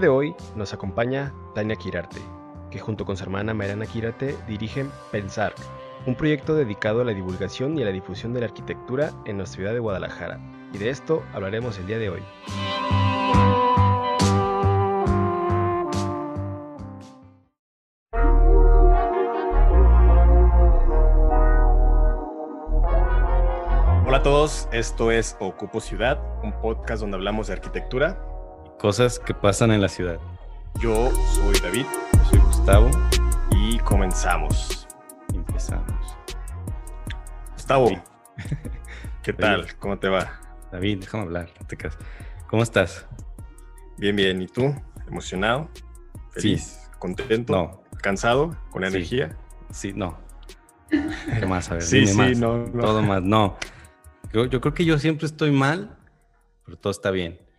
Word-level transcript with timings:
de 0.00 0.08
hoy 0.08 0.34
nos 0.56 0.72
acompaña 0.72 1.34
Tania 1.54 1.76
Quirarte, 1.76 2.20
que 2.70 2.78
junto 2.78 3.04
con 3.04 3.18
su 3.18 3.22
hermana 3.22 3.52
Mariana 3.52 3.84
Quirarte 3.84 4.34
dirigen 4.48 4.90
Pensar, 5.12 5.52
un 6.06 6.14
proyecto 6.14 6.54
dedicado 6.54 7.02
a 7.02 7.04
la 7.04 7.12
divulgación 7.12 7.78
y 7.78 7.82
a 7.82 7.84
la 7.84 7.92
difusión 7.92 8.32
de 8.32 8.40
la 8.40 8.46
arquitectura 8.46 9.12
en 9.26 9.36
nuestra 9.36 9.56
ciudad 9.56 9.74
de 9.74 9.78
Guadalajara. 9.78 10.40
Y 10.72 10.78
de 10.78 10.88
esto 10.88 11.22
hablaremos 11.34 11.78
el 11.78 11.86
día 11.86 11.98
de 11.98 12.08
hoy. 12.08 12.22
Hola 24.06 24.16
a 24.16 24.22
todos, 24.22 24.66
esto 24.72 25.10
es 25.10 25.36
Ocupo 25.40 25.80
Ciudad, 25.80 26.18
un 26.42 26.52
podcast 26.62 27.02
donde 27.02 27.18
hablamos 27.18 27.48
de 27.48 27.52
arquitectura 27.52 28.29
cosas 28.80 29.18
que 29.18 29.34
pasan 29.34 29.72
en 29.72 29.82
la 29.82 29.88
ciudad. 29.88 30.18
Yo 30.80 31.10
soy 31.34 31.54
David, 31.60 31.84
yo 32.14 32.24
soy 32.24 32.38
Gustavo 32.38 32.90
y 33.50 33.78
comenzamos. 33.80 34.88
Empezamos. 35.34 36.16
Gustavo, 37.52 37.90
¿qué 39.22 39.34
tal? 39.34 39.76
¿Cómo 39.78 39.98
te 39.98 40.08
va? 40.08 40.40
David, 40.72 41.00
déjame 41.00 41.24
hablar, 41.24 41.50
no 41.60 41.66
te 41.66 41.76
¿Cómo 42.48 42.62
estás? 42.62 43.06
Bien, 43.98 44.16
bien. 44.16 44.40
¿Y 44.40 44.46
tú? 44.46 44.74
¿Emocionado? 45.06 45.68
¿Feliz? 46.30 46.90
¿Contento? 46.98 47.52
No. 47.52 47.82
¿Cansado? 48.00 48.56
¿Con 48.70 48.84
energía? 48.84 49.36
Sí, 49.70 49.92
no. 49.92 50.18
¿Qué 50.88 51.44
más? 51.46 51.70
A 51.70 51.74
ver, 51.74 51.82
sí, 51.82 52.06
sí, 52.06 52.16
más. 52.16 52.38
No, 52.38 52.64
Todo 52.64 53.02
más, 53.02 53.22
no. 53.22 53.58
Yo, 54.32 54.48
creo 54.48 54.72
que 54.72 54.86
yo 54.86 54.98
siempre 54.98 55.26
estoy 55.26 55.50
mal, 55.50 55.98
pero 56.64 56.78
todo 56.78 56.90
está 56.90 57.10
bien. 57.10 57.49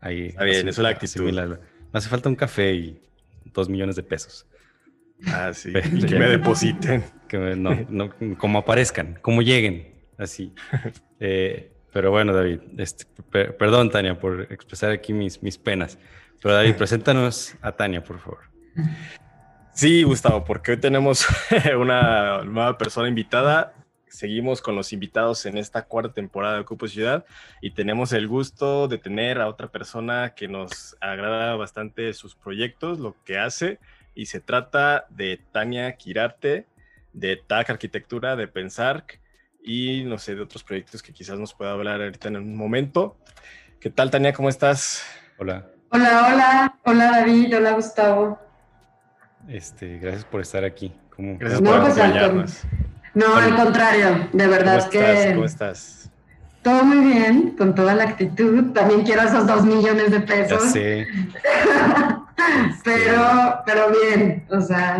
Ahí, 0.00 0.26
está 0.28 0.44
bien, 0.44 0.68
eso 0.68 0.68
es 0.68 0.78
la 0.78 0.90
actitud. 0.90 1.32
Me 1.32 1.58
hace 1.98 2.08
falta 2.08 2.28
un 2.28 2.36
café 2.36 2.72
y 2.74 3.02
dos 3.52 3.68
millones 3.68 3.96
de 3.96 4.02
pesos. 4.02 4.46
Ah, 5.26 5.52
sí. 5.52 5.72
que 6.08 6.18
me 6.18 6.28
depositen. 6.28 7.04
Que 7.28 7.56
no, 7.56 7.86
no, 7.88 8.10
como 8.36 8.58
aparezcan, 8.58 9.18
como 9.20 9.42
lleguen, 9.42 9.94
así. 10.16 10.52
Eh, 11.20 11.72
pero 11.92 12.12
bueno, 12.12 12.32
David, 12.32 12.60
este, 12.76 13.04
perdón, 13.32 13.90
Tania, 13.90 14.20
por 14.20 14.42
expresar 14.52 14.92
aquí 14.92 15.12
mis, 15.12 15.42
mis 15.42 15.58
penas. 15.58 15.98
Pero 16.40 16.54
David, 16.54 16.74
preséntanos 16.78 17.56
a 17.60 17.72
Tania, 17.72 18.04
por 18.04 18.20
favor. 18.20 18.38
Sí, 19.74 20.04
Gustavo, 20.04 20.44
porque 20.44 20.70
hoy 20.70 20.76
tenemos 20.76 21.26
una 21.76 22.44
nueva 22.44 22.78
persona 22.78 23.08
invitada. 23.08 23.74
Seguimos 24.10 24.60
con 24.62 24.76
los 24.76 24.92
invitados 24.92 25.46
en 25.46 25.58
esta 25.58 25.84
cuarta 25.86 26.12
temporada 26.12 26.54
de 26.54 26.60
Ocupo 26.60 26.88
Ciudad 26.88 27.24
y 27.60 27.72
tenemos 27.72 28.12
el 28.12 28.28
gusto 28.28 28.88
de 28.88 28.98
tener 28.98 29.40
a 29.40 29.48
otra 29.48 29.68
persona 29.68 30.34
que 30.34 30.48
nos 30.48 30.96
agrada 31.00 31.56
bastante 31.56 32.12
sus 32.14 32.34
proyectos, 32.34 32.98
lo 32.98 33.16
que 33.24 33.38
hace, 33.38 33.78
y 34.14 34.26
se 34.26 34.40
trata 34.40 35.06
de 35.10 35.40
Tania 35.52 35.96
Quirarte, 35.96 36.66
de 37.12 37.36
TAC 37.36 37.70
Arquitectura, 37.70 38.36
de 38.36 38.48
Pensar 38.48 39.04
y 39.62 40.04
no 40.04 40.18
sé, 40.18 40.34
de 40.34 40.42
otros 40.42 40.64
proyectos 40.64 41.02
que 41.02 41.12
quizás 41.12 41.38
nos 41.38 41.54
pueda 41.54 41.72
hablar 41.72 42.00
ahorita 42.00 42.28
en 42.28 42.36
un 42.36 42.56
momento. 42.56 43.16
¿Qué 43.80 43.90
tal, 43.90 44.10
Tania? 44.10 44.32
¿Cómo 44.32 44.48
estás? 44.48 45.04
Hola. 45.38 45.66
Hola, 45.90 46.28
hola. 46.32 46.78
Hola, 46.84 47.10
David. 47.10 47.56
Hola, 47.56 47.72
Gustavo. 47.72 48.38
Este, 49.48 49.98
gracias 49.98 50.24
por 50.24 50.40
estar 50.40 50.64
aquí. 50.64 50.92
Gracias 51.16 51.60
por 51.60 51.80
pues, 51.80 52.64
no, 53.18 53.34
al 53.34 53.56
contrario, 53.56 54.28
de 54.32 54.46
verdad 54.46 54.78
¿Cómo 54.78 54.90
que... 54.90 55.12
Estás? 55.12 55.34
¿Cómo 55.34 55.44
estás? 55.44 56.10
Todo 56.62 56.84
muy 56.84 57.12
bien, 57.12 57.56
con 57.56 57.74
toda 57.74 57.94
la 57.94 58.04
actitud. 58.04 58.72
También 58.72 59.02
quiero 59.02 59.22
esos 59.22 59.46
dos 59.46 59.64
millones 59.64 60.10
de 60.10 60.20
pesos. 60.20 60.72
Sí. 60.72 61.04
pero, 62.84 63.62
pero 63.66 63.90
bien, 63.90 64.46
o 64.48 64.60
sea, 64.60 64.96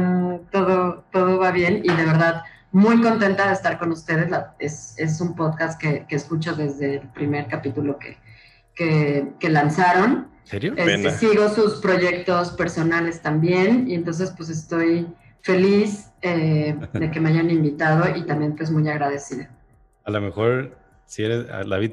todo, 0.50 1.04
todo 1.12 1.38
va 1.38 1.52
bien 1.52 1.82
y 1.84 1.88
de 1.88 2.04
verdad 2.04 2.42
muy 2.72 3.00
contenta 3.00 3.46
de 3.46 3.52
estar 3.52 3.78
con 3.78 3.92
ustedes. 3.92 4.28
es, 4.58 5.20
un 5.20 5.36
podcast 5.36 5.80
que, 5.80 6.04
escucho 6.10 6.56
desde 6.56 6.96
el 6.96 7.08
primer 7.10 7.46
capítulo 7.46 7.96
que, 7.96 9.30
que, 9.38 9.48
lanzaron. 9.48 10.26
¿Serio? 10.42 10.74
Este, 10.76 11.12
sigo 11.12 11.48
sus 11.48 11.80
proyectos 11.80 12.50
personales 12.50 13.22
también 13.22 13.88
y 13.88 13.94
entonces 13.94 14.32
pues 14.36 14.48
estoy 14.48 15.06
feliz 15.42 16.07
eh, 16.22 16.76
de 16.92 17.10
que 17.10 17.20
me 17.20 17.30
hayan 17.30 17.50
invitado 17.50 18.16
y 18.16 18.22
también 18.22 18.56
pues 18.56 18.70
muy 18.70 18.88
agradecida. 18.88 19.50
A 20.04 20.10
lo 20.10 20.20
mejor, 20.20 20.76
si 21.06 21.24
eres, 21.24 21.46
David, 21.46 21.92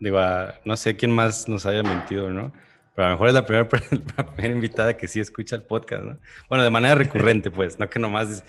digo, 0.00 0.20
no 0.64 0.76
sé 0.76 0.96
quién 0.96 1.10
más 1.10 1.48
nos 1.48 1.66
haya 1.66 1.82
mentido, 1.82 2.30
¿no? 2.30 2.52
Pero 2.94 3.06
a 3.06 3.10
lo 3.10 3.14
mejor 3.16 3.28
es 3.28 3.34
la 3.34 3.46
primera, 3.46 3.68
la 4.16 4.26
primera 4.26 4.54
invitada 4.54 4.96
que 4.96 5.08
sí 5.08 5.20
escucha 5.20 5.56
el 5.56 5.62
podcast, 5.62 6.04
¿no? 6.04 6.18
Bueno, 6.48 6.64
de 6.64 6.70
manera 6.70 6.94
recurrente, 6.94 7.50
pues, 7.50 7.78
no 7.78 7.88
que 7.88 7.98
nomás 7.98 8.44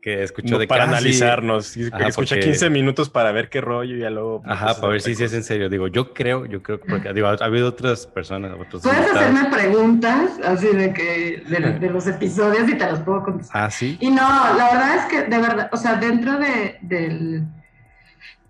que 0.00 0.22
escuchó 0.22 0.58
de 0.58 0.66
Para 0.66 0.84
analizarnos, 0.84 1.76
escucha 1.76 2.38
15 2.38 2.70
minutos 2.70 3.10
para 3.10 3.32
ver 3.32 3.48
qué 3.48 3.60
rollo 3.60 3.96
y 3.96 4.00
ya 4.00 4.10
luego... 4.10 4.42
Pues, 4.42 4.52
Ajá, 4.52 4.74
para 4.80 4.92
ver 4.92 5.02
si 5.02 5.12
es 5.12 5.32
en 5.32 5.44
serio. 5.44 5.68
Digo, 5.68 5.88
yo 5.88 6.14
creo, 6.14 6.46
yo 6.46 6.62
creo, 6.62 6.80
porque 6.80 7.12
digo, 7.12 7.28
ha, 7.28 7.34
habido 7.34 7.68
otras 7.68 8.06
personas, 8.06 8.52
otros 8.58 8.82
Puedes 8.82 9.10
hacerme 9.10 9.50
preguntas 9.50 10.40
así 10.44 10.68
de 10.68 10.92
que, 10.92 11.42
de, 11.48 11.90
los 11.90 12.06
episodios 12.06 12.68
y 12.68 12.74
te 12.78 12.86
las 12.86 13.00
puedo 13.00 13.22
contestar. 13.22 13.64
Ah, 13.64 13.70
sí. 13.70 13.98
Y 14.00 14.10
no, 14.10 14.22
la 14.56 14.70
verdad 14.72 14.96
es 14.96 15.04
que, 15.06 15.22
de 15.22 15.38
verdad, 15.38 15.68
o 15.72 15.76
sea, 15.76 15.96
dentro 15.96 16.38
de, 16.38 16.78
del, 16.80 17.44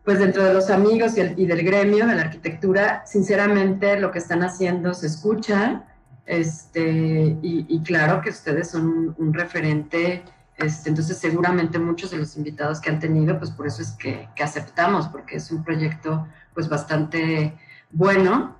pues 0.04 0.18
dentro 0.18 0.44
de 0.44 0.54
los 0.54 0.70
amigos 0.70 1.12
y, 1.16 1.46
del 1.46 1.62
gremio 1.62 2.06
de 2.06 2.14
la 2.14 2.22
arquitectura, 2.22 3.02
sinceramente 3.06 3.98
lo 3.98 4.10
que 4.10 4.18
están 4.18 4.42
haciendo 4.42 4.94
se 4.94 5.06
escucha, 5.06 5.84
este, 6.26 7.36
y, 7.42 7.82
claro 7.82 8.20
que 8.20 8.30
ustedes 8.30 8.70
son 8.70 9.16
un 9.18 9.34
referente 9.34 10.22
este, 10.60 10.90
entonces, 10.90 11.16
seguramente 11.18 11.78
muchos 11.78 12.10
de 12.10 12.18
los 12.18 12.36
invitados 12.36 12.80
que 12.80 12.90
han 12.90 13.00
tenido, 13.00 13.38
pues 13.38 13.50
por 13.50 13.66
eso 13.66 13.82
es 13.82 13.92
que, 13.92 14.28
aceptamos, 14.42 15.08
porque 15.08 15.36
es 15.36 15.50
un 15.50 15.64
proyecto 15.64 16.26
pues 16.54 16.68
bastante 16.68 17.58
bueno. 17.90 18.56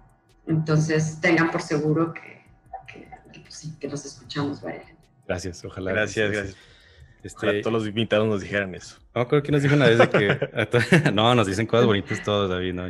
Entonces, 0.47 1.19
tengan 1.21 1.50
por 1.50 1.62
seguro 1.62 2.12
que, 2.12 2.44
que, 2.87 3.41
pues, 3.41 3.55
sí, 3.55 3.77
que 3.78 3.88
los 3.88 4.05
escuchamos 4.05 4.61
varias 4.62 4.87
Gracias, 5.27 5.65
ojalá. 5.65 5.93
Gracias, 5.93 6.31
gracias. 6.31 6.56
Este, 7.22 7.60
todos 7.60 7.72
los 7.72 7.86
invitados 7.86 8.26
nos 8.26 8.41
dijeran 8.41 8.75
eso. 8.75 8.97
No, 9.14 9.28
creo 9.28 9.42
que 9.42 9.53
nos 9.53 9.62
dijo 9.62 9.75
una 9.75 9.86
vez 9.86 9.98
de 9.98 10.08
que. 10.08 11.10
no, 11.12 11.34
nos 11.34 11.47
dicen 11.47 11.66
cosas 11.66 11.84
bonitas 11.84 12.22
todos, 12.22 12.48
David. 12.48 12.72
No. 12.72 12.88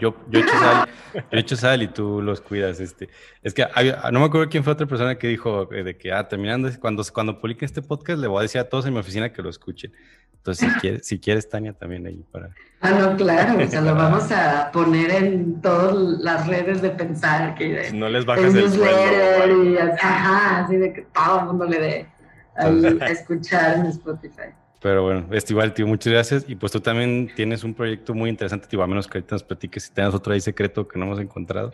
Yo, 0.00 0.16
yo, 0.30 0.40
echo 0.40 0.58
sal, 0.58 0.88
yo 1.14 1.38
echo 1.38 1.56
sal 1.56 1.82
y 1.82 1.88
tú 1.88 2.22
los 2.22 2.40
cuidas. 2.40 2.80
Este. 2.80 3.08
Es 3.42 3.52
que 3.52 3.66
no 4.12 4.20
me 4.20 4.26
acuerdo 4.26 4.48
quién 4.48 4.64
fue 4.64 4.72
otra 4.72 4.86
persona 4.86 5.16
que 5.16 5.28
dijo 5.28 5.72
eh, 5.72 5.82
de 5.82 5.96
que, 5.96 6.12
ah, 6.12 6.26
terminando, 6.26 6.70
cuando, 6.80 7.02
cuando 7.12 7.38
publique 7.38 7.64
este 7.64 7.82
podcast, 7.82 8.18
le 8.18 8.28
voy 8.28 8.38
a 8.38 8.42
decir 8.42 8.60
a 8.60 8.68
todos 8.68 8.86
en 8.86 8.94
mi 8.94 9.00
oficina 9.00 9.32
que 9.32 9.42
lo 9.42 9.50
escuchen. 9.50 9.92
Entonces, 10.32 10.72
si 10.72 10.78
quieres, 10.78 11.06
si 11.06 11.18
quieres 11.18 11.48
Tania, 11.48 11.72
también 11.72 12.06
ahí 12.06 12.24
para. 12.30 12.50
Ah, 12.80 12.90
no, 12.92 13.16
claro, 13.16 13.62
o 13.62 13.66
sea, 13.66 13.80
lo 13.80 13.94
vamos 13.94 14.30
a 14.30 14.70
poner 14.72 15.10
en 15.10 15.60
todas 15.60 15.94
las 16.20 16.46
redes 16.46 16.80
de 16.80 16.90
pensar. 16.90 17.54
Que, 17.56 17.90
no 17.92 18.08
les 18.08 18.24
bajes 18.24 18.54
el 18.54 18.70
sueldo. 18.70 19.80
ajá, 20.00 20.64
así 20.64 20.76
de 20.76 20.92
que 20.92 21.02
todo 21.02 21.40
el 21.40 21.46
mundo 21.46 21.64
le 21.64 21.80
dé 21.80 22.15
a 22.58 23.06
escuchar 23.06 23.78
en 23.78 23.86
Spotify. 23.86 24.52
Pero 24.80 25.02
bueno, 25.02 25.26
este 25.32 25.52
igual, 25.52 25.72
tío, 25.74 25.86
muchas 25.86 26.12
gracias. 26.12 26.44
Y 26.48 26.54
pues 26.54 26.70
tú 26.70 26.80
también 26.80 27.30
tienes 27.34 27.64
un 27.64 27.74
proyecto 27.74 28.14
muy 28.14 28.30
interesante, 28.30 28.68
tío, 28.68 28.82
a 28.82 28.86
menos 28.86 29.08
que 29.08 29.18
ahorita 29.18 29.34
nos 29.34 29.42
platiques 29.42 29.84
si 29.84 29.92
tengas 29.92 30.14
otro 30.14 30.32
ahí 30.32 30.40
secreto 30.40 30.86
que 30.86 30.98
no 30.98 31.06
hemos 31.06 31.20
encontrado, 31.20 31.72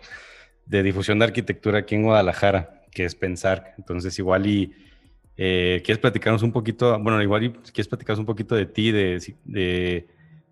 de 0.66 0.82
difusión 0.82 1.18
de 1.18 1.26
arquitectura 1.26 1.80
aquí 1.80 1.94
en 1.94 2.04
Guadalajara, 2.04 2.84
que 2.90 3.04
es 3.04 3.14
Pensar. 3.14 3.74
Entonces, 3.76 4.18
igual 4.18 4.46
y 4.46 4.72
eh, 5.36 5.82
quieres 5.84 6.00
platicarnos 6.00 6.42
un 6.42 6.52
poquito, 6.52 6.98
bueno, 7.00 7.20
igual 7.20 7.44
y 7.44 7.50
quieres 7.50 7.88
platicarnos 7.88 8.20
un 8.20 8.26
poquito 8.26 8.54
de 8.54 8.66
ti, 8.66 8.92
de, 8.92 9.34
de 9.44 9.96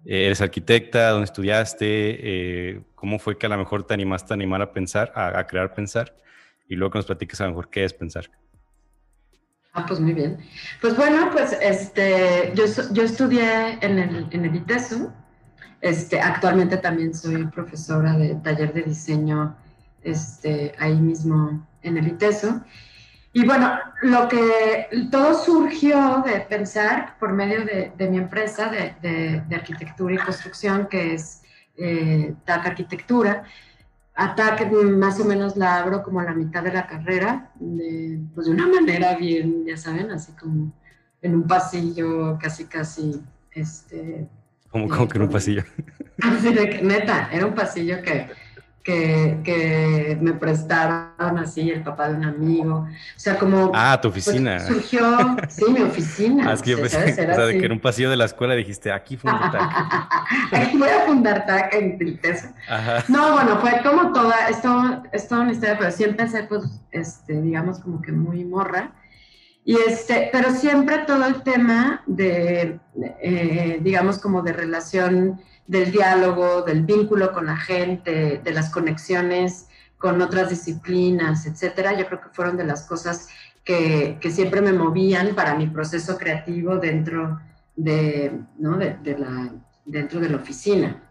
eh, 0.05 0.27
eres 0.27 0.41
arquitecta, 0.41 1.11
dónde 1.11 1.27
estudiaste, 1.27 1.87
eh, 1.89 2.81
cómo 2.95 3.19
fue 3.19 3.39
que 3.39 3.47
a 3.47 3.49
lo 3.49 3.59
mejor 3.59 3.87
te 3.87 3.95
animaste 3.95 4.33
a 4.33 4.35
animar 4.35 4.61
a 4.61 4.73
pensar, 4.73 5.13
a, 5.15 5.39
a 5.39 5.47
crear 5.47 5.73
Pensar, 5.75 6.17
y 6.69 6.75
luego 6.75 6.93
que 6.93 6.99
nos 6.99 7.07
platiques 7.07 7.41
a 7.41 7.45
lo 7.45 7.51
mejor 7.51 7.71
qué 7.71 7.85
es 7.85 7.95
Pensar. 7.95 8.31
Ah, 9.73 9.87
pues 9.87 10.01
muy 10.01 10.13
bien. 10.13 10.39
Pues 10.81 10.97
bueno, 10.97 11.31
pues 11.31 11.57
este, 11.61 12.53
yo, 12.55 12.65
yo 12.93 13.03
estudié 13.05 13.79
en 13.81 13.99
el, 13.99 14.27
en 14.31 14.45
el 14.45 14.57
ITESO. 14.57 15.13
Este, 15.81 16.21
actualmente 16.21 16.77
también 16.77 17.15
soy 17.15 17.47
profesora 17.47 18.15
de 18.15 18.35
taller 18.37 18.73
de 18.73 18.83
diseño 18.83 19.57
este, 20.03 20.75
ahí 20.79 20.97
mismo 20.97 21.67
en 21.83 21.97
el 21.97 22.09
ITESO. 22.09 22.63
Y 23.33 23.47
bueno, 23.47 23.79
lo 24.03 24.29
que 24.29 24.89
todo 25.11 25.35
surgió 25.35 26.25
de 26.27 26.41
pensar 26.41 27.17
por 27.21 27.33
medio 27.33 27.65
de, 27.65 27.93
de 27.97 28.11
mi 28.11 28.19
empresa 28.19 28.69
de, 28.69 28.97
de, 29.49 29.55
arquitectura 29.55 30.15
y 30.15 30.19
construcción, 30.19 30.89
que 30.89 31.15
es 31.15 31.43
eh, 31.77 32.35
TAC 32.45 32.67
Arquitectura, 32.67 33.45
ataque 34.15 34.67
más 34.67 35.21
o 35.21 35.25
menos 35.25 35.57
la 35.57 35.79
abro 35.79 36.03
como 36.03 36.21
a 36.21 36.25
la 36.25 36.35
mitad 36.35 36.63
de 36.63 36.73
la 36.73 36.87
carrera, 36.87 37.53
de, 37.59 38.21
pues 38.35 38.47
de 38.47 38.53
una 38.53 38.67
manera 38.67 39.17
bien, 39.17 39.65
ya 39.67 39.77
saben, 39.77 40.11
así 40.11 40.33
como 40.33 40.73
en 41.23 41.35
un 41.35 41.47
pasillo 41.47 42.39
casi, 42.41 42.65
casi, 42.67 43.23
este... 43.53 44.29
¿Cómo, 44.71 45.09
que 45.09 45.17
en 45.17 45.23
un 45.23 45.31
pasillo? 45.31 45.65
Así 46.23 46.55
de 46.55 46.71
que, 46.71 46.83
neta, 46.83 47.29
era 47.33 47.45
un 47.47 47.55
pasillo 47.55 48.03
que, 48.03 48.29
que, 48.83 50.19
me 50.21 50.33
prestaron 50.35 51.39
así 51.39 51.71
el 51.71 51.83
papá 51.83 52.09
de 52.09 52.17
un 52.17 52.25
amigo. 52.25 52.87
O 52.89 53.19
sea, 53.19 53.39
como... 53.39 53.73
Ah, 53.75 53.99
tu 54.01 54.11
pues, 54.11 54.27
oficina. 54.27 54.61
surgió, 54.61 55.37
sí, 55.49 55.65
mi 55.69 55.81
oficina. 55.81 56.51
Ah, 56.51 56.53
es 56.55 56.63
que 56.63 56.71
yo 56.71 56.81
pensé 56.81 56.99
o 57.13 57.35
sea, 57.35 57.49
que 57.49 57.67
en 57.67 57.73
un 57.73 57.81
pasillo 57.81 58.11
de 58.11 58.17
la 58.17 58.25
escuela 58.25 58.55
dijiste, 58.55 58.93
aquí 58.93 59.17
fundo 59.17 59.39
TAC. 59.53 59.71
aquí 60.53 60.77
voy 60.77 60.89
a 60.89 61.07
fundar 61.07 61.47
TAC 61.47 61.75
en 61.75 61.99
tristeza. 61.99 62.55
No, 63.09 63.33
bueno, 63.33 63.59
fue 63.61 63.81
como 63.83 64.13
toda, 64.13 64.49
esto 64.49 65.03
es 65.13 65.29
toda 65.29 65.43
una 65.43 65.53
historia, 65.53 65.77
pero 65.79 65.91
sí 65.91 66.05
empecé, 66.05 66.45
pues, 66.45 66.65
este, 66.91 67.41
digamos, 67.41 67.81
como 67.81 68.01
que 68.01 68.13
muy 68.13 68.45
morra. 68.45 68.93
Y 69.65 69.77
este, 69.77 70.31
pero 70.33 70.53
siempre 70.53 70.99
todo 71.07 71.27
el 71.27 71.43
tema 71.43 72.03
de, 72.07 72.81
eh, 73.23 73.79
digamos, 73.83 74.19
como 74.19 74.43
de 74.43 74.55
relación 74.55 75.41
del 75.67 75.93
diálogo, 75.93 76.63
del 76.63 76.85
vínculo 76.85 77.33
con 77.33 77.47
la 77.47 77.57
gente, 77.57 78.41
de 78.43 78.53
las 78.53 78.71
conexiones 78.71 79.67
con 80.01 80.23
otras 80.23 80.49
disciplinas, 80.49 81.45
etcétera, 81.45 81.93
yo 81.93 82.07
creo 82.07 82.23
que 82.23 82.31
fueron 82.31 82.57
de 82.57 82.65
las 82.65 82.85
cosas 82.87 83.29
que, 83.63 84.19
siempre 84.33 84.63
me 84.63 84.73
movían 84.73 85.35
para 85.35 85.55
mi 85.55 85.67
proceso 85.67 86.17
creativo 86.17 86.79
dentro 86.79 87.39
de, 87.77 88.33
la, 88.59 89.53
dentro 89.85 90.21
de 90.21 90.29
la 90.31 90.37
oficina. 90.39 91.03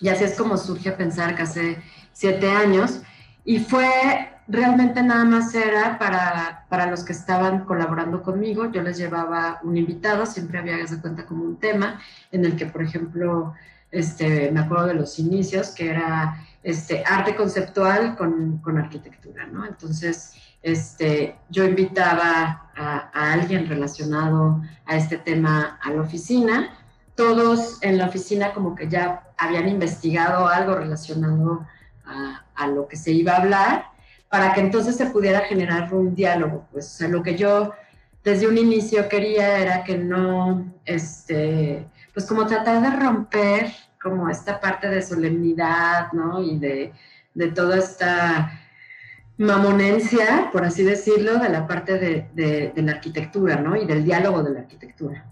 Y 0.00 0.08
así 0.08 0.24
es 0.24 0.34
como 0.34 0.56
surge 0.56 0.92
pensar 0.92 1.36
que 1.36 1.42
hace 1.42 1.82
siete 2.12 2.50
años. 2.50 3.02
Y 3.44 3.58
fue 3.58 4.29
realmente 4.50 5.02
nada 5.02 5.24
más 5.24 5.54
era 5.54 5.98
para, 5.98 6.66
para 6.68 6.86
los 6.86 7.04
que 7.04 7.12
estaban 7.12 7.64
colaborando 7.64 8.22
conmigo. 8.22 8.70
Yo 8.70 8.82
les 8.82 8.98
llevaba 8.98 9.60
un 9.62 9.76
invitado, 9.76 10.26
siempre 10.26 10.58
había, 10.58 10.76
de 10.76 11.00
cuenta, 11.00 11.24
como 11.24 11.44
un 11.44 11.56
tema 11.56 12.00
en 12.32 12.44
el 12.44 12.56
que, 12.56 12.66
por 12.66 12.82
ejemplo, 12.82 13.54
este, 13.90 14.50
me 14.50 14.60
acuerdo 14.60 14.86
de 14.86 14.94
los 14.94 15.18
inicios, 15.18 15.70
que 15.70 15.90
era 15.90 16.44
este, 16.62 17.04
arte 17.06 17.34
conceptual 17.36 18.16
con, 18.16 18.58
con 18.58 18.76
arquitectura, 18.76 19.46
¿no? 19.46 19.64
Entonces, 19.64 20.34
este, 20.62 21.36
yo 21.48 21.64
invitaba 21.64 22.70
a, 22.76 23.32
alguien 23.32 23.68
relacionado 23.68 24.60
a 24.86 24.96
este 24.96 25.16
tema 25.16 25.78
a 25.82 25.90
la 25.90 26.02
oficina. 26.02 26.70
Todos 27.14 27.82
en 27.82 27.98
la 27.98 28.06
oficina 28.06 28.52
como 28.52 28.74
que 28.74 28.88
ya 28.88 29.28
habían 29.38 29.68
investigado 29.68 30.48
algo 30.48 30.74
relacionado 30.74 31.66
a 32.56 32.66
lo 32.66 32.88
que 32.88 32.96
se 32.96 33.12
iba 33.12 33.34
a 33.34 33.36
hablar 33.36 33.89
para 34.30 34.54
que 34.54 34.60
entonces 34.60 34.96
se 34.96 35.06
pudiera 35.06 35.40
generar 35.40 35.92
un 35.92 36.14
diálogo. 36.14 36.66
Pues 36.70 36.86
o 36.86 36.98
sea, 36.98 37.08
lo 37.08 37.22
que 37.22 37.36
yo 37.36 37.74
desde 38.22 38.46
un 38.46 38.56
inicio 38.56 39.08
quería 39.08 39.58
era 39.58 39.82
que 39.82 39.98
no, 39.98 40.72
este, 40.84 41.84
pues 42.14 42.26
como 42.26 42.46
tratar 42.46 42.80
de 42.80 42.96
romper 42.96 43.72
como 44.00 44.30
esta 44.30 44.60
parte 44.60 44.88
de 44.88 45.02
solemnidad, 45.02 46.12
¿no? 46.12 46.40
Y 46.42 46.58
de, 46.58 46.92
de 47.34 47.48
toda 47.48 47.78
esta 47.78 48.52
mamonencia, 49.36 50.50
por 50.52 50.64
así 50.64 50.84
decirlo, 50.84 51.38
de 51.38 51.48
la 51.48 51.66
parte 51.66 51.98
de, 51.98 52.72
de, 52.72 52.82
la 52.82 52.92
arquitectura, 52.92 53.56
¿no? 53.56 53.74
Y 53.74 53.84
del 53.84 54.04
diálogo 54.04 54.42
de 54.42 54.52
la 54.52 54.60
arquitectura. 54.60 55.26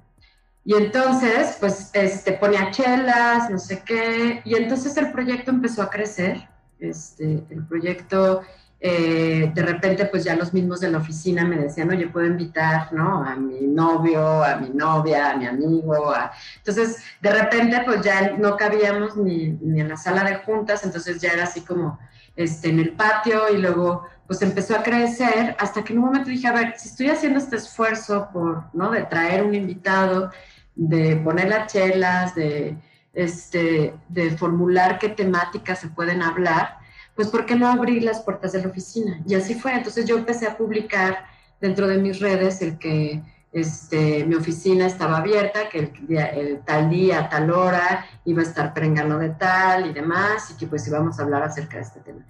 Y 0.65 0.75
entonces, 0.75 1.57
pues, 1.61 1.91
este, 1.93 2.33
ponía 2.33 2.71
chelas, 2.73 3.49
no 3.49 3.59
sé 3.59 3.83
qué, 3.85 4.43
y 4.45 4.55
entonces 4.57 4.97
el 4.97 5.13
proyecto 5.13 5.51
empezó 5.51 5.83
a 5.83 5.91
crecer. 5.91 6.49
Este, 6.79 7.45
el 7.51 7.67
proyecto 7.67 8.43
eh, 8.81 9.51
de 9.53 9.63
repente 9.63 10.05
pues 10.07 10.23
ya 10.23 10.37
los 10.37 10.55
mismos 10.55 10.81
de 10.81 10.91
la 10.91 10.99
oficina 10.99 11.45
me 11.45 11.57
decían, 11.57 11.91
oye, 11.91 12.07
puedo 12.07 12.27
invitar, 12.27 12.93
¿no? 12.93 13.25
A 13.25 13.35
mi 13.35 13.61
novio, 13.63 14.45
a 14.45 14.57
mi 14.57 14.71
novia, 14.71 15.33
a 15.33 15.37
mi 15.37 15.47
amigo. 15.47 16.15
Entonces, 16.59 17.03
de 17.21 17.31
repente 17.31 17.83
pues 17.85 18.03
ya 18.03 18.37
no 18.37 18.57
cabíamos 18.57 19.17
ni, 19.17 19.49
ni, 19.61 19.81
en 19.81 19.89
la 19.89 19.97
sala 19.97 20.23
de 20.25 20.37
juntas, 20.37 20.85
entonces 20.85 21.21
ya 21.21 21.31
era 21.31 21.45
así 21.45 21.63
como 21.63 21.99
este, 22.37 22.69
en 22.71 22.79
el 22.79 22.93
patio 22.93 23.49
y 23.53 23.59
luego 23.59 24.07
pues 24.29 24.43
empezó 24.43 24.77
a 24.77 24.83
crecer 24.83 25.57
hasta 25.59 25.83
que 25.83 25.93
en 25.93 25.99
un 26.01 26.05
momento 26.07 26.31
dije, 26.31 26.47
a 26.47 26.53
ver, 26.53 26.75
si 26.77 26.89
estoy 26.89 27.09
haciendo 27.09 27.39
este 27.39 27.57
esfuerzo 27.57 28.29
por, 28.33 28.65
¿no? 28.75 28.91
De 28.91 29.03
traer 29.05 29.43
un 29.43 29.55
invitado, 29.55 30.31
de 30.77 31.17
poner 31.17 31.49
las 31.49 31.73
chelas, 31.73 32.35
de, 32.35 32.77
este, 33.13 33.95
de 34.09 34.31
formular 34.37 34.99
qué 34.99 35.09
temáticas 35.09 35.81
se 35.81 35.89
pueden 35.89 36.23
hablar, 36.23 36.78
pues 37.19 37.31
¿por 37.31 37.47
qué 37.47 37.57
no 37.57 37.67
abrir 37.67 38.05
las 38.05 38.21
puertas 38.21 38.53
de 38.53 38.63
la 38.63 38.69
oficina? 38.69 39.21
Y 39.27 39.35
así 39.35 39.57
fue. 39.57 39.75
Entonces 39.75 40.07
yo 40.07 40.17
empecé 40.17 40.47
a 40.47 40.57
publicar 40.57 41.27
dentro 41.61 41.89
de 41.89 41.99
mis 41.99 42.21
redes 42.21 42.63
el 42.63 42.79
que 42.79 43.21
este, 43.53 44.25
mi 44.25 44.37
oficina 44.37 44.87
estaba 44.87 45.17
abierta, 45.17 45.69
que 45.69 45.91
el, 46.11 46.61
tal 46.65 46.89
día, 46.91 47.29
tal 47.29 47.51
hora, 47.51 48.07
iba 48.25 48.41
a 48.41 48.45
estar 48.45 48.73
prengando 48.73 49.19
de 49.19 49.31
tal 49.31 49.91
y 49.91 49.93
demás, 49.93 50.53
y 50.53 50.59
que 50.59 50.69
pues 50.69 50.87
íbamos 50.87 51.19
a 51.19 51.25
hablar 51.25 51.43
acerca 51.43 51.79
de 51.79 51.83
este 51.83 51.99
tema. 51.99 52.25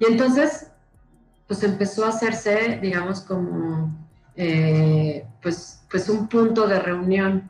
Y 0.00 0.06
entonces, 0.06 0.72
pues 1.46 1.62
empezó 1.62 2.04
a 2.04 2.08
hacerse, 2.08 2.80
digamos, 2.82 3.20
como, 3.20 3.96
eh, 4.34 5.24
pues, 5.40 5.84
pues 5.88 6.08
un 6.08 6.26
punto 6.26 6.66
de 6.66 6.80
reunión. 6.80 7.48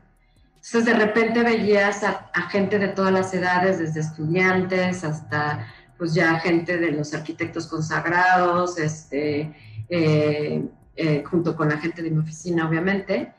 Entonces 0.56 0.84
de 0.84 0.92
repente 0.92 1.42
veías 1.42 2.04
a, 2.04 2.30
a 2.34 2.50
gente 2.50 2.78
de 2.78 2.88
todas 2.88 3.14
las 3.14 3.32
edades, 3.32 3.78
desde 3.78 4.00
estudiantes 4.00 5.04
hasta 5.04 5.66
pues 5.98 6.14
ya 6.14 6.38
gente 6.40 6.78
de 6.78 6.92
los 6.92 7.14
arquitectos 7.14 7.66
consagrados, 7.66 8.78
este, 8.78 9.54
eh, 9.88 10.64
eh, 10.96 11.24
junto 11.24 11.56
con 11.56 11.68
la 11.68 11.78
gente 11.78 12.02
de 12.02 12.10
mi 12.10 12.18
oficina, 12.18 12.68
obviamente. 12.68 13.32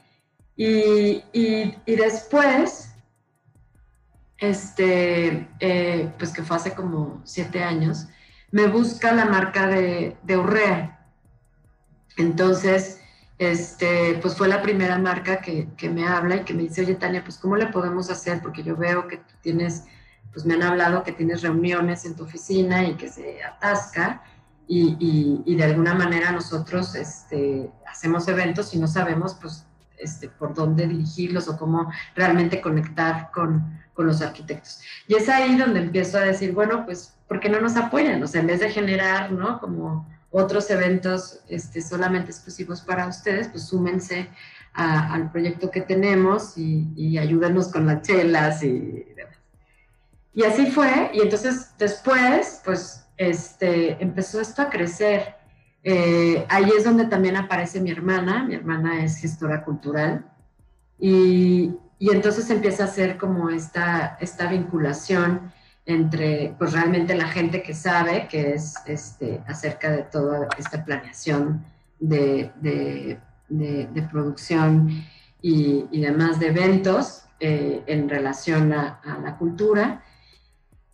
Y, 0.56 1.24
y, 1.34 1.96
después, 1.96 2.92
este, 4.40 5.48
eh, 5.60 6.12
pues 6.18 6.32
que 6.32 6.44
fue 6.44 6.58
hace 6.58 6.74
como 6.74 7.22
siete 7.26 7.64
años, 7.64 8.08
me 8.52 8.68
busca 8.68 9.12
la 9.14 9.26
marca 9.26 9.68
de, 9.68 10.18
de 10.24 10.38
Urrea. 10.38 11.08
Entonces, 12.18 13.00
este, 13.38 14.18
pues 14.22 14.36
fue 14.36 14.48
la 14.48 14.64
primera 14.64 14.98
marca 14.98 15.42
que, 15.42 15.68
que, 15.78 15.90
me 15.90 16.08
habla 16.08 16.38
y 16.38 16.44
que 16.44 16.56
me 16.56 16.64
dice, 16.64 16.82
oye 16.82 16.96
Tania, 16.96 17.24
pues 17.24 17.38
¿cómo 17.38 17.56
le 17.56 17.68
podemos 17.68 18.10
hacer? 18.10 18.42
Porque 18.42 18.64
yo 18.64 18.76
veo 18.76 19.08
que 19.08 19.18
tú 19.18 19.34
tienes 19.42 19.84
pues 20.32 20.46
me 20.46 20.56
han 20.56 20.64
hablado 20.64 21.04
que 21.04 21.12
tienes 21.12 21.42
reuniones 21.42 22.06
en 22.06 22.16
tu 22.16 22.24
oficina 22.24 22.86
y 22.86 22.96
que 22.96 23.10
se 23.10 23.44
atasca 23.44 24.24
y, 24.68 25.44
y, 25.46 25.56
de 25.56 25.64
alguna 25.64 25.94
manera 25.94 26.32
nosotros 26.32 26.94
este, 26.96 27.72
hacemos 27.90 28.28
eventos 28.28 28.74
y 28.74 28.80
no 28.80 28.88
sabemos 28.88 29.38
pues 29.42 29.66
este, 29.98 30.28
por 30.28 30.54
dónde 30.54 30.88
dirigirlos 30.88 31.48
o 31.48 31.58
cómo 31.58 31.92
realmente 32.16 32.62
conectar 32.62 33.32
con, 33.32 33.80
con, 33.94 34.08
los 34.08 34.22
arquitectos. 34.22 34.82
Y 35.08 35.16
es 35.16 35.30
ahí 35.30 35.56
donde 35.58 35.80
empiezo 35.80 36.18
a 36.18 36.22
decir, 36.22 36.54
bueno, 36.54 36.86
pues, 36.86 37.16
¿por 37.28 37.40
qué 37.40 37.50
no 37.50 37.62
nos 37.62 37.78
apoyan? 37.78 38.22
O 38.22 38.28
sea, 38.28 38.42
en 38.42 38.48
vez 38.48 38.60
de 38.60 38.70
generar, 38.70 39.32
¿no? 39.32 39.60
Como 39.60 40.08
otros 40.30 40.70
eventos 40.70 41.40
este, 41.48 41.82
solamente 41.82 42.32
exclusivos 42.32 42.82
para 42.82 43.08
ustedes, 43.08 43.48
pues 43.48 43.64
súmense 43.64 44.30
al 44.74 45.32
proyecto 45.32 45.72
que 45.72 45.82
tenemos 45.82 46.56
y, 46.58 46.92
y 46.96 47.18
ayúdenos 47.18 47.70
con 47.70 47.88
las 47.88 48.04
chelas 48.04 48.62
y 48.62 49.06
demás. 49.16 49.37
Y 50.38 50.44
así 50.44 50.68
fue, 50.68 51.10
y 51.16 51.22
entonces 51.22 51.74
después, 51.80 52.62
pues, 52.64 53.04
este, 53.18 53.98
empezó 54.00 54.40
esto 54.40 54.62
a 54.62 54.70
crecer. 54.70 55.34
Eh, 55.82 56.46
ahí 56.48 56.70
es 56.78 56.84
donde 56.84 57.06
también 57.06 57.36
aparece 57.36 57.82
mi 57.82 57.90
hermana, 57.90 58.44
mi 58.44 58.54
hermana 58.54 59.04
es 59.04 59.18
gestora 59.18 59.66
cultural, 59.66 60.30
y, 61.00 61.74
y 61.98 62.12
entonces 62.12 62.52
empieza 62.52 62.84
a 62.84 62.86
hacer 62.86 63.18
como 63.18 63.50
esta, 63.50 64.16
esta 64.22 64.46
vinculación 64.46 65.52
entre, 65.88 66.54
pues, 66.60 66.72
realmente 66.72 67.16
la 67.16 67.30
gente 67.30 67.64
que 67.64 67.74
sabe, 67.74 68.28
que 68.28 68.54
es 68.54 68.76
este, 68.86 69.42
acerca 69.48 69.90
de 69.90 70.04
toda 70.04 70.50
esta 70.60 70.86
planeación 70.86 71.66
de, 72.00 72.52
de, 72.62 74.08
producción 74.12 75.04
y, 75.42 75.86
y, 75.90 76.00
demás 76.00 76.40
de 76.40 76.50
eventos 76.50 77.24
eh, 77.40 77.82
en 77.88 78.08
relación 78.08 78.72
a 78.72 79.02
la 79.24 79.36
cultura, 79.36 80.04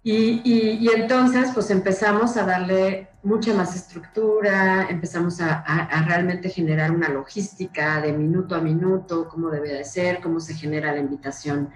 y, 0.05 0.89
entonces, 0.93 1.51
pues 1.53 1.69
empezamos 1.71 2.35
a 2.35 2.45
darle 2.45 3.07
mucha 3.23 3.53
más 3.53 3.73
estructura, 3.73 4.87
empezamos 4.89 5.39
a, 5.39 5.63
realmente 6.05 6.49
generar 6.49 6.91
una 6.91 7.07
logística 7.07 8.01
de 8.01 8.11
minuto 8.11 8.55
a 8.55 8.59
minuto, 8.59 9.29
cómo 9.29 9.49
debe 9.49 9.69
de 9.69 9.85
ser, 9.85 10.19
cómo 10.19 10.41
se 10.41 10.55
genera 10.55 10.91
la 10.91 10.99
invitación 10.99 11.69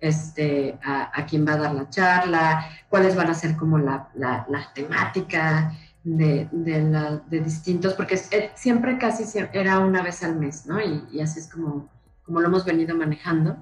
este, 0.00 0.78
a, 0.82 1.10
a 1.12 1.26
quién 1.26 1.46
va 1.46 1.52
a 1.52 1.58
dar 1.58 1.74
la 1.74 1.90
charla, 1.90 2.66
cuáles 2.88 3.14
van 3.14 3.28
a 3.28 3.34
ser 3.34 3.54
como 3.56 3.78
la, 3.78 4.08
la, 4.14 4.46
la 4.48 4.72
temática 4.74 5.72
de, 6.04 6.48
de, 6.52 7.40
distintos, 7.40 7.94
porque 7.94 8.20
eh, 8.30 8.50
siempre 8.54 8.98
casi 8.98 9.24
era 9.52 9.78
una 9.78 10.02
vez 10.02 10.22
al 10.22 10.36
mes, 10.36 10.66
¿no? 10.66 10.80
Y, 10.80 11.04
y 11.12 11.20
así 11.20 11.40
es 11.40 11.48
como, 11.50 11.90
como 12.24 12.40
lo 12.40 12.48
hemos 12.48 12.64
venido 12.64 12.96
manejando. 12.96 13.56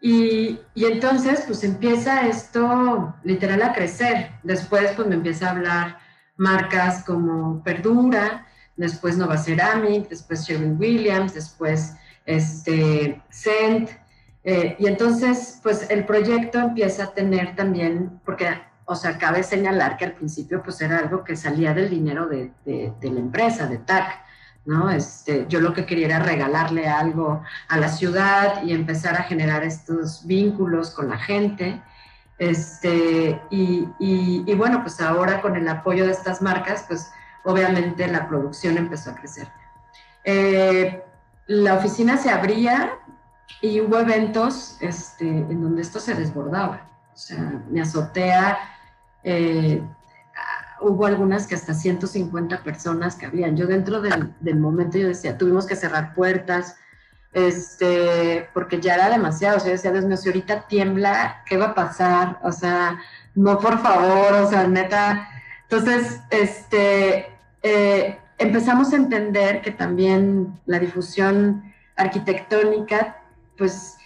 Y, 0.00 0.60
entonces, 0.74 1.42
pues 1.46 1.64
empieza 1.64 2.26
esto 2.26 3.14
literal 3.24 3.62
a 3.62 3.72
crecer. 3.72 4.30
Después, 4.42 4.92
pues 4.94 5.08
me 5.08 5.16
empieza 5.16 5.48
a 5.48 5.50
hablar 5.52 5.98
marcas 6.36 7.04
como 7.04 7.62
Perdura, 7.64 8.46
después 8.76 9.16
Nova 9.16 9.36
Ceramic, 9.38 10.08
después 10.08 10.46
Sherwin 10.46 10.78
Williams, 10.78 11.34
después 11.34 11.94
este, 12.26 13.20
Scent. 13.30 13.90
Eh, 14.44 14.76
y 14.78 14.86
entonces, 14.86 15.58
pues 15.62 15.90
el 15.90 16.04
proyecto 16.04 16.58
empieza 16.58 17.04
a 17.04 17.14
tener 17.14 17.56
también, 17.56 18.20
porque 18.24 18.48
o 18.90 18.94
sea, 18.94 19.18
cabe 19.18 19.42
señalar 19.42 19.98
que 19.98 20.06
al 20.06 20.12
principio 20.12 20.62
pues 20.62 20.80
era 20.80 20.98
algo 20.98 21.22
que 21.22 21.36
salía 21.36 21.74
del 21.74 21.90
dinero 21.90 22.26
de, 22.26 22.52
la 22.64 23.20
empresa, 23.20 23.66
de 23.66 23.76
TAC, 23.76 24.18
¿no? 24.68 24.90
Este, 24.90 25.46
yo 25.48 25.60
lo 25.62 25.72
que 25.72 25.86
quería 25.86 26.06
era 26.08 26.18
regalarle 26.18 26.86
algo 26.86 27.42
a 27.68 27.78
la 27.78 27.88
ciudad 27.88 28.62
y 28.62 28.74
empezar 28.74 29.14
a 29.14 29.22
generar 29.22 29.64
estos 29.64 30.26
vínculos 30.26 30.90
con 30.90 31.08
la 31.08 31.16
gente. 31.16 31.80
Este, 32.38 33.40
y, 33.48 34.54
bueno, 34.54 34.82
pues 34.82 35.00
ahora 35.00 35.40
con 35.40 35.56
el 35.56 35.66
apoyo 35.68 36.04
de 36.04 36.12
estas 36.12 36.42
marcas, 36.42 36.84
pues 36.86 37.10
obviamente 37.44 38.06
la 38.08 38.28
producción 38.28 38.76
empezó 38.76 39.12
a 39.12 39.14
crecer. 39.14 39.48
Eh, 40.24 41.02
la 41.46 41.72
oficina 41.72 42.18
se 42.18 42.28
abría 42.28 42.92
y 43.62 43.80
hubo 43.80 43.98
eventos 43.98 44.76
este, 44.82 45.26
en 45.26 45.62
donde 45.62 45.80
esto 45.80 45.98
se 45.98 46.14
desbordaba. 46.14 46.86
O 47.14 47.16
sea, 47.16 47.62
mi 47.70 47.80
azotea 47.80 48.58
eh, 49.24 49.82
hubo 50.80 51.06
algunas 51.06 51.46
que 51.46 51.54
hasta 51.54 51.74
150 51.74 52.62
personas 52.62 53.16
que 53.16 53.26
habían. 53.26 53.56
Yo 53.56 53.66
dentro 53.66 54.00
del, 54.00 54.56
momento 54.56 54.98
yo 54.98 55.08
decía, 55.08 55.38
tuvimos 55.38 55.66
que 55.66 55.76
cerrar 55.76 56.14
puertas, 56.14 56.76
este, 57.32 58.48
porque 58.54 58.80
ya 58.80 58.94
era 58.94 59.10
demasiado. 59.10 59.56
O 59.56 59.60
sea, 59.60 59.68
yo 59.68 59.72
decía, 59.76 59.92
Dios 59.92 60.04
mío, 60.04 60.16
ahorita 60.24 60.66
tiembla, 60.68 61.42
¿qué 61.46 61.56
va 61.56 61.66
a 61.66 61.74
pasar? 61.74 62.38
O 62.42 62.52
sea, 62.52 62.98
no, 63.34 63.58
por 63.58 63.80
favor, 63.80 64.32
o 64.32 64.48
sea, 64.48 64.66
neta. 64.66 65.28
Entonces, 65.62 66.20
este, 66.30 67.26
eh, 67.62 68.18
empezamos 68.38 68.92
a 68.92 68.96
entender 68.96 69.60
que 69.60 69.70
también 69.70 70.60
la 70.66 70.78
difusión 70.78 71.72
arquitectónica, 71.96 73.18
pues, 73.56 73.96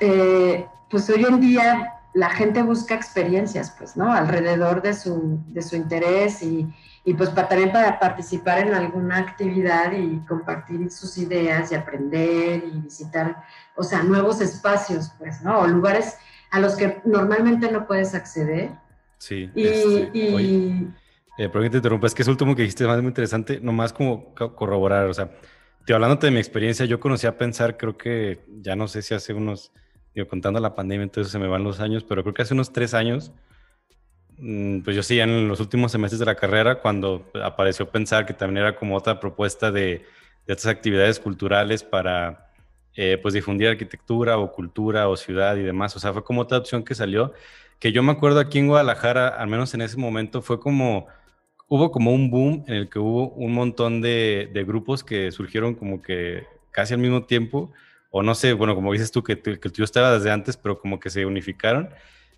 eh, 0.00 0.66
pues 0.90 1.08
hoy 1.10 1.24
en 1.24 1.40
día 1.40 1.93
la 2.14 2.30
gente 2.30 2.62
busca 2.62 2.94
experiencias, 2.94 3.74
pues, 3.76 3.96
¿no? 3.96 4.12
Alrededor 4.12 4.80
de 4.82 4.94
su, 4.94 5.42
de 5.48 5.62
su 5.62 5.74
interés 5.74 6.42
y, 6.42 6.72
y 7.04 7.14
pues 7.14 7.30
para, 7.30 7.48
también 7.48 7.72
para 7.72 7.98
participar 7.98 8.58
en 8.60 8.72
alguna 8.72 9.18
actividad 9.18 9.92
y 9.92 10.24
compartir 10.26 10.90
sus 10.90 11.18
ideas 11.18 11.72
y 11.72 11.74
aprender 11.74 12.62
y 12.72 12.80
visitar, 12.80 13.44
o 13.76 13.82
sea, 13.82 14.04
nuevos 14.04 14.40
espacios, 14.40 15.12
pues, 15.18 15.42
¿no? 15.42 15.58
O 15.58 15.66
lugares 15.66 16.16
a 16.52 16.60
los 16.60 16.76
que 16.76 17.02
normalmente 17.04 17.70
no 17.70 17.86
puedes 17.86 18.14
acceder. 18.14 18.70
Sí. 19.18 19.50
Y, 19.54 19.66
este, 19.66 20.10
y 20.14 20.88
eh, 21.36 21.50
que 21.50 21.70
te 21.70 21.76
interrumpa, 21.78 22.06
es 22.06 22.14
que 22.14 22.22
es 22.22 22.28
último 22.28 22.54
que 22.54 22.62
dijiste 22.62 22.84
es 22.84 22.96
muy 22.98 23.08
interesante, 23.08 23.58
nomás 23.60 23.92
como 23.92 24.34
corroborar, 24.34 25.06
o 25.06 25.14
sea, 25.14 25.30
te 25.84 25.92
hablándote 25.92 26.28
de 26.28 26.32
mi 26.32 26.38
experiencia, 26.38 26.86
yo 26.86 27.00
conocí 27.00 27.26
a 27.26 27.36
pensar, 27.36 27.76
creo 27.76 27.98
que 27.98 28.44
ya 28.60 28.76
no 28.76 28.86
sé 28.86 29.02
si 29.02 29.14
hace 29.14 29.34
unos 29.34 29.72
digo, 30.14 30.28
contando 30.28 30.60
la 30.60 30.74
pandemia, 30.74 31.04
entonces 31.04 31.32
se 31.32 31.38
me 31.38 31.48
van 31.48 31.64
los 31.64 31.80
años, 31.80 32.04
pero 32.04 32.22
creo 32.22 32.34
que 32.34 32.42
hace 32.42 32.54
unos 32.54 32.72
tres 32.72 32.94
años, 32.94 33.32
mm, 34.38 34.80
pues 34.80 34.96
yo 34.96 35.02
sí, 35.02 35.20
en 35.20 35.48
los 35.48 35.60
últimos 35.60 35.92
semestres 35.92 36.20
de 36.20 36.26
la 36.26 36.36
carrera, 36.36 36.80
cuando 36.80 37.30
apareció 37.42 37.88
pensar 37.90 38.26
que 38.26 38.34
también 38.34 38.58
era 38.64 38.76
como 38.76 38.96
otra 38.96 39.20
propuesta 39.20 39.70
de, 39.70 40.04
de 40.46 40.52
otras 40.52 40.66
actividades 40.66 41.18
culturales 41.20 41.82
para, 41.82 42.50
eh, 42.96 43.18
pues, 43.20 43.34
difundir 43.34 43.68
arquitectura 43.68 44.38
o 44.38 44.52
cultura 44.52 45.08
o 45.08 45.16
ciudad 45.16 45.56
y 45.56 45.62
demás. 45.62 45.96
O 45.96 45.98
sea, 46.00 46.12
fue 46.12 46.22
como 46.22 46.42
otra 46.42 46.58
opción 46.58 46.84
que 46.84 46.94
salió, 46.94 47.32
que 47.80 47.92
yo 47.92 48.02
me 48.02 48.12
acuerdo 48.12 48.40
aquí 48.40 48.58
en 48.60 48.68
Guadalajara, 48.68 49.28
al 49.28 49.48
menos 49.48 49.74
en 49.74 49.82
ese 49.82 49.96
momento, 49.96 50.42
fue 50.42 50.60
como, 50.60 51.08
hubo 51.68 51.90
como 51.90 52.12
un 52.12 52.30
boom 52.30 52.64
en 52.68 52.74
el 52.74 52.88
que 52.88 52.98
hubo 53.00 53.30
un 53.30 53.52
montón 53.52 54.00
de, 54.00 54.50
de 54.52 54.64
grupos 54.64 55.02
que 55.02 55.32
surgieron 55.32 55.74
como 55.74 56.02
que 56.02 56.44
casi 56.70 56.94
al 56.94 57.00
mismo 57.00 57.24
tiempo 57.24 57.72
o 58.16 58.22
no 58.22 58.36
sé, 58.36 58.52
bueno, 58.52 58.76
como 58.76 58.92
dices 58.92 59.10
tú, 59.10 59.24
que, 59.24 59.40
que 59.40 59.50
el 59.50 59.72
tuyo 59.72 59.82
estaba 59.82 60.12
desde 60.12 60.30
antes, 60.30 60.56
pero 60.56 60.78
como 60.78 61.00
que 61.00 61.10
se 61.10 61.26
unificaron, 61.26 61.90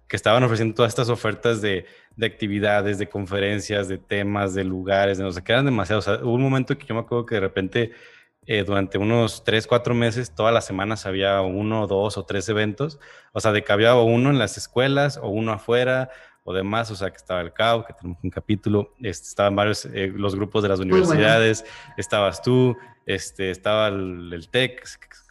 que 0.09 0.17
estaban 0.17 0.43
ofreciendo 0.43 0.75
todas 0.75 0.89
estas 0.89 1.11
ofertas 1.11 1.61
de, 1.61 1.85
de 2.17 2.27
actividades, 2.27 2.97
de 2.97 3.11
conferencias, 3.11 3.87
de 3.87 3.99
temas, 3.99 4.55
de 4.55 4.65
lugares, 4.65 5.19
de 5.19 5.25
no 5.25 5.33
sé, 5.33 5.45
que 5.45 5.53
eran 5.53 5.67
demasiados. 5.67 6.09
hubo 6.23 6.33
un 6.33 6.41
momento 6.41 6.79
que 6.79 6.87
yo 6.87 6.95
me 6.95 7.03
acuerdo 7.03 7.27
que 7.27 7.35
de 7.35 7.41
repente, 7.43 7.93
eh, 8.47 8.65
durante 8.65 8.97
unos 8.97 9.45
tres, 9.45 9.67
cuatro 9.67 9.95
meses, 9.95 10.35
todas 10.35 10.55
las 10.55 10.65
semanas 10.65 11.05
había 11.05 11.43
uno, 11.43 11.87
dos 11.87 12.17
o 12.17 12.25
tres 12.25 12.49
eventos, 12.49 12.99
o 13.35 13.41
sea, 13.41 13.53
de 13.53 13.63
que 13.63 13.71
había 13.71 13.97
uno 13.97 14.31
en 14.31 14.39
las 14.39 14.57
escuelas 14.57 15.19
o 15.19 15.29
uno 15.29 15.53
afuera, 15.53 16.09
o 16.49 16.55
demás, 16.55 16.91
o 16.93 16.97
sea, 16.97 17.11
que 17.11 17.17
estaba 17.17 17.41
el 17.41 17.53
CAO, 17.53 17.85
que 17.85 17.93
tenemos 17.93 18.19
un 18.23 18.31
capítulo, 18.31 18.95
este, 19.03 19.27
estaban 19.27 19.57
varios, 19.57 19.85
eh, 19.87 20.13
los 20.15 20.37
grupos 20.37 20.63
de 20.63 20.69
las 20.69 20.79
universidades, 20.79 21.65
estabas 21.97 22.41
tú, 22.41 22.77
este, 23.05 23.51
estaba 23.51 23.89
el, 23.89 24.33
el 24.33 24.49
TEC, 24.49 24.81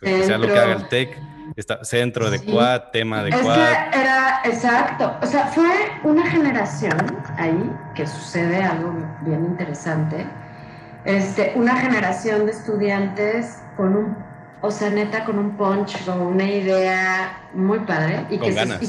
que 0.01 0.23
sea 0.23 0.37
lo 0.37 0.47
que 0.47 0.59
haga 0.59 0.73
el 0.73 0.89
TEC, 0.89 1.17
está, 1.55 1.85
centro 1.85 2.29
de 2.29 2.43
Quad, 2.43 2.91
tema 2.91 3.23
de 3.23 3.31
Quad. 3.31 3.57
era, 3.93 4.41
exacto, 4.43 5.15
o 5.21 5.25
sea, 5.25 5.47
fue 5.47 5.71
una 6.03 6.29
generación 6.29 6.97
ahí 7.37 7.71
que 7.95 8.05
sucede 8.05 8.61
algo 8.61 8.93
bien 9.21 9.45
interesante, 9.45 10.27
este, 11.05 11.53
una 11.55 11.77
generación 11.77 12.45
de 12.45 12.51
estudiantes 12.51 13.61
con 13.77 13.95
un, 13.95 14.17
o 14.61 14.69
sea, 14.69 14.89
neta, 14.89 15.23
con 15.23 15.39
un 15.39 15.55
punch, 15.55 16.03
con 16.03 16.19
una 16.19 16.43
idea 16.43 17.49
muy 17.53 17.79
padre 17.79 18.25
y 18.29 18.37
con 18.37 18.49
que 18.49 18.53
ganas, 18.53 18.81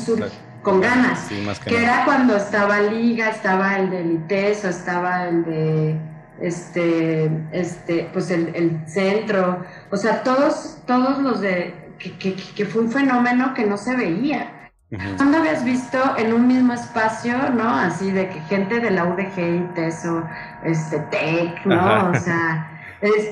con 0.67 0.81
ganas. 0.81 1.21
Sí, 1.29 1.41
más 1.47 1.61
que, 1.61 1.81
era 1.81 2.05
cuando 2.05 2.37
estaba 2.37 2.81
Liga, 2.81 3.31
estaba 3.31 3.77
el 3.77 3.89
de 3.89 4.03
Liteso, 4.03 4.69
estaba 4.69 5.29
el 5.29 5.45
de 5.45 5.97
este, 6.41 7.31
este, 7.53 8.11
pues 8.13 8.33
el, 8.33 8.83
centro, 8.89 9.65
o 9.93 9.97
sea, 9.97 10.25
todos, 10.25 10.79
todos 10.85 11.19
los 11.21 11.41
de, 11.41 11.73
que, 12.19 12.65
fue 12.65 12.83
un 12.83 12.91
fenómeno 12.91 13.55
que 13.55 13.65
no 13.65 13.77
se 13.77 13.95
veía. 13.95 14.71
¿Cuándo 15.17 15.39
habías 15.39 15.65
visto 15.65 15.99
en 16.17 16.33
un 16.33 16.49
mismo 16.49 16.73
espacio, 16.73 17.37
no? 17.51 17.69
Así 17.69 18.11
de 18.11 18.29
que 18.29 18.41
gente 18.41 18.81
de 18.81 18.91
la 18.91 19.05
UDG 19.05 19.39
y 19.39 19.75
TESO, 19.77 20.25
este, 20.65 20.99
TEC, 21.13 21.65
¿no? 21.65 22.11
O 22.11 22.15
sea, 22.17 22.73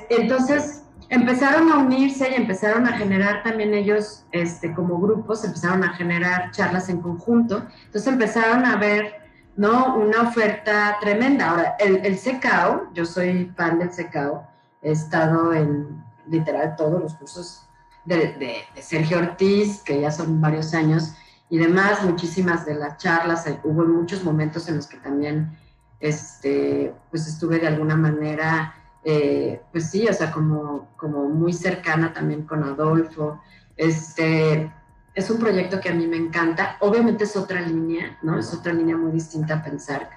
entonces 0.08 0.83
empezaron 1.08 1.70
a 1.70 1.78
unirse 1.78 2.30
y 2.30 2.34
empezaron 2.34 2.86
a 2.86 2.96
generar 2.96 3.42
también 3.42 3.74
ellos, 3.74 4.24
este, 4.32 4.72
como 4.74 4.98
grupos, 4.98 5.44
empezaron 5.44 5.84
a 5.84 5.94
generar 5.94 6.50
charlas 6.50 6.88
en 6.88 7.00
conjunto. 7.00 7.66
Entonces 7.86 8.12
empezaron 8.12 8.64
a 8.64 8.76
ver, 8.76 9.14
¿no? 9.56 9.96
Una 9.96 10.22
oferta 10.22 10.96
tremenda. 11.00 11.50
Ahora, 11.50 11.76
el, 11.78 12.04
el 12.04 12.18
CECAO, 12.18 12.92
yo 12.94 13.04
soy 13.04 13.52
fan 13.56 13.78
del 13.78 13.92
CECAO, 13.92 14.46
he 14.82 14.92
estado 14.92 15.52
en 15.54 16.02
literal 16.28 16.76
todos 16.76 17.02
los 17.02 17.14
cursos 17.14 17.66
de, 18.04 18.64
Sergio 18.80 19.18
Ortiz, 19.18 19.82
que 19.82 20.00
ya 20.00 20.10
son 20.10 20.40
varios 20.40 20.74
años, 20.74 21.14
y 21.48 21.58
demás, 21.58 22.02
muchísimas 22.04 22.66
de 22.66 22.74
las 22.74 22.98
charlas, 22.98 23.46
hubo 23.62 23.84
muchos 23.84 24.24
momentos 24.24 24.68
en 24.68 24.76
los 24.76 24.86
que 24.86 24.96
también, 24.98 25.56
este, 26.00 26.94
pues 27.10 27.26
estuve 27.26 27.58
de 27.58 27.68
alguna 27.68 27.96
manera 27.96 28.74
eh, 29.04 29.60
pues 29.70 29.90
sí, 29.90 30.08
o 30.08 30.12
sea, 30.12 30.32
como, 30.32 30.88
como 30.96 31.28
muy 31.28 31.52
cercana 31.52 32.12
también 32.12 32.42
con 32.42 32.64
Adolfo. 32.64 33.40
Este, 33.76 34.72
es 35.14 35.30
un 35.30 35.38
proyecto 35.38 35.80
que 35.80 35.90
a 35.90 35.94
mí 35.94 36.06
me 36.06 36.16
encanta. 36.16 36.76
Obviamente 36.80 37.24
es 37.24 37.36
otra 37.36 37.60
línea, 37.60 38.18
¿no? 38.22 38.38
Es 38.38 38.52
otra 38.54 38.72
línea 38.72 38.96
muy 38.96 39.12
distinta 39.12 39.56
a 39.56 39.62
pensar. 39.62 40.08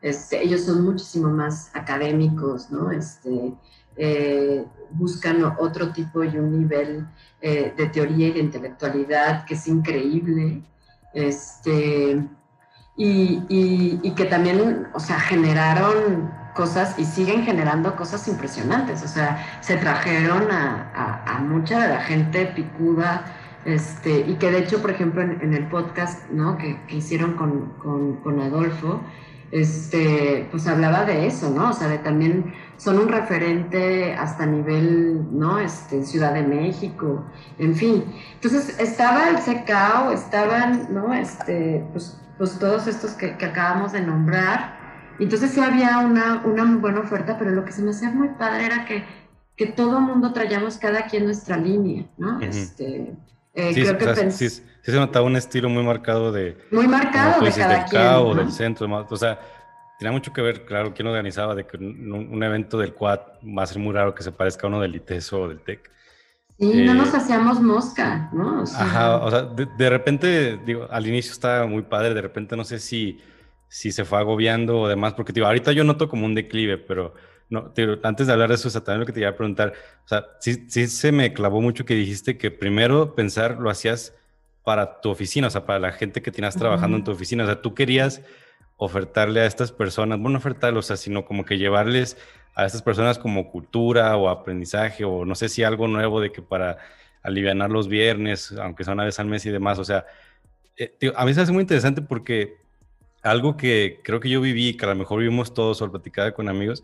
Este, 0.00 0.42
ellos 0.42 0.62
son 0.62 0.84
muchísimo 0.84 1.28
más 1.28 1.70
académicos, 1.74 2.70
¿no? 2.70 2.90
Este, 2.90 3.54
eh, 3.96 4.64
buscan 4.92 5.44
otro 5.58 5.92
tipo 5.92 6.24
y 6.24 6.38
un 6.38 6.58
nivel 6.60 7.06
eh, 7.42 7.74
de 7.76 7.86
teoría 7.88 8.28
y 8.28 8.32
de 8.32 8.40
intelectualidad 8.40 9.44
que 9.44 9.54
es 9.54 9.66
increíble. 9.68 10.62
Este, 11.12 12.26
y, 12.96 13.42
y, 14.02 14.10
que 14.12 14.24
también, 14.26 14.88
o 14.92 15.00
sea, 15.00 15.18
generaron 15.18 16.30
cosas 16.54 16.98
y 16.98 17.04
siguen 17.04 17.44
generando 17.44 17.96
cosas 17.96 18.26
impresionantes. 18.28 19.02
O 19.02 19.08
sea, 19.08 19.60
se 19.60 19.76
trajeron 19.76 20.50
a, 20.50 21.40
mucha 21.46 21.80
de 21.80 21.88
la 21.88 22.00
gente 22.00 22.46
picuda, 22.46 23.24
este, 23.64 24.20
y 24.20 24.34
que 24.34 24.50
de 24.50 24.58
hecho, 24.58 24.80
por 24.80 24.90
ejemplo, 24.90 25.22
en, 25.22 25.54
el 25.54 25.66
podcast 25.68 26.30
¿no? 26.30 26.56
que, 26.58 26.80
que 26.86 26.96
hicieron 26.96 27.34
con, 27.34 28.18
con, 28.22 28.40
Adolfo, 28.40 29.00
este, 29.50 30.48
pues 30.50 30.66
hablaba 30.66 31.04
de 31.04 31.26
eso, 31.26 31.50
¿no? 31.50 31.70
O 31.70 31.72
sea, 31.72 31.88
de 31.88 31.98
también 31.98 32.54
son 32.76 32.98
un 32.98 33.08
referente 33.08 34.14
hasta 34.14 34.46
nivel, 34.46 35.26
¿no? 35.36 35.58
Este, 35.58 36.04
Ciudad 36.04 36.32
de 36.32 36.42
México, 36.42 37.24
en 37.58 37.74
fin. 37.74 38.04
Entonces, 38.34 38.78
estaba 38.78 39.28
el 39.28 39.38
CECAO, 39.38 40.12
estaban, 40.12 40.88
¿no? 40.94 41.12
Este, 41.12 41.84
pues, 41.92 42.18
pues 42.38 42.58
todos 42.58 42.86
estos 42.86 43.12
que 43.12 43.44
acabamos 43.44 43.92
de 43.92 44.02
nombrar, 44.02 44.79
entonces 45.24 45.50
sí 45.50 45.60
había 45.60 45.98
una, 45.98 46.42
una 46.44 46.64
muy 46.64 46.80
buena 46.80 47.00
oferta, 47.00 47.36
pero 47.38 47.50
lo 47.50 47.64
que 47.64 47.72
se 47.72 47.82
me 47.82 47.90
hacía 47.90 48.10
muy 48.10 48.28
padre 48.30 48.66
era 48.66 48.84
que, 48.84 49.04
que 49.56 49.66
todo 49.66 49.98
el 49.98 50.04
mundo 50.04 50.32
traíamos 50.32 50.78
cada 50.78 51.06
quien 51.06 51.24
nuestra 51.24 51.56
línea, 51.56 52.06
¿no? 52.16 52.40
este, 52.40 53.14
eh, 53.52 53.74
sí, 53.74 53.82
creo 53.82 53.98
que 53.98 54.30
sí, 54.30 54.48
sí, 54.48 54.62
se 54.82 54.92
notaba 54.92 55.26
un 55.26 55.36
estilo 55.36 55.68
muy 55.68 55.82
marcado 55.82 56.32
de... 56.32 56.56
Muy 56.70 56.88
marcado 56.88 57.44
de 57.44 57.52
cada 57.52 57.80
del 57.80 57.84
quien. 57.84 58.02
o 58.02 58.34
del 58.34 58.52
centro, 58.52 59.06
o 59.08 59.16
sea, 59.16 59.38
tenía 59.98 60.12
mucho 60.12 60.32
que 60.32 60.40
ver, 60.40 60.64
claro, 60.64 60.94
quién 60.94 61.08
organizaba, 61.08 61.54
de 61.54 61.66
que 61.66 61.76
un, 61.76 62.42
evento 62.42 62.78
del 62.78 62.94
Quad 62.94 63.20
va 63.44 63.64
a 63.64 63.66
ser 63.66 63.78
muy 63.78 63.92
raro 63.92 64.14
que 64.14 64.22
se 64.22 64.32
parezca 64.32 64.66
a 64.66 64.70
uno 64.70 64.80
del 64.80 64.96
ITESO 64.96 65.42
o 65.42 65.48
del 65.48 65.60
TEC. 65.60 65.90
Sí, 66.58 66.84
no 66.84 66.94
nos 66.94 67.12
eh, 67.12 67.16
hacíamos 67.18 67.60
mosca, 67.60 68.30
¿no? 68.32 68.62
ajá, 68.62 69.16
o 69.16 69.30
sea, 69.30 69.42
de, 69.42 69.66
de, 69.66 69.90
repente, 69.90 70.58
digo, 70.64 70.86
al 70.90 71.06
inicio 71.06 71.32
estaba 71.32 71.66
muy 71.66 71.82
padre, 71.82 72.14
de 72.14 72.22
repente 72.22 72.56
no 72.56 72.64
sé 72.64 72.78
si 72.78 73.18
si 73.70 73.92
se 73.92 74.04
fue 74.04 74.18
agobiando 74.18 74.80
o 74.80 74.88
demás, 74.88 75.14
porque 75.14 75.32
digo, 75.32 75.46
ahorita 75.46 75.70
yo 75.70 75.84
noto 75.84 76.08
como 76.08 76.26
un 76.26 76.34
declive, 76.34 76.76
pero 76.76 77.14
no, 77.48 77.72
antes 78.02 78.26
de 78.26 78.32
hablar 78.32 78.48
de 78.48 78.56
eso, 78.56 78.68
o 78.68 78.82
también 78.82 79.00
lo 79.00 79.06
que 79.06 79.12
te 79.12 79.20
iba 79.20 79.30
a 79.30 79.36
preguntar, 79.36 79.74
o 80.04 80.08
sea, 80.08 80.26
sí, 80.40 80.66
sí 80.68 80.88
se 80.88 81.12
me 81.12 81.32
clavó 81.32 81.60
mucho 81.60 81.84
que 81.84 81.94
dijiste 81.94 82.36
que 82.36 82.50
primero 82.50 83.14
pensar 83.14 83.58
lo 83.60 83.70
hacías 83.70 84.12
para 84.64 85.00
tu 85.00 85.10
oficina, 85.10 85.46
o 85.46 85.50
sea, 85.50 85.66
para 85.66 85.78
la 85.78 85.92
gente 85.92 86.20
que 86.20 86.32
tienes 86.32 86.56
trabajando 86.56 86.96
en 86.96 87.04
tu 87.04 87.12
oficina, 87.12 87.44
o 87.44 87.46
sea, 87.46 87.62
tú 87.62 87.72
querías 87.72 88.22
ofertarle 88.76 89.40
a 89.40 89.46
estas 89.46 89.70
personas, 89.70 90.18
bueno, 90.18 90.38
ofertarles, 90.38 90.78
o 90.78 90.82
sea, 90.82 90.96
sino 90.96 91.24
como 91.24 91.44
que 91.44 91.56
llevarles 91.56 92.16
a 92.56 92.66
estas 92.66 92.82
personas 92.82 93.20
como 93.20 93.52
cultura 93.52 94.16
o 94.16 94.28
aprendizaje 94.28 95.04
o 95.04 95.24
no 95.24 95.36
sé 95.36 95.48
si 95.48 95.62
algo 95.62 95.86
nuevo 95.86 96.20
de 96.20 96.32
que 96.32 96.42
para 96.42 96.78
aliviar 97.22 97.56
los 97.70 97.86
viernes, 97.86 98.52
aunque 98.60 98.82
sea 98.82 98.94
una 98.94 99.04
vez 99.04 99.20
al 99.20 99.26
mes 99.26 99.46
y 99.46 99.50
demás, 99.50 99.78
o 99.78 99.84
sea, 99.84 100.06
eh, 100.76 101.12
a 101.14 101.24
mí 101.24 101.34
se 101.34 101.42
hace 101.42 101.52
muy 101.52 101.60
interesante 101.60 102.02
porque 102.02 102.58
algo 103.22 103.56
que 103.56 104.00
creo 104.02 104.20
que 104.20 104.28
yo 104.28 104.40
viví, 104.40 104.76
que 104.76 104.84
a 104.84 104.88
lo 104.88 104.94
mejor 104.94 105.20
vivimos 105.20 105.54
todos 105.54 105.82
o 105.82 105.90
platicaba 105.90 106.32
con 106.32 106.48
amigos, 106.48 106.82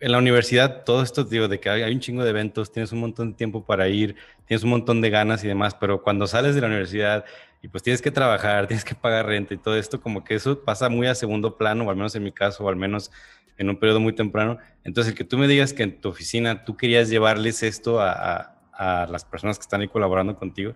en 0.00 0.12
la 0.12 0.18
universidad 0.18 0.84
todo 0.84 1.02
esto, 1.02 1.24
digo, 1.24 1.46
de 1.46 1.60
que 1.60 1.68
hay, 1.68 1.92
un 1.92 2.00
chingo 2.00 2.24
de 2.24 2.30
eventos, 2.30 2.72
tienes 2.72 2.90
un 2.92 3.00
montón 3.00 3.32
de 3.32 3.36
tiempo 3.36 3.64
para 3.64 3.88
ir, 3.88 4.16
tienes 4.46 4.64
un 4.64 4.70
montón 4.70 5.00
de 5.02 5.10
ganas 5.10 5.44
y 5.44 5.48
demás, 5.48 5.74
pero 5.74 6.02
cuando 6.02 6.26
sales 6.26 6.54
de 6.54 6.62
la 6.62 6.68
universidad 6.68 7.24
y 7.62 7.68
pues 7.68 7.82
tienes 7.82 8.00
que 8.00 8.10
trabajar, 8.10 8.66
tienes 8.66 8.84
que 8.84 8.94
pagar 8.94 9.26
renta 9.26 9.52
y 9.52 9.58
todo 9.58 9.76
esto, 9.76 10.00
como 10.00 10.24
que 10.24 10.34
eso 10.34 10.64
pasa 10.64 10.88
muy 10.88 11.06
a 11.06 11.14
segundo 11.14 11.58
plano, 11.58 11.84
o 11.84 11.90
al 11.90 11.96
menos 11.96 12.14
en 12.14 12.24
mi 12.24 12.32
caso, 12.32 12.64
o 12.64 12.68
al 12.70 12.76
menos 12.76 13.12
en 13.58 13.68
un 13.68 13.76
periodo 13.76 14.00
muy 14.00 14.14
temprano. 14.14 14.56
Entonces, 14.84 15.12
el 15.12 15.18
que 15.18 15.24
tú 15.24 15.36
me 15.36 15.46
digas 15.46 15.74
que 15.74 15.82
en 15.82 16.00
tu 16.00 16.08
oficina 16.08 16.64
tú 16.64 16.78
querías 16.78 17.10
llevarles 17.10 17.62
esto 17.62 18.00
a, 18.00 18.56
a, 18.72 19.06
las 19.06 19.26
personas 19.26 19.58
que 19.58 19.62
están 19.62 19.82
ahí 19.82 19.88
colaborando 19.88 20.34
contigo, 20.34 20.72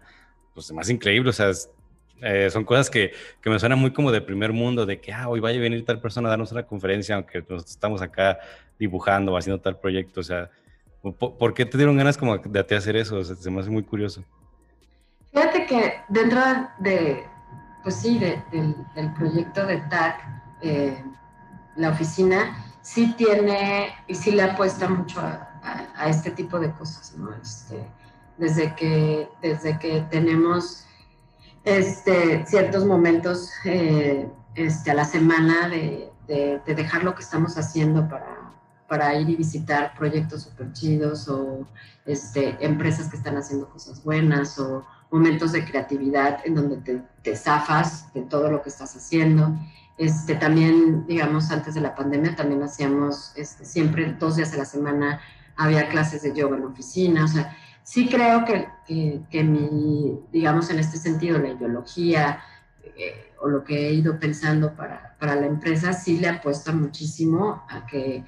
pues 0.53 0.67
es 0.67 0.73
más 0.73 0.91
increíble, 0.91 1.31
o 1.31 1.33
sea, 1.33 1.51
eh, 2.21 2.49
son 2.51 2.65
cosas 2.65 2.91
que, 2.91 3.13
que, 3.41 3.51
me 3.51 3.59
suenan 3.59 3.79
muy 3.79 3.93
como 3.93 4.11
de 4.11 4.21
primer 4.21 4.53
mundo, 4.53 4.87
de 4.87 5.01
que, 5.01 5.13
ah, 5.13 5.29
hoy 5.29 5.41
vaya 5.41 5.59
a 5.59 5.63
venir 5.63 5.85
tal 5.85 6.01
persona 6.01 6.29
a 6.29 6.31
darnos 6.31 6.53
una 6.53 6.65
conferencia, 6.65 7.17
aunque 7.17 7.39
nosotros 7.41 7.71
estamos 7.71 8.03
acá 8.03 8.39
dibujando 8.79 9.33
o 9.33 9.37
haciendo 9.37 9.61
tal 9.61 9.79
proyecto, 9.79 10.21
o 10.21 10.23
sea, 10.23 10.51
¿por, 11.13 11.55
qué 11.55 11.67
te 11.67 11.77
dieron 11.77 11.97
ganas 11.97 12.17
como 12.17 12.39
de, 12.39 12.77
hacer 12.77 12.97
eso? 12.97 13.17
O 13.17 13.25
sea, 13.25 13.37
se 13.37 13.51
me 13.51 13.61
hace 13.61 13.71
muy 13.71 13.83
curioso. 13.83 14.25
Fíjate 15.33 15.67
que 15.67 15.95
dentro 16.09 16.41
de, 16.79 17.25
pues 17.83 17.97
sí, 17.97 18.19
del, 18.19 19.15
proyecto 19.15 19.67
de 19.67 19.79
TAC, 19.91 20.21
eh, 20.63 21.05
la 21.77 21.91
oficina 21.91 22.65
sí 22.81 23.15
tiene 23.17 23.95
y 24.07 24.15
sí 24.15 24.31
le 24.31 24.43
apuesta 24.43 24.89
mucho 24.89 25.21
a, 25.21 25.51
este 26.09 26.31
tipo 26.31 26.59
de 26.59 26.71
cosas, 26.73 27.17
¿no? 27.17 27.35
Este, 27.43 27.83
desde, 28.37 28.75
que, 28.75 29.29
desde 29.41 29.79
que 29.79 30.03
tenemos 30.11 30.87
este, 31.65 32.45
ciertos 32.47 32.85
momentos 32.85 33.51
eh, 33.65 34.29
este, 34.55 34.91
a 34.91 34.95
la 34.95 35.05
semana 35.05 35.69
de, 35.69 36.11
dejar 36.67 37.05
lo 37.05 37.15
que 37.15 37.23
estamos 37.23 37.59
haciendo 37.59 38.09
para, 38.09 38.55
para 38.89 39.15
ir 39.15 39.29
y 39.29 39.37
visitar 39.37 39.93
proyectos 39.95 40.43
súper 40.43 40.73
chidos 40.73 41.29
o 41.29 41.67
este, 42.07 42.57
empresas 42.65 43.09
que 43.09 43.17
están 43.17 43.37
haciendo 43.37 43.69
cosas 43.69 44.03
buenas 44.03 44.59
o 44.59 44.87
momentos 45.11 45.53
de 45.53 45.65
creatividad 45.65 46.39
en 46.45 46.55
donde 46.55 46.79
te, 46.79 47.03
te 47.23 47.37
zafas 47.37 48.13
de 48.15 48.23
todo 48.23 48.51
lo 48.51 48.63
que 48.63 48.71
estás 48.71 48.97
haciendo. 48.97 49.55
Este, 49.99 50.35
también, 50.35 51.07
digamos, 51.07 51.51
antes 51.51 51.75
de 51.75 51.81
la 51.81 51.95
pandemia 51.95 52.35
también 52.35 52.63
hacíamos 52.63 53.33
este, 53.37 53.65
siempre 53.65 54.17
dos 54.19 54.37
días 54.37 54.53
a 54.55 54.57
la 54.57 54.65
semana 54.65 55.21
había 55.57 55.89
clases 55.89 56.23
de 56.23 56.35
yoga 56.35 56.57
en 56.57 56.63
la 56.63 56.69
oficina, 56.69 57.25
o 57.25 57.29
sea, 57.29 57.57
sí 57.85 58.09
creo 58.09 58.45
que, 58.45 58.69
que, 59.31 59.45
mi, 59.45 60.19
digamos, 60.33 60.71
en 60.71 60.81
este 60.81 60.97
sentido, 60.99 61.39
la 61.39 61.51
ideología 61.51 62.43
eh, 62.83 63.33
o 63.41 63.49
lo 63.49 63.63
que 63.63 63.89
he 63.89 63.93
ido 63.93 64.19
pensando 64.19 64.75
para, 64.75 65.17
para, 65.21 65.37
la 65.37 65.47
empresa 65.47 65.93
sí 65.93 66.19
le 66.19 66.29
apuesta 66.29 66.73
muchísimo 66.73 67.63
a 67.69 67.87
que, 67.87 68.25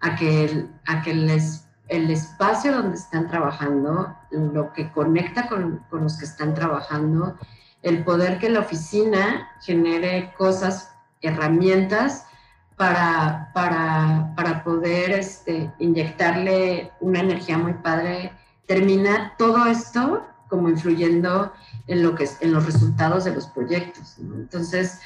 a 0.00 0.16
que, 0.16 0.44
el, 0.44 0.70
a 0.86 1.02
que 1.02 1.10
el, 1.10 2.10
espacio 2.10 2.72
donde 2.72 2.96
están 2.96 3.28
trabajando, 3.28 4.16
lo 4.30 4.72
que 4.72 4.90
conecta 4.92 5.48
con, 5.48 5.84
con 5.90 6.04
los 6.04 6.16
que 6.16 6.24
están 6.24 6.54
trabajando, 6.54 7.36
el 7.82 8.04
poder 8.04 8.38
que 8.38 8.48
la 8.48 8.60
oficina 8.60 9.50
genere 9.60 10.32
cosas 10.38 10.94
herramientas 11.20 12.26
para, 12.76 13.50
para, 13.52 14.32
para 14.36 14.64
poder 14.64 15.10
este, 15.10 15.70
inyectarle 15.78 16.92
una 17.00 17.20
energía 17.20 17.58
muy 17.58 17.74
padre, 17.74 18.32
termina 18.72 19.34
todo 19.36 19.66
esto 19.66 20.26
como 20.48 20.70
influyendo 20.70 21.52
en, 21.88 22.02
lo 22.02 22.14
que, 22.14 22.26
en 22.40 22.52
los 22.54 22.64
resultados 22.64 23.24
de 23.24 23.34
los 23.34 23.46
proyectos. 23.48 24.16
Entonces, 24.18 24.98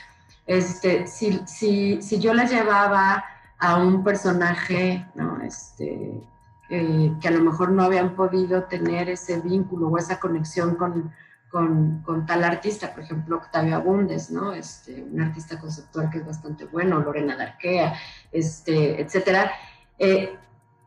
este, 0.46 1.08
si, 1.08 1.40
si, 1.46 2.00
si, 2.00 2.20
yo 2.20 2.32
la 2.32 2.44
llevaba 2.44 3.24
a 3.58 3.76
un 3.76 4.04
personaje 4.04 5.04
¿no? 5.16 5.40
este, 5.42 6.22
que 6.68 7.28
a 7.28 7.30
lo 7.32 7.42
mejor 7.42 7.72
no 7.72 7.82
habían 7.82 8.14
podido 8.14 8.64
tener 8.64 9.08
ese 9.08 9.40
vínculo 9.40 9.88
o 9.88 9.98
esa 9.98 10.20
conexión 10.20 10.76
con, 10.76 11.12
con, 11.50 12.02
con, 12.02 12.24
tal 12.24 12.44
artista, 12.44 12.94
por 12.94 13.02
ejemplo, 13.02 13.38
Octavio 13.38 13.74
Abundes, 13.74 14.30
¿no? 14.30 14.52
Este, 14.52 15.02
un 15.02 15.20
artista 15.20 15.58
conceptual 15.58 16.08
que 16.08 16.18
es 16.18 16.26
bastante 16.26 16.66
bueno, 16.66 17.00
Lorena 17.00 17.36
Darquea, 17.36 17.94
este, 18.30 19.00
etcétera. 19.00 19.50
Eh, 19.98 20.36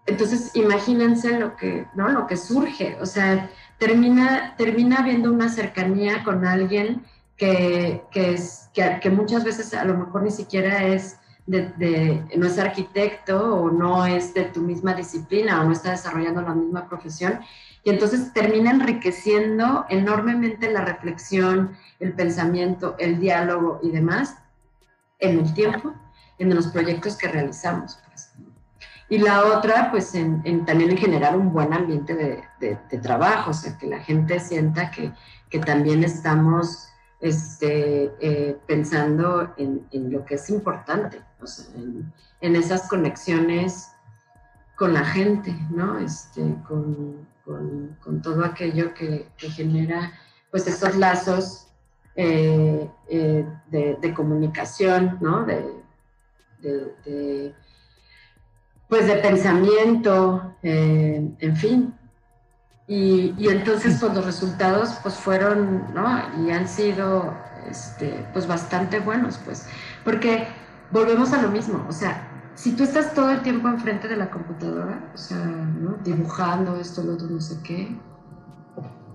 entonces, 0.06 0.56
imagínense 0.56 1.40
lo 1.40 1.56
que, 1.56 1.86
¿no? 1.94 2.10
Lo 2.10 2.28
que 2.28 2.38
surge, 2.38 2.98
o 3.02 3.06
sea, 3.06 3.50
termina, 3.78 4.56
termina 4.58 4.98
habiendo 4.98 5.32
una 5.32 5.50
cercanía 5.50 6.24
con 6.24 6.46
alguien 6.46 7.06
que, 7.38 8.04
que, 8.12 8.34
es, 8.34 8.70
que, 8.74 9.00
que 9.02 9.10
muchas 9.10 9.44
veces 9.44 9.74
a 9.74 9.86
lo 9.86 9.96
mejor 9.98 10.24
ni 10.24 10.32
siquiera 10.32 10.84
es 10.84 11.18
de, 11.46 11.70
de, 11.78 12.24
no 12.38 12.46
es 12.46 12.60
arquitecto 12.60 13.56
o 13.56 13.72
no 13.72 14.06
es 14.06 14.34
de 14.34 14.46
tu 14.46 14.62
misma 14.62 14.94
disciplina 14.94 15.62
o 15.62 15.66
no 15.66 15.72
está 15.72 15.92
desarrollando 15.92 16.42
la 16.42 16.54
misma 16.54 16.88
profesión 16.88 17.40
y 17.84 17.90
entonces 17.90 18.34
termina 18.34 18.72
enriqueciendo 18.72 19.86
enormemente 19.90 20.72
la 20.72 20.82
reflexión, 20.82 21.78
el 22.00 22.14
pensamiento, 22.14 22.96
el 23.00 23.20
diálogo 23.20 23.80
y 23.82 23.92
demás 23.92 24.36
en 25.20 25.40
el 25.40 25.54
tiempo, 25.54 25.94
en 26.38 26.54
los 26.54 26.68
proyectos 26.68 27.18
que 27.18 27.28
realizamos. 27.28 28.00
Y 29.10 29.18
la 29.18 29.46
otra, 29.46 29.90
pues 29.92 30.14
en, 30.14 30.66
también 30.66 30.92
en 30.92 30.98
generar 30.98 31.36
un 31.36 31.52
buen 31.52 31.74
ambiente 31.74 32.46
de, 32.60 32.98
trabajo, 33.00 33.52
o 33.52 33.54
sea, 33.54 33.78
que 33.78 33.88
la 33.88 34.00
gente 34.00 34.40
sienta 34.40 34.92
que, 34.92 35.12
también 35.66 36.04
estamos 36.04 36.90
este, 37.20 38.14
eh, 38.20 38.56
pensando 38.68 39.52
en, 39.58 39.88
lo 40.12 40.24
que 40.26 40.36
es 40.36 40.50
importante, 40.52 41.22
o 41.42 41.48
sea, 41.48 41.66
en, 41.76 42.14
en, 42.42 42.56
esas 42.56 42.88
conexiones 42.88 43.92
con 44.76 44.94
la 44.94 45.04
gente, 45.04 45.56
¿no? 45.72 45.98
Este, 45.98 46.42
con, 46.68 47.28
con, 47.44 48.22
todo 48.22 48.46
aquello 48.46 48.94
que, 48.94 49.28
genera 49.38 50.14
pues 50.52 50.68
esos 50.68 50.96
lazos 50.96 51.68
eh, 52.16 52.90
eh, 53.08 53.46
de, 53.70 54.14
comunicación, 54.14 55.18
¿no? 55.22 55.46
De, 55.46 57.56
pues 58.90 59.08
de 59.08 59.16
pensamiento, 59.18 60.56
eh, 60.64 61.32
en 61.40 61.56
fin. 61.56 61.94
Y, 62.88 63.48
entonces 63.48 63.98
pues 64.00 64.16
los 64.16 64.26
resultados 64.26 64.98
pues 65.04 65.14
fueron, 65.16 65.94
¿no? 65.94 66.20
Y 66.44 66.50
han 66.50 66.68
sido 66.68 67.38
este, 67.70 68.26
pues 68.34 68.48
bastante 68.48 69.00
buenos, 69.00 69.38
pues, 69.46 69.68
porque 70.04 70.48
volvemos 70.92 71.32
a 71.34 71.42
lo 71.42 71.50
mismo, 71.50 71.86
o 71.88 71.92
sea, 71.92 72.26
si 72.56 72.72
tú 72.72 72.84
estás 72.84 73.14
todo 73.14 73.30
el 73.30 73.42
tiempo 73.42 73.70
enfrente 73.70 74.08
de 74.08 74.18
la 74.18 74.32
computadora, 74.32 75.12
o 75.14 75.18
sea, 75.18 75.38
dibujando 76.04 76.78
esto, 76.78 77.04
lo 77.04 77.14
otro, 77.14 77.28
no 77.28 77.40
sé 77.40 77.60
qué, 77.64 77.96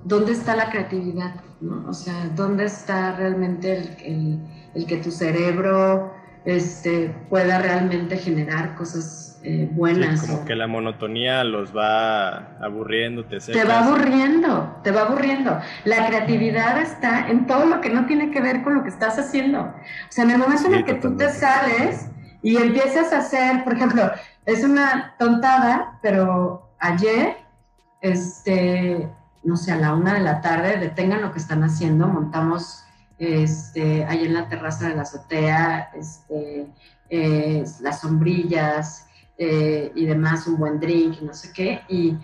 ¿dónde 0.05 0.33
está 0.33 0.55
la 0.55 0.71
creatividad? 0.71 1.35
¿no? 1.61 1.85
O 1.89 1.93
sea, 1.93 2.31
¿dónde 2.37 2.67
está 2.67 3.17
realmente 3.17 3.97
el, 4.05 4.87
que 4.87 4.97
tu 4.99 5.11
cerebro 5.11 6.15
este, 6.45 7.09
pueda 7.29 7.59
realmente 7.59 8.17
generar 8.19 8.77
cosas 8.77 9.24
eh, 9.47 9.69
buenas? 9.71 10.23
como 10.23 10.47
que 10.47 10.55
la 10.55 10.67
monotonía 10.67 11.45
los 11.45 11.77
va 11.77 12.57
aburriendo, 12.63 13.27
te, 13.27 13.41
te 13.41 13.65
va 13.65 13.81
aburriendo, 13.85 14.81
te 14.83 14.91
va 14.91 15.03
aburriendo. 15.03 15.61
La 15.85 16.07
creatividad 16.07 16.81
está 16.81 17.29
en 17.29 17.47
todo 17.47 17.67
lo 17.67 17.83
que 17.83 17.91
no 17.91 18.07
tiene 18.07 18.31
que 18.31 18.41
ver 18.41 18.63
con 18.63 18.75
lo 18.75 18.83
que 18.83 18.89
estás 18.89 19.19
haciendo. 19.19 19.61
O 19.61 19.75
sea, 20.09 20.25
en 20.25 20.31
el 20.31 20.39
momento 20.39 20.69
en 20.69 20.75
el 20.77 20.85
que 20.87 20.95
tú 20.95 21.15
te 21.19 21.29
sales 21.29 22.07
y 22.41 22.57
empiezas 22.57 23.13
a 23.13 23.19
hacer, 23.19 23.65
por 23.65 23.75
ejemplo, 23.75 24.11
es 24.47 24.65
una 24.65 25.15
tontada, 25.19 25.99
pero 26.01 26.71
ayer, 26.79 27.37
este, 28.01 29.11
no 29.43 29.59
sé, 29.59 29.73
a 29.73 29.77
la 29.77 29.93
una 29.93 30.15
de 30.15 30.21
la 30.21 30.41
tarde, 30.41 30.79
detengan 30.79 31.21
lo 31.21 31.33
que 31.33 31.39
están 31.39 31.63
haciendo, 31.65 32.09
montamos 32.09 32.83
este, 33.19 34.07
ahí 34.07 34.25
en 34.25 34.33
la 34.33 34.49
terraza 34.49 34.89
de 34.89 34.97
la 34.97 35.03
azotea, 35.03 35.91
este, 35.95 36.67
las 37.83 38.01
sombrillas 38.01 39.05
eh, 39.39 39.93
y 39.95 40.07
demás, 40.07 40.47
un 40.47 40.59
buen 40.59 40.79
drink, 40.79 41.21
no 41.21 41.35
sé 41.35 41.53
qué, 41.53 41.83
y, 41.89 42.17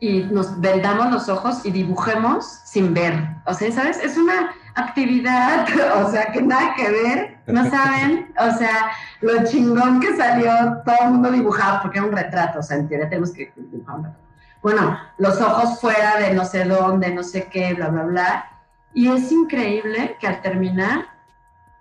y 0.00 0.24
nos 0.24 0.60
vendamos 0.60 1.10
los 1.10 1.28
ojos 1.28 1.64
y 1.64 1.70
dibujemos 1.70 2.60
sin 2.64 2.92
ver. 2.92 3.14
O 3.46 3.54
sea, 3.54 3.70
¿sabes? 3.72 3.98
Es 4.02 4.16
una 4.16 4.52
actividad, 4.74 5.66
o 6.04 6.10
sea, 6.10 6.32
que 6.32 6.42
nada 6.42 6.74
que 6.74 6.90
ver, 6.90 7.38
no 7.46 7.68
saben, 7.70 8.32
o 8.38 8.56
sea, 8.56 8.90
lo 9.20 9.44
chingón 9.44 10.00
que 10.00 10.16
salió, 10.16 10.52
todo 10.84 10.96
el 11.02 11.10
mundo 11.10 11.30
dibujado, 11.30 11.80
porque 11.82 11.98
era 11.98 12.06
un 12.06 12.16
retrato, 12.16 12.58
o 12.58 12.62
sea, 12.62 12.76
en 12.76 12.88
teoría 12.88 13.08
tenemos 13.08 13.30
que 13.32 13.52
dibujar 13.56 14.14
Bueno, 14.62 14.98
los 15.18 15.40
ojos 15.40 15.80
fuera 15.80 16.18
de 16.18 16.34
no 16.34 16.44
sé 16.44 16.64
dónde, 16.64 17.14
no 17.14 17.22
sé 17.22 17.48
qué, 17.50 17.74
bla, 17.74 17.88
bla, 17.88 18.04
bla. 18.04 18.48
Y 18.94 19.08
es 19.08 19.32
increíble 19.32 20.16
que 20.20 20.26
al 20.26 20.42
terminar, 20.42 21.06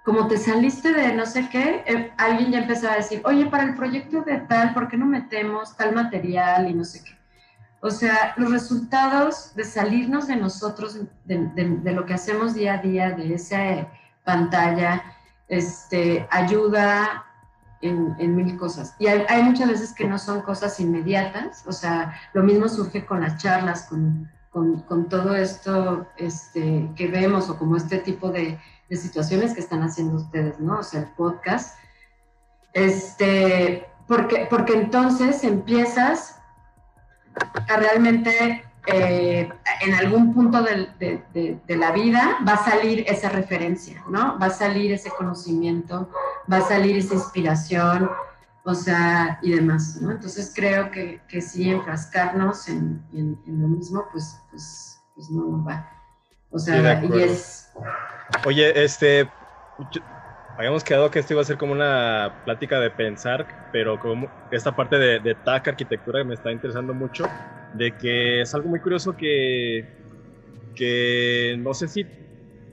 como 0.03 0.27
te 0.27 0.37
saliste 0.37 0.93
de 0.93 1.13
no 1.13 1.25
sé 1.25 1.47
qué, 1.49 1.83
eh, 1.85 2.11
alguien 2.17 2.51
ya 2.51 2.59
empezó 2.59 2.89
a 2.89 2.95
decir, 2.95 3.21
oye, 3.23 3.45
para 3.45 3.63
el 3.63 3.75
proyecto 3.75 4.21
de 4.21 4.37
tal, 4.39 4.73
¿por 4.73 4.87
qué 4.87 4.97
no 4.97 5.05
metemos 5.05 5.75
tal 5.77 5.93
material 5.93 6.69
y 6.69 6.73
no 6.73 6.83
sé 6.83 7.03
qué? 7.03 7.21
O 7.81 7.89
sea, 7.89 8.33
los 8.37 8.51
resultados 8.51 9.55
de 9.55 9.63
salirnos 9.63 10.27
de 10.27 10.35
nosotros, 10.35 10.99
de, 11.25 11.91
lo 11.93 12.05
que 12.05 12.13
hacemos 12.13 12.53
día 12.53 12.75
a 12.75 12.77
día, 12.77 13.11
de 13.11 13.33
esa 13.33 13.87
pantalla, 14.23 15.03
este, 15.47 16.27
ayuda 16.29 17.25
en, 17.81 18.35
mil 18.35 18.57
cosas. 18.57 18.95
Y 18.99 19.07
hay, 19.07 19.43
muchas 19.43 19.67
veces 19.67 19.93
que 19.93 20.07
no 20.07 20.19
son 20.19 20.41
cosas 20.41 20.79
inmediatas, 20.79 21.63
o 21.65 21.71
sea, 21.71 22.13
lo 22.33 22.43
mismo 22.43 22.69
surge 22.69 23.03
con 23.03 23.21
las 23.21 23.37
charlas, 23.41 23.87
con, 23.89 24.29
todo 25.09 25.35
esto 25.35 26.07
este, 26.17 26.89
que 26.95 27.07
vemos 27.07 27.49
o 27.49 27.57
como 27.57 27.77
este 27.77 27.97
tipo 27.99 28.29
de, 28.29 28.59
situaciones 28.97 29.53
que 29.53 29.61
están 29.61 29.81
haciendo 29.83 30.17
ustedes, 30.17 30.59
¿no? 30.59 30.79
O 30.79 30.83
sea, 30.83 31.01
el 31.01 31.07
podcast. 31.07 31.77
Este, 32.73 33.85
porque, 34.07 34.47
porque 34.49 34.73
entonces 34.73 35.43
empiezas 35.43 36.37
a 37.69 37.77
realmente 37.77 38.63
eh, 38.87 39.47
en 39.81 39.93
algún 39.93 40.33
punto 40.33 40.63
de, 40.63 41.59
la 41.67 41.91
vida 41.91 42.37
va 42.47 42.53
a 42.53 42.63
salir 42.63 43.05
esa 43.07 43.29
referencia, 43.29 44.03
¿no? 44.09 44.39
Va 44.39 44.47
a 44.47 44.49
salir 44.49 44.91
ese 44.91 45.11
conocimiento, 45.11 46.09
va 46.51 46.57
a 46.57 46.61
salir 46.61 46.97
esa 46.97 47.13
inspiración, 47.13 48.09
o 48.63 48.73
sea, 48.73 49.39
y 49.43 49.51
demás, 49.51 50.01
¿no? 50.01 50.11
Entonces 50.11 50.51
creo 50.55 50.89
que, 50.89 51.21
que 51.27 51.41
sí, 51.41 51.69
enfrascarnos 51.69 52.69
en, 52.69 53.03
lo 53.45 53.67
mismo, 53.67 54.05
pues, 54.11 54.39
pues, 54.49 54.99
pues 55.15 55.29
no 55.29 55.63
va. 55.63 56.00
O 56.51 56.59
sea, 56.59 57.01
y 57.03 57.21
es... 57.21 57.71
Oye, 58.45 58.83
este, 58.83 59.29
habíamos 60.57 60.83
quedado 60.83 61.09
que 61.09 61.19
esto 61.19 61.33
iba 61.33 61.41
a 61.41 61.45
ser 61.45 61.57
como 61.57 61.73
una 61.73 62.41
plática 62.43 62.79
de 62.79 62.91
pensar, 62.91 63.47
pero 63.71 63.99
como 63.99 64.29
esta 64.51 64.75
parte 64.75 64.97
de, 64.97 65.19
de 65.19 65.35
TAC 65.35 65.69
arquitectura 65.69 66.23
me 66.23 66.33
está 66.33 66.51
interesando 66.51 66.93
mucho, 66.93 67.25
de 67.73 67.95
que 67.97 68.41
es 68.41 68.53
algo 68.53 68.69
muy 68.69 68.79
curioso 68.79 69.15
que, 69.15 69.87
que 70.75 71.55
no 71.59 71.73
sé 71.73 71.87
si 71.87 72.05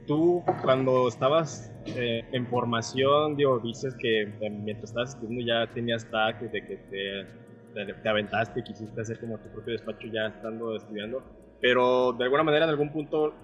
tú 0.06 0.42
cuando 0.62 1.08
estabas 1.08 1.72
eh, 1.86 2.24
en 2.32 2.46
formación, 2.48 3.36
digo, 3.36 3.60
dices 3.60 3.94
que 3.98 4.22
eh, 4.22 4.50
mientras 4.50 4.90
estabas 4.90 5.10
estudiando 5.10 5.44
ya 5.46 5.72
tenías 5.72 6.10
TAC, 6.10 6.40
de 6.50 6.66
que 6.66 6.76
te, 6.76 7.94
te, 7.94 8.08
aventaste, 8.08 8.62
quisiste 8.64 9.00
hacer 9.00 9.20
como 9.20 9.38
tu 9.38 9.48
propio 9.50 9.72
despacho 9.72 10.08
ya 10.12 10.26
estando 10.26 10.74
estudiando, 10.74 11.22
pero 11.60 12.12
de 12.12 12.24
alguna 12.24 12.42
manera 12.42 12.64
en 12.64 12.70
algún 12.70 12.90
punto 12.90 13.34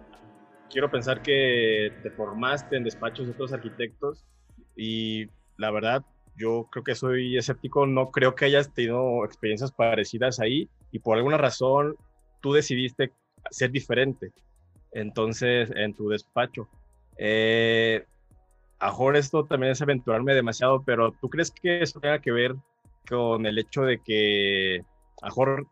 quiero 0.71 0.91
pensar 0.91 1.23
que 1.23 1.93
te 2.03 2.11
formaste 2.11 2.77
en 2.77 2.85
despachos 2.85 3.27
de 3.27 3.33
otros 3.33 3.53
arquitectos 3.53 4.25
y 4.77 5.27
la 5.57 5.71
verdad, 5.71 6.05
yo 6.37 6.69
creo 6.71 6.83
que 6.83 6.95
soy 6.95 7.37
escéptico, 7.37 7.87
no 7.87 8.11
creo 8.11 8.35
que 8.35 8.47
hayas 8.47 8.73
tenido 8.73 9.25
experiencias 9.25 9.73
parecidas 9.73 10.41
ahí 10.41 10.69
y 10.91 10.99
por 10.99 11.17
alguna 11.17 11.39
razón 11.39 11.97
tú 12.41 12.53
decidiste 12.53 13.13
ser 13.51 13.71
diferente. 13.71 14.33
Entonces, 14.93 15.71
en 15.75 15.95
tu 15.95 16.09
despacho. 16.09 16.69
Eh, 17.17 18.05
esto 19.15 19.45
también 19.45 19.73
es 19.73 19.83
aventurarme 19.83 20.35
demasiado, 20.35 20.83
pero 20.85 21.13
¿tú 21.21 21.29
crees 21.29 21.51
que 21.51 21.83
eso 21.83 22.01
tenga 22.01 22.21
que 22.21 22.33
ver 22.33 22.55
con 23.09 23.47
el 23.47 23.59
hecho 23.59 23.83
de 23.83 23.99
que 23.99 24.85
a 25.23 25.27
mejor 25.27 25.67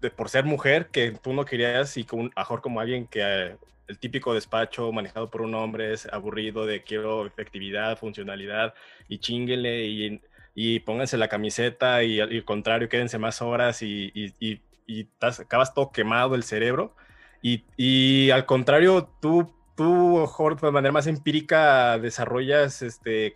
de, 0.00 0.10
por 0.10 0.28
ser 0.28 0.44
mujer, 0.44 0.88
que 0.88 1.12
tú 1.12 1.32
no 1.32 1.44
querías 1.44 1.96
y 1.96 2.04
con, 2.04 2.30
a 2.34 2.40
mejor 2.40 2.60
como 2.60 2.80
alguien 2.80 3.06
que 3.06 3.56
el 3.88 3.98
típico 3.98 4.34
despacho 4.34 4.90
manejado 4.92 5.30
por 5.30 5.42
un 5.42 5.54
hombre 5.54 5.92
es 5.92 6.06
aburrido 6.06 6.66
de 6.66 6.82
quiero 6.82 7.26
efectividad, 7.26 7.98
funcionalidad 7.98 8.74
y 9.08 9.18
chinguenle 9.18 9.84
y, 9.86 10.20
y 10.54 10.80
pónganse 10.80 11.16
la 11.16 11.28
camiseta 11.28 12.02
y 12.02 12.20
al 12.20 12.44
contrario, 12.44 12.88
quédense 12.88 13.18
más 13.18 13.42
horas 13.42 13.82
y, 13.82 14.10
y, 14.14 14.60
y 14.86 15.08
acabas 15.20 15.74
todo 15.74 15.92
quemado 15.92 16.34
el 16.34 16.42
cerebro. 16.42 16.94
Y, 17.42 18.30
al 18.30 18.44
contrario, 18.44 19.08
tú, 19.20 19.52
tú, 19.76 20.28
de 20.60 20.70
manera 20.72 20.92
más 20.92 21.06
empírica 21.06 21.96
desarrollas 21.98 22.82
este, 22.82 23.32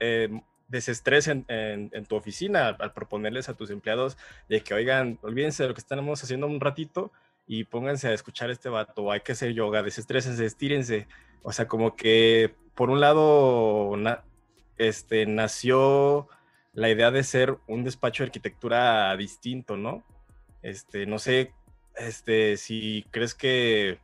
eh, 0.00 0.40
desestrés 0.66 1.28
en, 1.28 1.44
en, 1.48 2.04
tu 2.06 2.16
oficina 2.16 2.68
al 2.68 2.92
proponerles 2.92 3.48
a 3.48 3.54
tus 3.54 3.70
empleados 3.70 4.16
de 4.48 4.62
que, 4.62 4.74
oigan, 4.74 5.18
olvídense 5.22 5.62
de 5.62 5.68
lo 5.68 5.74
que 5.74 5.80
estamos 5.80 6.24
haciendo 6.24 6.46
un 6.48 6.60
ratito 6.60 7.12
y 7.46 7.64
pónganse 7.64 8.08
a 8.08 8.12
escuchar 8.12 8.50
este 8.50 8.68
vato, 8.68 9.10
hay 9.10 9.20
que 9.20 9.32
hacer 9.32 9.52
yoga, 9.52 9.82
desestrésense, 9.82 10.44
estírense. 10.44 11.06
O 11.42 11.52
sea, 11.52 11.66
como 11.66 11.96
que 11.96 12.54
por 12.74 12.90
un 12.90 13.00
lado 13.00 13.92
este, 14.78 15.26
nació 15.26 16.28
la 16.72 16.88
idea 16.88 17.10
de 17.10 17.22
ser 17.22 17.58
un 17.66 17.84
despacho 17.84 18.22
de 18.22 18.28
arquitectura 18.28 19.14
distinto, 19.16 19.76
¿no? 19.76 20.02
Este, 20.62 21.06
no 21.06 21.18
sé, 21.18 21.52
este, 21.96 22.56
si 22.56 23.04
crees 23.10 23.34
que, 23.34 23.98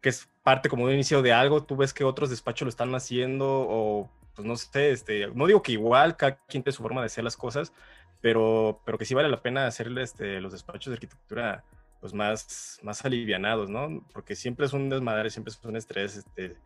que 0.00 0.08
es 0.08 0.28
parte 0.42 0.68
como 0.68 0.86
de 0.86 0.92
un 0.92 0.94
inicio 0.94 1.22
de 1.22 1.32
algo, 1.32 1.62
tú 1.62 1.76
ves 1.76 1.92
que 1.92 2.04
otros 2.04 2.30
despachos 2.30 2.66
lo 2.66 2.70
están 2.70 2.94
haciendo 2.94 3.46
o 3.46 4.10
pues 4.34 4.46
no 4.46 4.56
sé, 4.56 4.92
este, 4.92 5.26
no 5.34 5.46
digo 5.46 5.62
que 5.62 5.72
igual 5.72 6.16
cada 6.16 6.36
quien 6.46 6.62
tiene 6.62 6.76
su 6.76 6.82
forma 6.82 7.00
de 7.00 7.06
hacer 7.06 7.24
las 7.24 7.36
cosas, 7.36 7.72
pero, 8.20 8.80
pero 8.84 8.98
que 8.98 9.04
sí 9.04 9.14
vale 9.14 9.28
la 9.28 9.42
pena 9.42 9.66
hacerle 9.66 10.02
este, 10.02 10.40
los 10.40 10.52
despachos 10.52 10.90
de 10.90 10.94
arquitectura 10.94 11.64
pues 12.00 12.14
más, 12.14 12.78
más 12.82 13.04
alivianados, 13.04 13.70
¿no? 13.70 14.04
Porque 14.12 14.36
siempre 14.36 14.66
es 14.66 14.72
un 14.72 14.88
desmadre, 14.88 15.30
siempre 15.30 15.52
es 15.52 15.64
un 15.64 15.76
estrés, 15.76 16.16
este, 16.16 16.56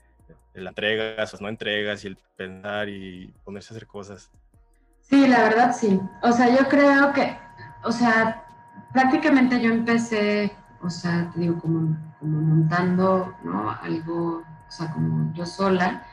el 0.55 0.67
entregas 0.67 1.33
o 1.35 1.39
no 1.41 1.49
entregas 1.49 2.05
y 2.05 2.09
el 2.09 2.19
pensar 2.37 2.89
y 2.89 3.33
ponerse 3.45 3.73
a 3.73 3.77
hacer 3.77 3.87
cosas. 3.87 4.31
Sí, 5.01 5.27
la 5.27 5.43
verdad 5.43 5.75
sí. 5.75 6.01
O 6.23 6.33
sea, 6.33 6.49
yo 6.51 6.69
creo 6.69 7.13
que, 7.13 7.37
o 7.85 7.93
sea, 7.93 8.45
prácticamente 8.93 9.61
yo 9.61 9.71
empecé, 9.71 10.53
o 10.83 10.91
sea, 10.91 11.31
te 11.33 11.41
digo, 11.41 11.59
como, 11.59 11.97
como 12.19 12.41
montando, 12.41 13.35
¿no? 13.43 13.71
Algo, 13.71 14.43
o 14.43 14.71
sea, 14.71 14.93
como 14.93 15.33
yo 15.35 15.47
sola 15.47 16.07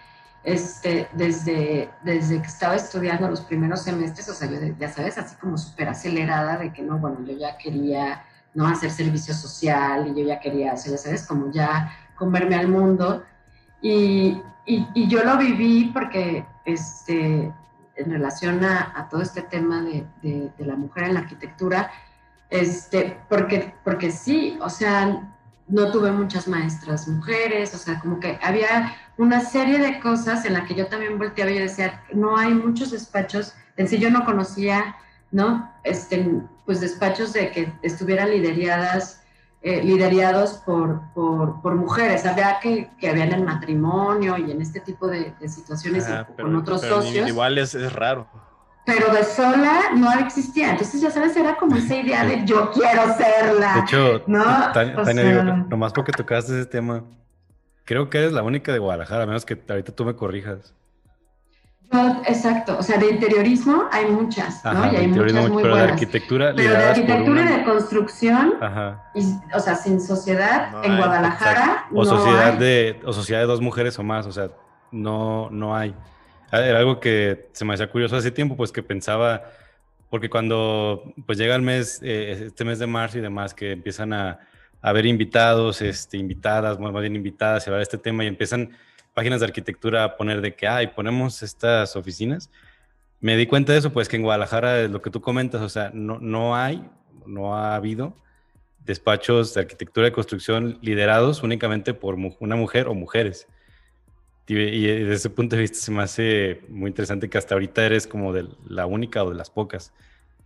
este, 0.43 1.09
desde, 1.13 1.89
desde 2.03 2.41
que 2.41 2.47
estaba 2.47 2.75
estudiando 2.75 3.29
los 3.29 3.41
primeros 3.41 3.83
semestres, 3.83 4.29
o 4.29 4.33
sea, 4.33 4.49
ya 4.79 4.89
sabes, 4.89 5.17
así 5.17 5.35
como 5.35 5.57
súper 5.57 5.89
acelerada 5.89 6.57
de 6.57 6.71
que 6.71 6.81
no, 6.81 6.97
bueno, 6.97 7.17
yo 7.25 7.37
ya 7.37 7.57
quería 7.57 8.23
no 8.53 8.67
hacer 8.67 8.91
servicio 8.91 9.33
social 9.33 10.07
y 10.07 10.19
yo 10.19 10.27
ya 10.27 10.39
quería, 10.39 10.73
o 10.73 10.77
sea, 10.77 10.91
ya 10.93 10.97
sabes, 10.97 11.27
como 11.27 11.51
ya 11.51 11.91
comerme 12.15 12.55
al 12.55 12.67
mundo. 12.67 13.23
Y, 13.81 14.41
y, 14.65 15.07
yo 15.07 15.23
lo 15.23 15.37
viví 15.37 15.91
porque, 15.93 16.45
este, 16.65 17.51
en 17.95 18.11
relación 18.11 18.63
a, 18.63 18.93
a 18.95 19.09
todo 19.09 19.21
este 19.21 19.41
tema 19.41 19.81
de, 19.81 20.05
de, 20.21 20.51
de, 20.57 20.65
la 20.65 20.75
mujer 20.75 21.05
en 21.05 21.13
la 21.15 21.21
arquitectura, 21.21 21.91
este, 22.49 23.17
porque, 23.29 23.73
porque 23.83 24.11
sí, 24.11 24.57
o 24.61 24.69
sea, 24.69 25.33
no 25.69 25.91
tuve 25.91 26.11
muchas 26.11 26.47
maestras 26.47 27.07
mujeres, 27.07 27.73
o 27.75 27.77
sea, 27.77 27.99
como 27.99 28.19
que 28.19 28.39
había 28.41 28.95
una 29.17 29.39
serie 29.41 29.77
de 29.79 29.99
cosas 29.99 30.45
en 30.45 30.53
las 30.53 30.67
que 30.67 30.75
yo 30.75 30.87
también 30.87 31.17
volteaba 31.17 31.51
y 31.51 31.59
decía, 31.59 32.03
no 32.11 32.37
hay 32.37 32.53
muchos 32.53 32.91
despachos, 32.91 33.53
en 33.77 33.87
sí 33.87 33.99
yo 33.99 34.09
no 34.09 34.25
conocía, 34.25 34.95
¿no? 35.31 35.71
Este, 35.83 36.41
pues 36.65 36.81
despachos 36.81 37.33
de 37.33 37.51
que 37.51 37.71
estuvieran 37.83 38.31
lideradas, 38.31 39.21
eh, 39.61 39.83
liderados 39.83 40.53
por, 40.65 41.01
por, 41.13 41.75
mujeres, 41.75 42.25
había 42.25 42.59
que, 42.59 42.89
que 42.99 43.09
habían 43.09 43.31
el 43.31 43.43
matrimonio 43.43 44.37
y 44.37 44.51
en 44.51 44.61
este 44.61 44.79
tipo 44.79 45.07
de, 45.07 45.33
situaciones 45.47 46.05
con 46.35 46.55
otros 46.55 46.81
socios. 46.81 47.27
Igual 47.27 47.57
es, 47.57 47.75
es 47.75 47.93
raro 47.93 48.27
pero 48.89 49.13
de 49.13 49.23
sola 49.23 49.91
no 49.95 50.11
existía. 50.19 50.71
Entonces, 50.71 51.01
ya 51.01 51.11
sabes, 51.11 51.35
era 51.35 51.55
como 51.55 51.75
esa 51.75 51.95
idea 51.95 52.25
de 52.25 52.43
yo 52.45 52.71
quiero 52.71 53.13
serla. 53.15 53.73
De 53.75 53.79
hecho, 53.81 54.23
¿no? 54.27 54.43
Tania, 54.73 55.65
nomás 55.69 55.93
porque 55.93 56.11
tocaste 56.11 56.59
ese 56.59 56.65
tema, 56.65 57.03
creo 57.85 58.09
que 58.09 58.17
eres 58.17 58.33
la 58.33 58.43
única 58.43 58.73
de 58.73 58.79
Guadalajara, 58.79 59.23
a 59.23 59.27
menos 59.27 59.45
que 59.45 59.61
ahorita 59.69 59.93
tú 59.93 60.05
me 60.05 60.15
corrijas. 60.15 60.73
exacto, 62.25 62.77
o 62.79 62.83
sea, 62.83 62.97
de 62.97 63.11
interiorismo 63.11 63.85
hay 63.91 64.05
muchas, 64.05 64.63
¿no? 64.65 64.91
y 64.91 64.95
hay 64.95 65.07
muchas 65.07 65.49
muy 65.49 65.61
pero 65.63 65.75
buenas. 65.75 65.87
de 65.87 65.93
arquitectura, 65.93 66.53
pero 66.55 66.69
de 66.71 66.85
arquitectura 66.85 67.41
y 67.41 67.57
de 67.57 67.63
construcción, 67.63 68.53
y, 69.13 69.35
o 69.55 69.59
sea, 69.59 69.75
sin 69.75 70.01
sociedad 70.01 70.83
en 70.83 70.97
Guadalajara. 70.97 71.85
O 71.93 72.05
sociedad 72.05 72.53
de, 72.53 72.99
o 73.05 73.13
sociedad 73.13 73.41
de 73.41 73.47
dos 73.47 73.61
mujeres 73.61 73.97
o 73.99 74.03
más, 74.03 74.25
o 74.25 74.31
sea, 74.31 74.49
no, 74.91 75.49
no 75.51 75.75
hay. 75.75 75.93
Ah, 76.51 76.65
era 76.65 76.79
algo 76.79 76.99
que 76.99 77.47
se 77.51 77.65
me 77.65 77.73
hacía 77.73 77.89
curioso 77.89 78.15
hace 78.15 78.31
tiempo, 78.31 78.55
pues 78.57 78.71
que 78.71 78.81
pensaba, 78.81 79.51
porque 80.09 80.29
cuando 80.29 81.13
pues 81.25 81.37
llega 81.37 81.55
el 81.55 81.61
mes, 81.61 81.99
eh, 82.03 82.45
este 82.47 82.65
mes 82.65 82.79
de 82.79 82.87
marzo 82.87 83.19
y 83.19 83.21
demás, 83.21 83.53
que 83.53 83.71
empiezan 83.71 84.13
a, 84.13 84.39
haber 84.81 85.05
invitados, 85.05 85.81
este, 85.81 86.17
invitadas, 86.17 86.79
más 86.79 86.93
bien 87.01 87.15
invitadas 87.15 87.67
a 87.67 87.71
ver 87.71 87.81
este 87.81 87.97
tema 87.97 88.23
y 88.23 88.27
empiezan 88.27 88.71
páginas 89.13 89.41
de 89.41 89.47
arquitectura 89.47 90.03
a 90.05 90.15
poner 90.15 90.41
de 90.41 90.55
que, 90.55 90.67
ay, 90.67 90.87
ponemos 90.87 91.43
estas 91.43 91.95
oficinas. 91.95 92.49
Me 93.19 93.35
di 93.35 93.45
cuenta 93.45 93.73
de 93.73 93.79
eso, 93.79 93.91
pues 93.91 94.07
que 94.07 94.15
en 94.15 94.23
Guadalajara, 94.23 94.87
lo 94.87 95.01
que 95.01 95.09
tú 95.09 95.19
comentas, 95.21 95.61
o 95.61 95.69
sea, 95.69 95.91
no, 95.93 96.19
no 96.19 96.55
hay, 96.55 96.89
no 97.25 97.55
ha 97.55 97.75
habido 97.75 98.15
despachos 98.85 99.53
de 99.53 99.61
arquitectura 99.61 100.07
y 100.07 100.11
construcción 100.11 100.79
liderados 100.81 101.43
únicamente 101.43 101.93
por 101.93 102.15
una 102.39 102.55
mujer 102.55 102.87
o 102.87 102.93
mujeres. 102.95 103.47
Y, 104.49 104.87
desde 104.87 105.13
ese 105.13 105.29
punto 105.29 105.55
de 105.55 105.61
vista 105.61 105.77
se 105.77 105.91
me 105.91 106.01
hace 106.01 106.61
muy 106.69 106.89
interesante 106.89 107.29
que 107.29 107.37
hasta 107.37 107.53
ahorita 107.53 107.85
eres 107.85 108.07
como 108.07 108.33
de 108.33 108.47
la 108.67 108.87
única 108.87 109.23
o 109.23 109.29
de 109.29 109.35
las 109.35 109.51
pocas. 109.51 109.93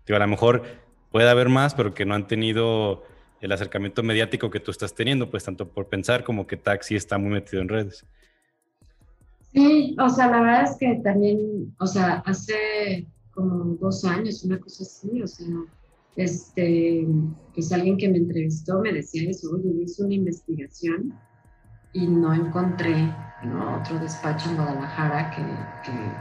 Digo, 0.06 0.18
a 0.18 0.20
lo 0.20 0.28
mejor 0.28 0.64
puede 1.10 1.30
haber 1.30 1.48
más, 1.48 1.74
pero 1.74 1.94
que 1.94 2.06
no 2.06 2.14
han 2.14 2.28
tenido 2.28 3.04
el 3.40 3.52
acercamiento 3.54 4.04
mediático 4.04 4.50
que 4.50 4.60
tú 4.60 4.72
estás 4.72 4.94
teniendo, 4.94 5.32
pues 5.32 5.46
tanto 5.46 5.70
por 5.70 5.88
pensar 5.88 6.26
como 6.26 6.46
que 6.46 6.58
Taxi 6.58 6.98
está 6.98 7.18
muy 7.18 7.32
metido 7.32 7.62
en 7.62 7.70
redes. 7.70 8.06
Sí, 9.54 9.96
o 9.98 10.10
sea, 10.10 10.30
la 10.30 10.42
verdad 10.42 10.64
es 10.64 10.78
que 10.78 11.00
también, 11.02 11.74
o 11.80 11.88
sea, 11.88 12.24
hace 12.26 13.08
como 13.34 13.76
dos 13.76 14.04
años, 14.04 14.44
una 14.44 14.60
cosa 14.60 14.84
así, 14.84 15.22
o 15.22 15.28
sea, 15.28 15.48
este, 16.18 17.08
pues 17.54 17.72
alguien 17.72 17.98
que 17.98 18.10
me 18.10 18.18
entrevistó 18.18 18.82
me 18.82 18.92
decía 18.92 19.30
eso, 19.30 19.50
oye, 19.52 19.84
hice 19.84 20.04
una 20.04 20.16
investigación 20.16 21.14
y 21.94 22.08
no 22.08 22.34
encontré 22.34 23.14
otro 23.80 24.00
despacho 24.00 24.50
en 24.50 24.56
Guadalajara 24.56 25.32
que, 25.32 25.44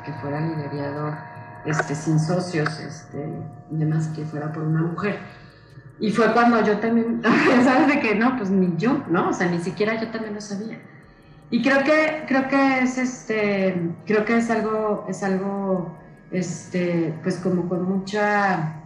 que, 0.04 0.12
fuera 0.20 0.40
liderado 0.40 1.16
este, 1.64 1.94
sin 1.94 2.18
socios, 2.18 2.78
este, 2.80 3.42
además 3.72 4.08
que 4.08 4.24
fuera 4.24 4.52
por 4.52 4.64
una 4.64 4.82
mujer. 4.82 5.18
Y 6.00 6.10
fue 6.10 6.32
cuando 6.32 6.62
yo 6.64 6.78
también, 6.78 7.22
¿sabes 7.64 7.88
de 7.88 8.00
que 8.00 8.14
no? 8.14 8.36
Pues 8.36 8.50
ni 8.50 8.76
yo, 8.76 9.02
¿no? 9.08 9.28
O 9.28 9.32
sea, 9.32 9.48
ni 9.48 9.60
siquiera 9.60 10.00
yo 10.00 10.08
también 10.08 10.34
lo 10.34 10.40
sabía. 10.40 10.78
Y 11.50 11.62
creo 11.62 11.84
que, 11.84 12.24
creo 12.26 12.48
que 12.48 12.80
es 12.80 12.98
este, 12.98 13.90
creo 14.06 14.24
que 14.24 14.38
es 14.38 14.50
algo, 14.50 15.06
es 15.08 15.22
algo, 15.22 15.96
este, 16.30 17.14
pues 17.22 17.36
como 17.36 17.68
con 17.68 17.84
mucha 17.84 18.81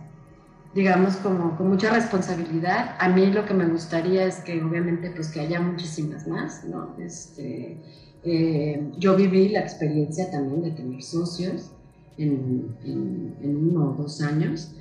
digamos, 0.76 1.16
como 1.16 1.56
con 1.56 1.70
mucha 1.70 1.90
responsabilidad. 1.90 2.96
A 3.00 3.08
mí 3.08 3.26
lo 3.28 3.46
que 3.46 3.54
me 3.54 3.66
gustaría 3.66 4.26
es 4.26 4.36
que 4.40 4.62
obviamente 4.62 5.10
pues 5.10 5.28
que 5.28 5.40
haya 5.40 5.58
muchísimas 5.58 6.28
más, 6.28 6.64
¿no? 6.64 6.94
Este, 6.98 7.78
eh, 8.22 8.92
yo 8.98 9.16
viví 9.16 9.48
la 9.48 9.60
experiencia 9.60 10.30
también 10.30 10.62
de 10.62 10.72
tener 10.72 11.02
socios 11.02 11.72
en, 12.18 12.76
en, 12.84 13.56
uno 13.56 13.90
o 13.90 14.02
dos 14.02 14.20
años. 14.20 14.74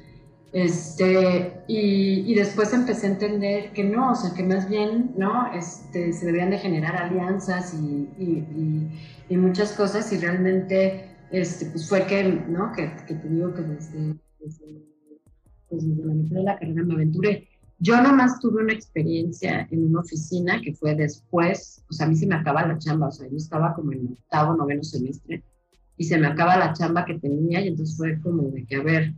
Este, 0.52 1.64
y, 1.68 2.30
y, 2.30 2.36
después 2.36 2.74
empecé 2.74 3.08
a 3.08 3.12
entender 3.12 3.72
que 3.72 3.86
no, 3.86 4.12
o 4.12 4.16
sea, 4.16 4.34
que 4.34 4.44
más 4.44 4.70
bien, 4.70 5.14
¿no? 5.18 5.54
Este, 5.54 6.12
se 6.12 6.26
debían 6.26 6.50
de 6.50 6.60
generar 6.60 6.96
alianzas 6.98 7.74
y, 7.74 8.10
y, 8.22 8.90
y 9.30 9.38
muchas 9.38 9.72
cosas 9.72 10.12
y 10.12 10.18
realmente, 10.18 11.10
este, 11.32 11.68
pues 11.68 11.88
fue 11.88 12.06
que, 12.06 12.24
¿no? 12.50 12.74
Que, 12.74 12.92
que 13.08 13.16
te 13.16 13.30
digo 13.30 13.54
que 13.54 13.62
desde 13.62 14.16
pues 15.76 15.88
desde 15.88 16.06
la 16.06 16.14
mitad 16.14 16.36
de 16.38 16.44
la 16.44 16.58
carrera 16.58 16.84
me 16.84 16.94
aventuré. 16.94 17.48
Yo 17.80 18.02
nomás 18.02 18.40
tuve 18.40 18.64
una 18.64 18.74
experiencia 18.74 19.68
en 19.70 19.88
una 19.88 20.00
oficina 20.00 20.62
que 20.62 20.74
fue 20.74 20.96
después, 20.96 21.84
o 21.90 21.94
sea, 21.94 22.06
a 22.06 22.10
mí 22.10 22.16
se 22.16 22.26
me 22.26 22.36
acaba 22.36 22.66
la 22.66 22.78
chamba, 22.78 23.08
o 23.08 23.12
sea, 23.12 23.28
yo 23.28 23.36
estaba 23.36 23.74
como 23.74 23.92
en 23.92 24.08
octavo, 24.14 24.56
noveno 24.56 24.84
semestre, 24.84 25.44
y 25.98 26.06
se 26.06 26.18
me 26.18 26.28
acaba 26.28 26.58
la 26.58 26.72
chamba 26.72 27.04
que 27.04 27.20
tenía, 27.20 27.60
y 27.62 27.68
entonces 27.68 27.98
fue 27.98 28.20
como 28.22 28.44
de 28.44 28.66
que, 28.66 28.78
a 28.78 28.84
ver, 28.84 29.14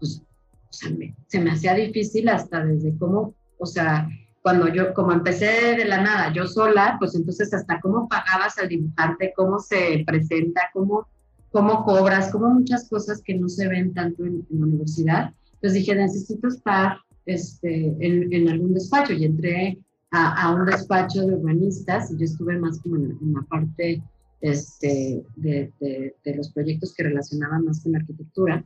pues, 0.00 0.20
o 0.20 0.72
sea, 0.72 0.90
se 1.28 1.40
me 1.40 1.52
hacía 1.52 1.74
difícil 1.74 2.28
hasta 2.28 2.64
desde 2.64 2.96
cómo, 2.98 3.34
o 3.58 3.66
sea, 3.66 4.08
cuando 4.42 4.66
yo, 4.66 4.92
como 4.94 5.12
empecé 5.12 5.76
de 5.76 5.84
la 5.84 6.02
nada, 6.02 6.32
yo 6.32 6.48
sola, 6.48 6.96
pues 6.98 7.14
entonces 7.14 7.54
hasta 7.54 7.80
cómo 7.80 8.08
pagabas 8.08 8.58
al 8.58 8.68
dibujante, 8.68 9.32
cómo 9.36 9.60
se 9.60 10.02
presenta, 10.04 10.62
cómo, 10.72 11.06
cómo 11.52 11.84
cobras, 11.84 12.32
cómo 12.32 12.50
muchas 12.50 12.88
cosas 12.88 13.22
que 13.22 13.38
no 13.38 13.48
se 13.48 13.68
ven 13.68 13.94
tanto 13.94 14.24
en, 14.24 14.44
en 14.50 14.60
la 14.60 14.66
universidad 14.66 15.34
entonces 15.62 15.78
dije, 15.78 15.94
necesito 15.94 16.48
estar 16.48 16.96
este, 17.24 17.94
en, 18.00 18.48
algún 18.48 18.74
despacho 18.74 19.12
y 19.12 19.24
entré 19.24 19.78
a, 20.10 20.52
un 20.52 20.66
despacho 20.66 21.24
de 21.24 21.36
urbanistas 21.36 22.10
y 22.10 22.18
yo 22.18 22.24
estuve 22.24 22.58
más 22.58 22.80
como 22.80 22.96
en, 22.96 23.16
la 23.32 23.42
parte 23.42 24.02
este, 24.40 25.22
de, 25.36 25.72
de, 25.78 26.34
los 26.34 26.50
proyectos 26.50 26.92
que 26.94 27.04
relacionaban 27.04 27.64
más 27.64 27.80
con 27.80 27.94
arquitectura. 27.94 28.64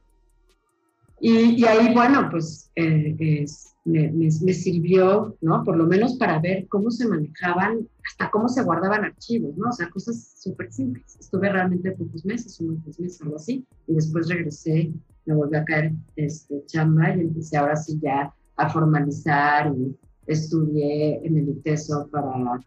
Y, 1.20 1.62
ahí, 1.66 1.92
bueno, 1.92 2.28
pues 2.30 2.70
eh, 2.76 3.44
me, 3.84 4.10
me, 4.10 4.30
sirvió, 4.54 5.36
¿no? 5.42 5.64
Por 5.64 5.76
lo 5.76 5.86
menos 5.86 6.14
para 6.14 6.38
ver 6.38 6.66
cómo 6.68 6.90
se 6.90 7.06
manejaban, 7.06 7.86
hasta 8.06 8.30
cómo 8.30 8.48
se 8.48 8.62
guardaban 8.62 9.04
archivos, 9.04 9.54
¿no? 9.58 9.68
O 9.68 9.72
sea, 9.72 9.90
cosas 9.90 10.32
súper 10.38 10.72
simples. 10.72 11.18
Estuve 11.20 11.52
realmente 11.52 11.92
pocos 11.92 12.24
meses, 12.24 12.58
unos 12.58 12.82
dos 12.86 12.98
meses, 12.98 13.20
algo 13.20 13.36
así, 13.36 13.66
y 13.86 13.94
después 13.94 14.30
regresé 14.30 14.92
me 15.26 15.34
volvió 15.34 15.60
a 15.60 15.64
caer 15.64 15.92
este, 16.14 16.64
chamba 16.66 17.14
y 17.14 17.20
empecé 17.20 17.56
ahora 17.56 17.76
sí 17.76 17.98
ya 18.00 18.32
a 18.56 18.70
formalizar 18.70 19.72
y 19.76 19.94
estudié 20.26 21.20
en 21.26 21.36
el 21.36 21.48
ITESO 21.50 22.08
para, 22.10 22.60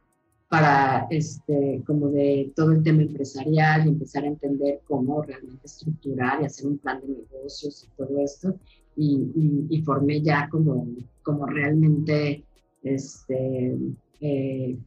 para 0.49 1.07
este, 1.09 1.81
como 1.85 2.09
de 2.09 2.51
todo 2.55 2.71
el 2.71 2.83
tema 2.83 3.01
empresarial 3.01 3.85
y 3.85 3.89
empezar 3.89 4.23
a 4.23 4.27
entender 4.27 4.81
cómo 4.87 5.21
realmente 5.21 5.65
estructurar 5.65 6.41
y 6.41 6.45
hacer 6.45 6.67
un 6.67 6.77
plan 6.77 7.01
de 7.01 7.07
negocios 7.07 7.87
y 7.87 7.97
todo 7.97 8.19
esto. 8.19 8.55
Y, 8.95 9.67
y, 9.69 9.81
formé 9.83 10.21
ya 10.21 10.49
como, 10.49 10.85
como 11.23 11.45
realmente 11.45 12.43
este, 12.83 13.77
eh, 14.19 14.77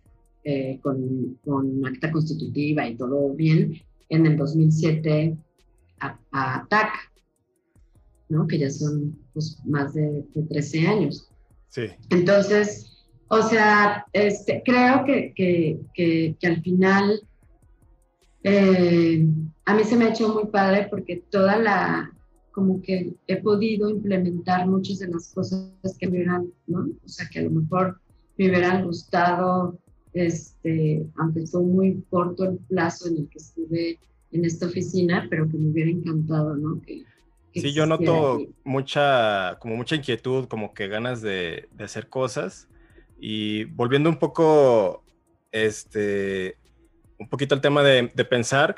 eh, 0.44 0.78
con, 0.82 1.38
con, 1.44 1.86
acta 1.86 2.12
constitutiva 2.12 2.86
y 2.86 2.96
todo 2.96 3.32
bien 3.32 3.72
en 4.10 4.26
el 4.26 4.36
2007 4.36 5.34
a, 6.00 6.18
a 6.32 6.66
TAC, 6.68 7.11
que 8.48 8.58
ya 8.58 8.70
son 8.70 9.16
pues, 9.32 9.58
más 9.64 9.94
de, 9.94 10.24
13 10.48 10.86
años. 10.86 11.28
Sí. 11.68 11.82
Entonces, 12.10 13.06
o 13.28 13.42
sea, 13.42 14.04
este, 14.12 14.62
creo 14.64 15.04
que, 15.04 15.32
que, 15.34 15.80
que, 15.94 16.46
al 16.46 16.60
final 16.62 17.20
eh, 18.42 19.26
a 19.64 19.74
mí 19.74 19.84
se 19.84 19.96
me 19.96 20.04
ha 20.04 20.10
hecho 20.10 20.28
muy 20.28 20.46
padre 20.46 20.88
porque 20.90 21.22
toda 21.30 21.56
la, 21.56 22.12
como 22.50 22.82
que 22.82 23.14
he 23.26 23.36
podido 23.40 23.88
implementar 23.88 24.66
muchas 24.66 24.98
de 24.98 25.08
las 25.08 25.32
cosas 25.32 25.72
que 25.98 26.06
me 26.06 26.18
hubieran, 26.18 26.52
¿no? 26.66 26.80
O 27.04 27.08
sea, 27.08 27.26
que 27.28 27.38
a 27.38 27.42
lo 27.44 27.50
mejor 27.50 28.00
me 28.36 28.48
hubieran 28.48 28.84
gustado, 28.84 29.78
este, 30.12 31.06
aunque 31.16 31.46
fue 31.46 31.62
muy 31.62 32.04
corto 32.10 32.44
el 32.44 32.58
plazo 32.68 33.08
en 33.08 33.18
el 33.18 33.28
que 33.28 33.38
estuve 33.38 33.98
en 34.32 34.44
esta 34.44 34.66
oficina, 34.66 35.26
pero 35.30 35.48
que 35.48 35.56
me 35.56 35.70
hubiera 35.70 35.90
encantado, 35.90 36.56
¿no? 36.56 36.80
Que, 36.82 37.04
Sí, 37.54 37.72
yo 37.72 37.86
noto 37.86 38.46
mucha, 38.64 39.58
como 39.58 39.76
mucha 39.76 39.94
inquietud, 39.94 40.48
como 40.48 40.72
que 40.72 40.88
ganas 40.88 41.20
de, 41.20 41.68
hacer 41.78 42.08
cosas. 42.08 42.68
Y 43.18 43.64
volviendo 43.64 44.08
un 44.08 44.18
poco, 44.18 45.04
este, 45.50 46.56
un 47.18 47.28
poquito 47.28 47.54
al 47.54 47.60
tema 47.60 47.82
de, 47.82 48.08
pensar, 48.24 48.76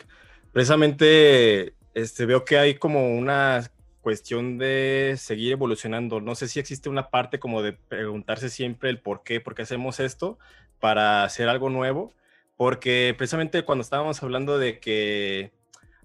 precisamente 0.53 1.75
este, 1.95 2.27
veo 2.27 2.45
que 2.45 2.59
hay 2.59 2.75
como 2.75 3.17
una 3.17 3.71
cuestión 4.01 4.59
de 4.59 5.15
seguir 5.19 5.53
evolucionando. 5.53 6.21
No 6.21 6.35
sé 6.35 6.49
si 6.49 6.59
existe 6.59 6.89
una 6.89 7.11
parte 7.11 7.39
como 7.39 7.63
de 7.63 7.73
preguntarse 7.73 8.51
siempre 8.51 8.91
el 8.91 9.01
por 9.01 9.23
qué, 9.23 9.41
por 9.41 9.55
qué 9.55 9.63
hacemos 9.63 10.01
esto 10.01 10.39
para 10.81 11.25
hacer 11.25 11.49
algo 11.49 11.71
nuevo. 11.71 12.13
Porque 12.57 13.15
precisamente 13.17 13.65
cuando 13.65 13.83
estábamos 13.83 14.23
hablando 14.23 14.59
de 14.59 14.79
que 14.79 15.53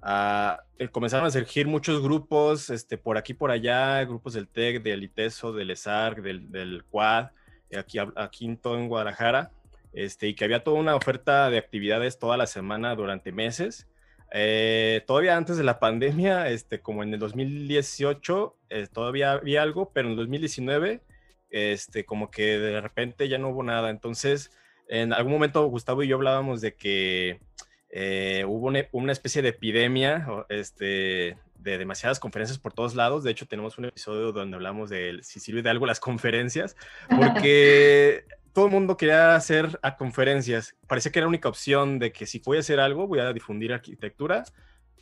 Ah, 0.01 0.63
eh, 0.77 0.87
comenzaron 0.87 1.27
a 1.27 1.31
surgir 1.31 1.67
muchos 1.67 2.01
grupos 2.01 2.69
este, 2.69 2.97
por 2.97 3.17
aquí 3.17 3.33
por 3.33 3.51
allá, 3.51 4.03
grupos 4.05 4.33
del 4.33 4.47
TEC, 4.47 4.81
del 4.81 5.03
ITESO, 5.03 5.51
del 5.51 5.71
ESARC, 5.71 6.21
del, 6.21 6.51
del 6.51 6.85
QUAD, 6.85 7.31
aquí, 7.77 7.97
aquí 8.15 8.45
en 8.45 8.57
todo 8.57 8.77
en 8.77 8.87
Guadalajara, 8.87 9.51
este, 9.93 10.27
y 10.27 10.35
que 10.35 10.45
había 10.45 10.63
toda 10.63 10.79
una 10.79 10.95
oferta 10.95 11.49
de 11.49 11.57
actividades 11.57 12.17
toda 12.17 12.37
la 12.37 12.47
semana 12.47 12.95
durante 12.95 13.31
meses. 13.31 13.87
Eh, 14.31 15.03
todavía 15.07 15.35
antes 15.35 15.57
de 15.57 15.63
la 15.63 15.79
pandemia, 15.79 16.49
este, 16.49 16.81
como 16.81 17.03
en 17.03 17.13
el 17.13 17.19
2018, 17.19 18.57
eh, 18.69 18.87
todavía 18.91 19.33
había 19.33 19.63
algo, 19.63 19.91
pero 19.91 20.07
en 20.07 20.11
el 20.11 20.17
2019, 20.17 21.01
este, 21.49 22.05
como 22.05 22.29
que 22.29 22.59
de 22.59 22.79
repente 22.79 23.27
ya 23.27 23.37
no 23.37 23.49
hubo 23.49 23.63
nada. 23.63 23.89
Entonces, 23.89 24.51
en 24.87 25.13
algún 25.13 25.33
momento 25.33 25.65
Gustavo 25.67 26.03
y 26.03 26.07
yo 26.07 26.15
hablábamos 26.15 26.61
de 26.61 26.75
que 26.75 27.39
eh, 27.91 28.45
hubo 28.47 28.67
una, 28.91 29.11
especie 29.11 29.41
de 29.41 29.49
epidemia 29.49 30.27
este, 30.49 31.37
de 31.55 31.77
demasiadas 31.77 32.19
conferencias 32.19 32.59
por 32.59 32.73
todos 32.73 32.95
lados. 32.95 33.23
De 33.23 33.31
hecho, 33.31 33.47
tenemos 33.47 33.77
un 33.77 33.85
episodio 33.85 34.31
donde 34.31 34.55
hablamos 34.55 34.89
de 34.89 35.19
si 35.23 35.39
sirve 35.39 35.61
de 35.61 35.69
algo 35.69 35.85
las 35.85 35.99
conferencias, 35.99 36.75
porque 37.09 38.25
todo 38.53 38.65
el 38.65 38.71
mundo 38.71 38.97
quería 38.97 39.35
hacer 39.35 39.79
a 39.81 39.95
conferencias. 39.97 40.75
Parecía 40.87 41.11
que 41.11 41.19
era 41.19 41.25
la 41.25 41.29
única 41.29 41.49
opción 41.49 41.99
de 41.99 42.11
que 42.11 42.25
si 42.25 42.39
voy 42.39 42.57
a 42.57 42.59
hacer 42.61 42.79
algo, 42.79 43.07
voy 43.07 43.19
a 43.19 43.33
difundir 43.33 43.73
arquitectura, 43.73 44.43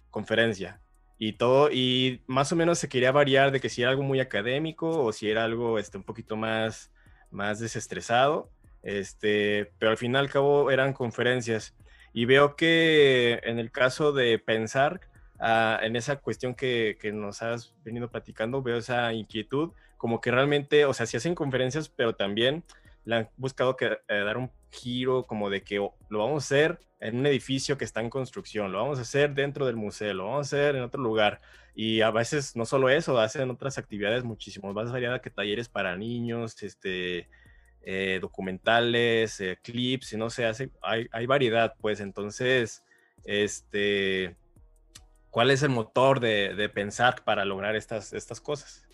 conferencia. 0.10 0.82
y 1.19 1.34
todo, 1.34 1.71
y 1.71 2.21
más 2.28 2.52
o 2.52 2.56
menos 2.56 2.78
se 2.78 2.89
quería 2.89 3.12
variar 3.12 3.52
de 3.52 3.60
que 3.60 3.69
si 3.69 3.82
era 3.82 3.89
algo 3.89 4.04
muy 4.04 4.19
académico 4.19 5.04
o 5.04 5.12
si 5.12 5.30
era 5.30 5.43
algo 5.43 5.80
este, 5.80 5.97
un 5.97 6.04
poquito 6.04 6.36
más, 6.36 6.91
más 7.32 7.60
desestresado, 7.60 8.52
este, 8.84 9.71
pero 9.80 9.91
al 9.91 9.97
fin 9.97 10.13
y 10.13 10.17
al 10.17 10.30
cabo 10.30 10.69
eran 10.71 10.93
conferencias. 10.93 11.76
Y 12.18 12.26
veo 12.26 12.56
que 12.56 13.40
en 13.44 13.60
el 13.60 13.72
caso 13.72 14.12
de 14.12 14.40
pensar, 14.40 15.02
ah, 15.38 15.80
en 15.84 15.96
esa 15.96 16.16
cuestión 16.16 16.56
que, 16.56 16.98
que, 17.00 17.12
nos 17.12 17.44
has 17.44 17.76
venido 17.84 18.10
platicando, 18.10 18.64
veo 18.64 18.78
esa 18.78 19.14
inquietud, 19.14 19.74
como 19.98 20.20
que 20.20 20.32
realmente, 20.32 20.86
o 20.86 20.96
sea, 20.96 21.06
si 21.06 21.16
hacen 21.16 21.36
conferencias, 21.36 21.90
pero 21.90 22.16
también 22.16 22.64
le 23.06 23.18
han 23.18 23.30
buscado 23.38 23.78
que, 23.78 23.86
eh, 23.86 24.00
dar 24.08 24.38
un 24.38 24.50
giro 24.72 25.28
como 25.28 25.52
de 25.52 25.62
que 25.62 25.76
lo 25.76 26.18
vamos 26.18 26.44
a 26.44 26.46
hacer 26.46 26.80
en 27.00 27.20
un 27.20 27.28
edificio 27.28 27.78
que 27.78 27.86
está 27.86 28.02
en 28.02 28.10
construcción, 28.10 28.72
lo 28.72 28.80
vamos 28.80 28.98
a 28.98 29.04
hacer 29.04 29.36
dentro 29.36 29.68
del 29.68 29.76
museo, 29.76 30.16
lo 30.16 30.24
vamos 30.26 30.40
a 30.40 30.58
hacer 30.58 30.76
en 30.76 30.82
otro 30.82 31.04
lugar. 31.04 31.40
Y 31.76 32.02
a 32.02 32.10
veces 32.10 32.56
no 32.56 32.66
solo 32.66 32.90
eso, 32.90 33.20
hacen 33.20 33.48
otras 33.52 33.78
actividades 33.78 34.24
muchísimo 34.24 34.74
más 34.74 34.92
variadas 34.92 35.22
que 35.22 35.30
talleres 35.30 35.70
para 35.70 35.96
niños, 35.96 36.64
este, 36.64 37.30
eh, 37.89 38.19
documentales, 38.19 39.39
eh, 39.39 39.58
clips, 39.63 40.12
y 40.12 40.17
no 40.17 40.30
sé, 40.30 40.43
hace, 40.43 40.69
hay, 40.82 41.26
variedad, 41.26 41.73
pues 41.80 42.02
entonces, 42.02 42.84
este, 43.23 44.36
¿cuál 45.30 45.52
es 45.52 45.63
el 45.63 45.69
motor 45.69 46.19
de, 46.19 46.69
pensar 46.73 47.23
para 47.23 47.45
lograr 47.45 47.78
estas, 47.78 48.12
estas 48.12 48.41
cosas? 48.41 48.86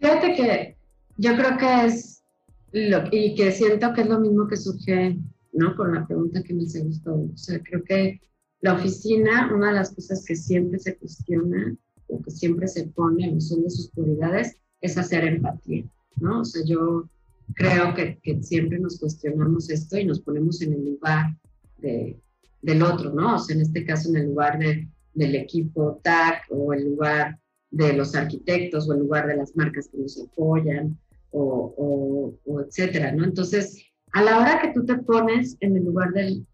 Fíjate 0.00 0.34
que 0.34 0.76
yo 1.16 1.36
creo 1.36 1.56
que 1.58 1.84
es 1.86 2.24
lo, 2.72 3.04
y 3.12 3.36
que 3.36 3.52
siento 3.52 3.92
que 3.92 4.00
es 4.00 4.08
lo 4.08 4.18
mismo 4.18 4.48
que 4.48 4.56
surge 4.56 5.16
¿no? 5.52 5.76
Con 5.76 5.94
la 5.94 6.04
pregunta 6.06 6.42
que 6.42 6.54
me 6.54 6.64
hace 6.64 6.82
gustó. 6.82 7.14
O 7.14 7.36
sea, 7.36 7.60
creo 7.62 7.84
que 7.84 8.20
la 8.62 8.74
oficina, 8.74 9.48
una 9.54 9.68
de 9.68 9.74
las 9.74 9.94
cosas 9.94 10.24
que 10.24 10.34
siempre 10.34 10.80
se 10.80 10.96
cuestiona 10.96 11.76
o 12.08 12.20
que 12.20 12.32
siempre 12.32 12.66
se 12.66 12.88
pone 12.88 13.28
en 13.28 13.40
son 13.40 13.62
de 13.62 13.70
sus 13.70 13.90
prioridades 13.90 14.56
es 14.80 14.98
hacer 14.98 15.22
empatía, 15.22 15.84
¿no? 16.16 16.40
O 16.40 16.44
sea, 16.44 16.64
yo 16.64 17.08
creo 17.54 17.94
que, 17.94 18.18
que, 18.22 18.42
siempre 18.42 18.78
nos 18.78 18.98
cuestionamos 18.98 19.70
esto 19.70 19.98
y 19.98 20.04
nos 20.04 20.20
ponemos 20.20 20.60
en 20.62 20.74
el 20.74 20.84
lugar 20.84 21.36
de, 21.78 22.20
del 22.62 22.82
otro, 22.82 23.12
¿no? 23.12 23.36
O 23.36 23.38
sea, 23.38 23.56
en 23.56 23.62
este 23.62 23.84
caso 23.84 24.08
en 24.10 24.16
el 24.16 24.26
lugar 24.26 24.58
de, 24.58 24.88
del 25.14 25.34
equipo 25.34 26.00
TAC 26.02 26.44
o 26.50 26.72
el 26.72 26.84
lugar 26.84 27.38
de 27.70 27.92
los 27.92 28.14
arquitectos 28.14 28.88
o 28.88 28.92
el 28.94 29.00
lugar 29.00 29.26
de 29.26 29.36
las 29.36 29.54
marcas 29.56 29.88
que 29.88 29.98
nos 29.98 30.20
apoyan 30.20 30.98
o, 31.30 31.74
o, 31.76 32.52
o 32.52 32.60
etcétera, 32.60 33.12
¿no? 33.12 33.24
Entonces, 33.24 33.84
a 34.12 34.22
la 34.22 34.38
hora 34.38 34.60
que 34.60 34.72
tú 34.72 34.84
te 34.84 34.96
pones 34.96 35.56
en 35.60 35.76
el 35.76 35.84
lugar 35.84 36.12
del, 36.12 36.46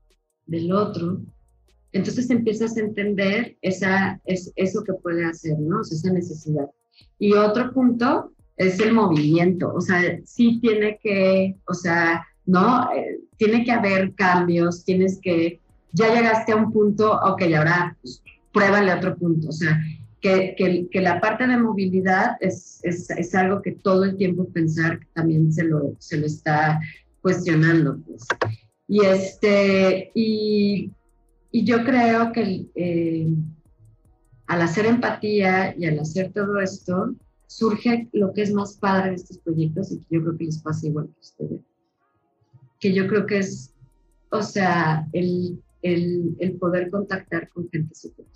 del 0.47 0.73
otro, 0.73 1.23
entonces 1.93 2.29
empiezas 2.31 2.77
a 2.77 2.81
entender 2.81 3.57
esa, 3.63 4.21
es, 4.27 4.53
eso 4.57 4.85
que 4.85 4.93
puede 4.93 5.25
hacer, 5.25 5.59
¿no? 5.59 5.81
O 5.81 5.85
sea, 5.85 5.97
esa 5.97 6.13
necesidad. 6.13 6.71
Y 7.19 7.33
otro 7.33 7.73
punto 7.73 8.33
es 8.57 8.81
el 8.81 8.93
movimiento, 8.93 9.73
o 9.75 9.81
sea, 9.81 10.01
sí 10.25 10.59
tiene 10.61 10.99
que, 11.03 11.57
o 11.67 11.75
sea, 11.75 12.27
¿no? 12.47 12.91
Eh, 12.93 13.21
tiene 13.37 13.65
que 13.65 13.73
haber 13.73 14.15
cambios, 14.15 14.85
tienes 14.85 15.19
que, 15.21 15.61
ya 15.93 16.15
llegaste 16.15 16.53
a 16.53 16.57
un 16.57 16.73
punto, 16.73 17.13
ok, 17.13 17.43
ahora 17.57 17.97
pues, 18.01 18.23
pruébale 18.53 18.95
otro 18.95 19.17
punto, 19.17 19.49
o 19.49 19.53
sea, 19.53 19.79
que, 20.21 20.89
que, 20.91 21.01
la 21.01 21.21
parte 21.21 21.47
de 21.47 21.57
movilidad 21.57 22.37
es, 22.41 22.81
es, 22.83 23.11
es, 23.11 23.35
algo 23.35 23.63
que 23.63 23.73
todo 23.73 24.05
el 24.05 24.17
tiempo 24.17 24.49
pensar 24.49 24.99
también 25.13 25.53
se 25.53 25.63
lo, 25.63 25.95
se 25.99 26.17
lo 26.17 26.27
está 26.27 26.81
cuestionando. 27.21 27.99
Pues. 27.99 28.27
Y, 28.89 29.05
este, 29.05 30.11
y, 30.15 30.91
y 31.53 31.65
yo 31.65 31.85
creo 31.85 32.33
que 32.33 32.67
eh, 32.75 33.29
al 34.47 34.63
hacer 34.63 34.87
empatía 34.87 35.75
y 35.77 35.87
al 35.87 35.99
hacer 35.99 36.33
todo 36.33 36.61
esto, 36.61 37.15
surge 37.57 38.07
lo 38.13 38.35
que 38.35 38.43
es 38.43 38.53
más 38.53 38.77
padre 38.77 39.11
de 39.11 39.17
estos 39.17 39.39
proyectos 39.39 39.91
y 39.91 39.99
que 39.99 40.07
yo 40.11 40.21
creo 40.23 40.37
que 40.37 40.45
les 40.45 40.59
pasa 40.59 40.87
igual 40.87 41.07
que 41.07 41.13
a 41.13 41.21
ustedes. 41.21 41.61
Que 42.79 42.93
yo 42.93 43.09
creo 43.09 43.25
que 43.25 43.39
es, 43.39 43.73
o 44.31 44.43
sea, 44.43 45.09
el, 45.15 45.59
el, 45.81 46.37
el 46.39 46.59
poder 46.59 46.91
contactar 46.91 47.49
con 47.49 47.67
gente 47.71 47.95
súper 47.95 48.27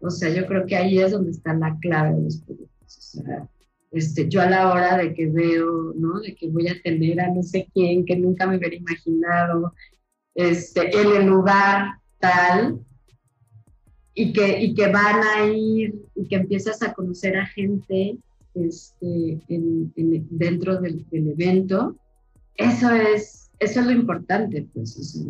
O 0.00 0.10
sea, 0.10 0.30
yo 0.30 0.46
creo 0.48 0.66
que 0.66 0.74
ahí 0.74 0.98
es 0.98 1.12
donde 1.12 1.30
está 1.30 1.54
la 1.54 1.78
clave 1.80 2.16
de 2.16 2.22
los 2.22 2.38
proyectos. 2.38 2.98
O 2.98 3.22
sea, 3.22 3.48
este, 3.92 4.28
yo 4.28 4.42
a 4.42 4.50
la 4.50 4.72
hora 4.72 4.96
de 4.96 5.14
que 5.14 5.28
veo, 5.28 5.94
¿no? 5.94 6.18
De 6.18 6.34
que 6.34 6.48
voy 6.48 6.66
a 6.66 6.82
tener 6.82 7.20
a 7.20 7.32
no 7.32 7.44
sé 7.44 7.68
quién 7.72 8.04
que 8.04 8.16
nunca 8.16 8.48
me 8.48 8.56
hubiera 8.56 8.74
imaginado, 8.74 9.74
este, 10.34 10.90
en 11.00 11.22
el 11.22 11.26
lugar 11.26 12.00
tal, 12.18 12.84
y 14.18 14.32
que, 14.32 14.60
y 14.60 14.74
que 14.74 14.88
van 14.88 15.20
a 15.22 15.46
ir, 15.46 15.94
y 16.16 16.26
que 16.26 16.34
empiezas 16.34 16.82
a 16.82 16.92
conocer 16.92 17.36
a 17.36 17.46
gente 17.46 18.18
este, 18.52 19.40
en, 19.46 19.92
dentro 19.94 20.80
del, 20.80 21.06
evento, 21.12 21.96
eso 22.56 22.90
es, 22.90 23.48
eso 23.60 23.78
es 23.78 23.86
lo 23.86 23.92
importante, 23.92 24.66
pues, 24.74 25.24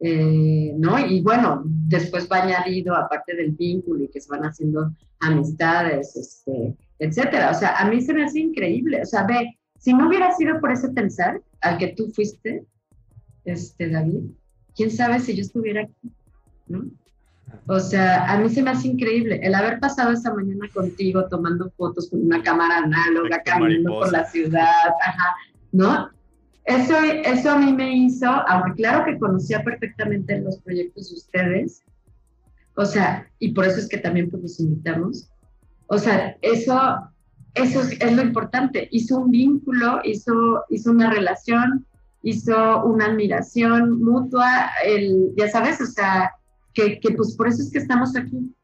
eh, 0.00 0.72
¿no? 0.78 0.98
Y 0.98 1.20
bueno, 1.20 1.62
después 1.66 2.26
va 2.32 2.44
añadido, 2.44 2.96
aparte 2.96 3.36
del 3.36 3.50
vínculo 3.52 4.04
y 4.04 4.08
que 4.08 4.22
se 4.22 4.30
van 4.30 4.44
haciendo 4.44 4.90
amistades, 5.20 6.16
este, 6.16 6.74
etcétera. 6.98 7.50
O 7.50 7.54
sea, 7.54 7.76
a 7.76 7.90
mí 7.90 8.00
se 8.00 8.14
me 8.14 8.24
hace 8.24 8.40
increíble. 8.40 9.02
O 9.02 9.06
sea, 9.06 9.24
ve, 9.24 9.58
si 9.78 9.92
no 9.92 10.08
hubiera 10.08 10.32
sido 10.32 10.58
por 10.58 10.72
ese 10.72 10.88
pensar 10.88 11.42
al 11.60 11.76
que 11.76 11.88
tú 11.88 12.10
fuiste, 12.14 12.64
este, 13.44 13.90
David, 13.90 14.22
quién 14.74 14.90
sabe 14.90 15.20
si 15.20 15.34
yo 15.34 15.42
estuviera 15.42 15.82
aquí, 15.82 16.10
¿no? 16.66 16.86
O 17.68 17.80
sea, 17.80 18.32
a 18.32 18.38
mí 18.38 18.48
se 18.48 18.62
me 18.62 18.70
hace 18.70 18.88
increíble 18.88 19.40
el 19.42 19.54
haber 19.54 19.80
pasado 19.80 20.12
esa 20.12 20.32
mañana 20.34 20.68
contigo 20.72 21.26
tomando 21.28 21.70
fotos 21.70 22.10
con 22.10 22.24
una 22.24 22.42
cámara 22.42 22.78
análoga, 22.78 23.42
caminando 23.44 23.90
por 23.90 24.12
la 24.12 24.24
ciudad, 24.26 24.90
ajá, 25.04 25.34
¿no? 25.72 26.10
Eso, 26.64 26.96
eso 26.98 27.50
a 27.50 27.58
mí 27.58 27.72
me 27.72 27.96
hizo, 27.96 28.26
aunque 28.26 28.82
claro 28.82 29.04
que 29.04 29.18
conocía 29.18 29.62
perfectamente 29.62 30.40
los 30.40 30.58
proyectos 30.58 31.10
de 31.10 31.14
ustedes, 31.14 31.84
o 32.74 32.84
sea, 32.84 33.28
y 33.38 33.52
por 33.52 33.64
eso 33.64 33.78
es 33.78 33.88
que 33.88 33.98
también 33.98 34.30
pues 34.30 34.42
los 34.42 34.60
invitamos, 34.60 35.30
o 35.88 35.98
sea, 35.98 36.36
eso, 36.42 36.98
eso 37.54 37.80
es, 37.80 38.12
lo 38.12 38.22
importante. 38.22 38.88
Hizo 38.90 39.20
un 39.20 39.30
vínculo, 39.30 40.00
hizo, 40.04 40.64
hizo 40.68 40.90
una 40.90 41.10
relación, 41.10 41.86
hizo 42.22 42.84
una 42.84 43.06
admiración 43.06 44.02
mutua, 44.02 44.70
el, 44.84 45.32
ya 45.36 45.48
sabes, 45.48 45.80
o 45.80 45.86
sea, 45.86 46.32
que, 46.76 47.00
que, 47.00 47.10
pues 47.12 47.34
por 47.34 47.48
eso 47.48 47.62
es 47.62 47.72
que 47.72 47.78
estamos 47.78 48.14
aquí. 48.14 48.54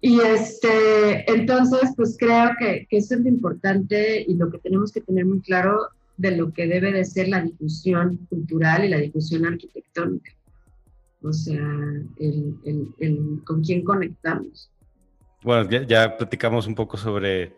Y 0.00 0.20
este, 0.20 1.30
entonces, 1.32 1.92
pues 1.96 2.16
creo 2.18 2.50
que, 2.58 2.86
que, 2.90 2.98
eso 2.98 3.14
es 3.14 3.20
lo 3.20 3.28
importante 3.28 4.22
y 4.26 4.34
lo 4.34 4.50
que 4.50 4.58
tenemos 4.58 4.92
que 4.92 5.00
tener 5.00 5.24
muy 5.24 5.40
claro 5.40 5.88
de 6.16 6.36
lo 6.36 6.52
que 6.52 6.66
debe 6.66 6.92
de 6.92 7.04
ser 7.04 7.28
la 7.28 7.40
difusión 7.40 8.18
cultural 8.28 8.84
y 8.84 8.88
la 8.88 8.98
difusión 8.98 9.46
arquitectónica. 9.46 10.32
O 11.22 11.32
sea, 11.32 11.64
el, 12.18 12.54
el, 12.64 12.88
el 12.98 13.40
con 13.46 13.62
quién 13.62 13.82
conectamos. 13.82 14.70
Bueno, 15.42 15.70
ya, 15.70 16.16
platicamos 16.16 16.66
un 16.66 16.74
poco 16.74 16.96
sobre 16.96 17.54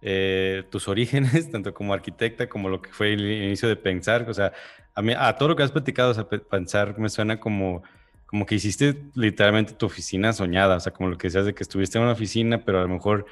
eh, 0.00 0.64
tus 0.70 0.88
orígenes, 0.88 1.50
tanto 1.50 1.74
como 1.74 1.92
arquitecta 1.92 2.48
como 2.48 2.68
lo 2.68 2.80
que 2.80 2.90
fue 2.90 3.12
el 3.12 3.20
inicio 3.20 3.68
de 3.68 3.76
pensar. 3.76 4.30
O 4.30 4.34
sea, 4.34 4.52
a, 4.94 5.02
mí, 5.02 5.12
a 5.16 5.36
todo 5.36 5.50
lo 5.50 5.56
que 5.56 5.62
has 5.62 5.72
platicado, 5.72 6.12
o 6.12 6.14
sea, 6.14 6.28
pensar 6.28 6.98
me 6.98 7.08
suena 7.08 7.38
como, 7.38 7.82
como 8.32 8.46
que 8.46 8.54
hiciste 8.54 8.98
literalmente 9.14 9.74
tu 9.74 9.84
oficina 9.84 10.32
soñada. 10.32 10.76
O 10.76 10.80
sea, 10.80 10.90
como 10.90 11.10
lo 11.10 11.18
que 11.18 11.26
decías 11.26 11.44
de 11.44 11.54
que 11.54 11.62
estuviste 11.62 11.98
en 11.98 12.04
una 12.04 12.14
oficina, 12.14 12.64
pero 12.64 12.78
a 12.78 12.82
lo 12.82 12.88
mejor 12.88 13.26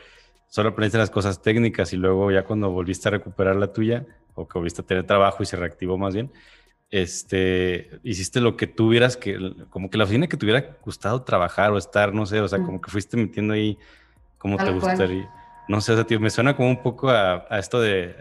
solo 0.47 0.69
aprendiste 0.69 0.99
las 0.99 1.09
cosas 1.09 1.41
técnicas 1.41 1.95
y 1.95 1.97
luego 1.97 2.31
ya 2.31 2.45
cuando 2.45 2.71
volviste 2.71 3.09
a 3.09 3.13
recuperar 3.13 3.57
la 3.57 3.73
tuya, 3.73 4.05
o 4.35 4.47
que 4.47 4.59
volviste 4.59 4.83
a 4.83 4.85
tener 4.85 5.07
trabajo 5.07 5.43
y 5.43 5.47
se 5.47 5.57
reactivó 5.57 5.97
más 5.97 6.13
bien, 6.13 6.31
este, 6.91 7.99
hiciste 8.03 8.43
lo 8.43 8.59
que 8.59 8.67
tuvieras 8.67 9.17
que, 9.17 9.55
como 9.71 9.89
que 9.89 9.97
la 9.97 10.05
oficina 10.05 10.27
que 10.27 10.37
te 10.37 10.45
hubiera 10.45 10.77
gustado 10.85 11.23
trabajar 11.23 11.73
o 11.73 11.79
estar, 11.79 12.13
no 12.13 12.27
sé, 12.27 12.43
o 12.43 12.49
sea, 12.49 12.59
como 12.59 12.79
que 12.83 12.91
fuiste 12.91 13.17
metiendo 13.17 13.55
ahí 13.55 13.79
como 14.37 14.59
te 14.59 14.71
gustaría. 14.71 15.31
No 15.67 15.81
sé, 15.81 15.93
o 15.93 15.95
sea, 15.95 16.05
tío, 16.05 16.21
me 16.21 16.29
suena 16.29 16.55
como 16.55 16.69
un 16.69 16.83
poco 16.83 17.09
a, 17.09 17.47
esto 17.53 17.81
de, 17.81 18.17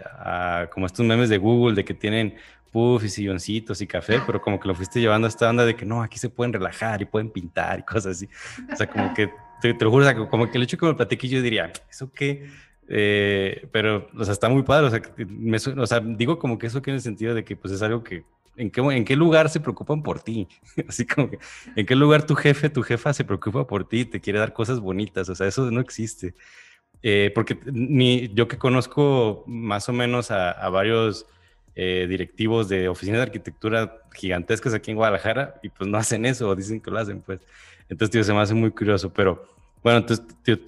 como 0.71 0.85
estos 0.85 1.05
memes 1.05 1.27
de 1.27 1.39
Google, 1.39 1.75
de 1.75 1.83
que 1.83 1.93
tienen 1.93 2.35
puff 2.71 3.03
y 3.03 3.09
silloncitos 3.09 3.81
y 3.81 3.87
café, 3.87 4.21
pero 4.25 4.41
como 4.41 4.59
que 4.59 4.67
lo 4.67 4.75
fuiste 4.75 4.99
llevando 4.99 5.27
a 5.27 5.29
esta 5.29 5.49
onda 5.49 5.65
de 5.65 5.75
que 5.75 5.85
no, 5.85 6.01
aquí 6.01 6.17
se 6.19 6.29
pueden 6.29 6.53
relajar 6.53 7.01
y 7.01 7.05
pueden 7.05 7.29
pintar 7.29 7.79
y 7.79 7.83
cosas 7.83 8.17
así. 8.17 8.29
O 8.71 8.75
sea, 8.75 8.87
como 8.87 9.13
que, 9.13 9.31
te, 9.61 9.73
te 9.73 9.85
lo 9.85 9.91
juro, 9.91 10.29
como 10.29 10.49
que 10.49 10.57
el 10.57 10.63
hecho 10.63 10.77
que 10.77 10.85
me 10.85 10.93
platiqué 10.93 11.27
yo 11.27 11.41
diría, 11.41 11.71
¿eso 11.89 12.11
qué? 12.11 12.49
Eh, 12.87 13.67
pero, 13.71 14.09
o 14.17 14.23
sea, 14.23 14.33
está 14.33 14.49
muy 14.49 14.63
padre, 14.63 14.87
o 14.87 14.89
sea, 14.89 15.01
me, 15.27 15.57
o 15.57 15.87
sea, 15.87 15.99
digo 15.99 16.39
como 16.39 16.57
que 16.57 16.67
eso 16.67 16.81
que 16.81 16.91
en 16.91 16.95
el 16.95 17.01
sentido 17.01 17.35
de 17.35 17.43
que 17.43 17.55
pues 17.55 17.73
es 17.73 17.81
algo 17.81 18.03
que 18.03 18.23
¿En 18.59 18.69
qué, 18.71 18.81
¿En 18.81 19.05
qué 19.05 19.15
lugar 19.15 19.49
se 19.49 19.61
preocupan 19.61 20.03
por 20.03 20.19
ti? 20.19 20.45
Así 20.89 21.05
como 21.05 21.29
que, 21.29 21.39
¿en 21.77 21.85
qué 21.85 21.95
lugar 21.95 22.25
tu 22.25 22.35
jefe, 22.35 22.69
tu 22.69 22.83
jefa 22.83 23.13
se 23.13 23.23
preocupa 23.23 23.65
por 23.65 23.87
ti 23.87 24.03
te 24.03 24.19
quiere 24.19 24.37
dar 24.37 24.51
cosas 24.51 24.81
bonitas? 24.81 25.29
O 25.29 25.35
sea, 25.35 25.47
eso 25.47 25.71
no 25.71 25.79
existe. 25.79 26.35
Eh, 27.01 27.31
porque 27.33 27.57
ni 27.71 28.27
yo 28.33 28.49
que 28.49 28.57
conozco 28.57 29.45
más 29.47 29.87
o 29.87 29.93
menos 29.93 30.29
a, 30.31 30.67
varios 30.67 31.25
eh, 31.81 32.07
directivos 32.09 32.67
de 32.67 32.89
oficinas 32.89 33.19
de 33.19 33.23
arquitectura 33.23 34.01
gigantescas 34.13 34.73
aquí 34.73 34.91
en 34.91 34.97
Guadalajara 34.97 35.61
y 35.63 35.69
pues 35.69 35.89
no 35.89 35.97
hacen 35.97 36.25
eso 36.25 36.49
o 36.49 36.53
dicen 36.53 36.81
que 36.81 36.91
lo 36.91 36.99
hacen, 36.99 37.21
pues. 37.21 37.39
Entonces, 37.87 38.11
tío, 38.11 38.21
se 38.21 38.33
me 38.33 38.41
hace 38.41 38.53
muy 38.53 38.69
curioso, 38.71 39.13
pero 39.13 39.45
bueno, 39.81 39.99
entonces, 39.99 40.25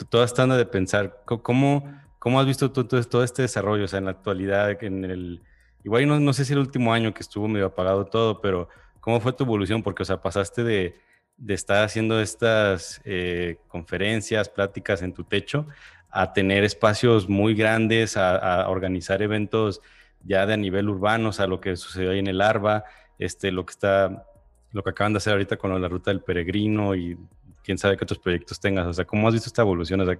toda 0.09 0.23
esta 0.23 0.43
onda 0.43 0.55
de 0.55 0.65
pensar, 0.65 1.21
¿cómo, 1.25 1.83
cómo 2.17 2.39
has 2.39 2.45
visto 2.45 2.71
tú, 2.71 2.85
todo 2.85 3.25
este 3.25 3.41
desarrollo, 3.41 3.83
o 3.83 3.87
sea, 3.89 3.99
en 3.99 4.05
la 4.05 4.11
actualidad, 4.11 4.81
en 4.81 5.03
el, 5.03 5.41
igual 5.83 6.07
no, 6.07 6.17
no 6.17 6.31
sé 6.31 6.45
si 6.45 6.53
el 6.53 6.59
último 6.59 6.93
año 6.93 7.13
que 7.13 7.23
estuvo 7.23 7.45
medio 7.49 7.65
apagado 7.65 8.05
todo, 8.05 8.39
pero 8.39 8.69
¿cómo 9.01 9.19
fue 9.19 9.33
tu 9.33 9.43
evolución? 9.43 9.83
Porque, 9.83 10.03
o 10.03 10.05
sea, 10.05 10.21
pasaste 10.21 10.63
de, 10.63 10.95
de 11.35 11.53
estar 11.53 11.83
haciendo 11.83 12.21
estas 12.21 13.01
eh, 13.03 13.57
conferencias, 13.67 14.47
pláticas 14.47 15.01
en 15.01 15.11
tu 15.11 15.25
techo, 15.25 15.67
a 16.09 16.31
tener 16.31 16.63
espacios 16.63 17.27
muy 17.27 17.53
grandes, 17.53 18.15
a, 18.15 18.61
a 18.61 18.69
organizar 18.69 19.21
eventos 19.21 19.81
ya 20.23 20.45
de 20.45 20.53
a 20.53 20.57
nivel 20.57 20.89
urbano, 20.89 21.29
o 21.29 21.33
sea, 21.33 21.47
lo 21.47 21.59
que 21.59 21.75
sucedió 21.75 22.11
ahí 22.11 22.19
en 22.19 22.27
el 22.27 22.41
ARBA, 22.41 22.83
este, 23.19 23.51
lo 23.51 23.65
que 23.65 23.71
está, 23.71 24.25
lo 24.71 24.83
que 24.83 24.89
acaban 24.89 25.13
de 25.13 25.17
hacer 25.17 25.33
ahorita 25.33 25.57
con 25.57 25.79
la 25.81 25.87
ruta 25.87 26.11
del 26.11 26.21
peregrino 26.21 26.95
y 26.95 27.17
quién 27.63 27.77
sabe 27.77 27.97
qué 27.97 28.03
otros 28.03 28.19
proyectos 28.19 28.59
tengas, 28.59 28.87
o 28.87 28.93
sea, 28.93 29.05
¿cómo 29.05 29.27
has 29.27 29.33
visto 29.33 29.47
esta 29.47 29.61
evolución? 29.61 30.01
O 30.01 30.05
sea, 30.05 30.17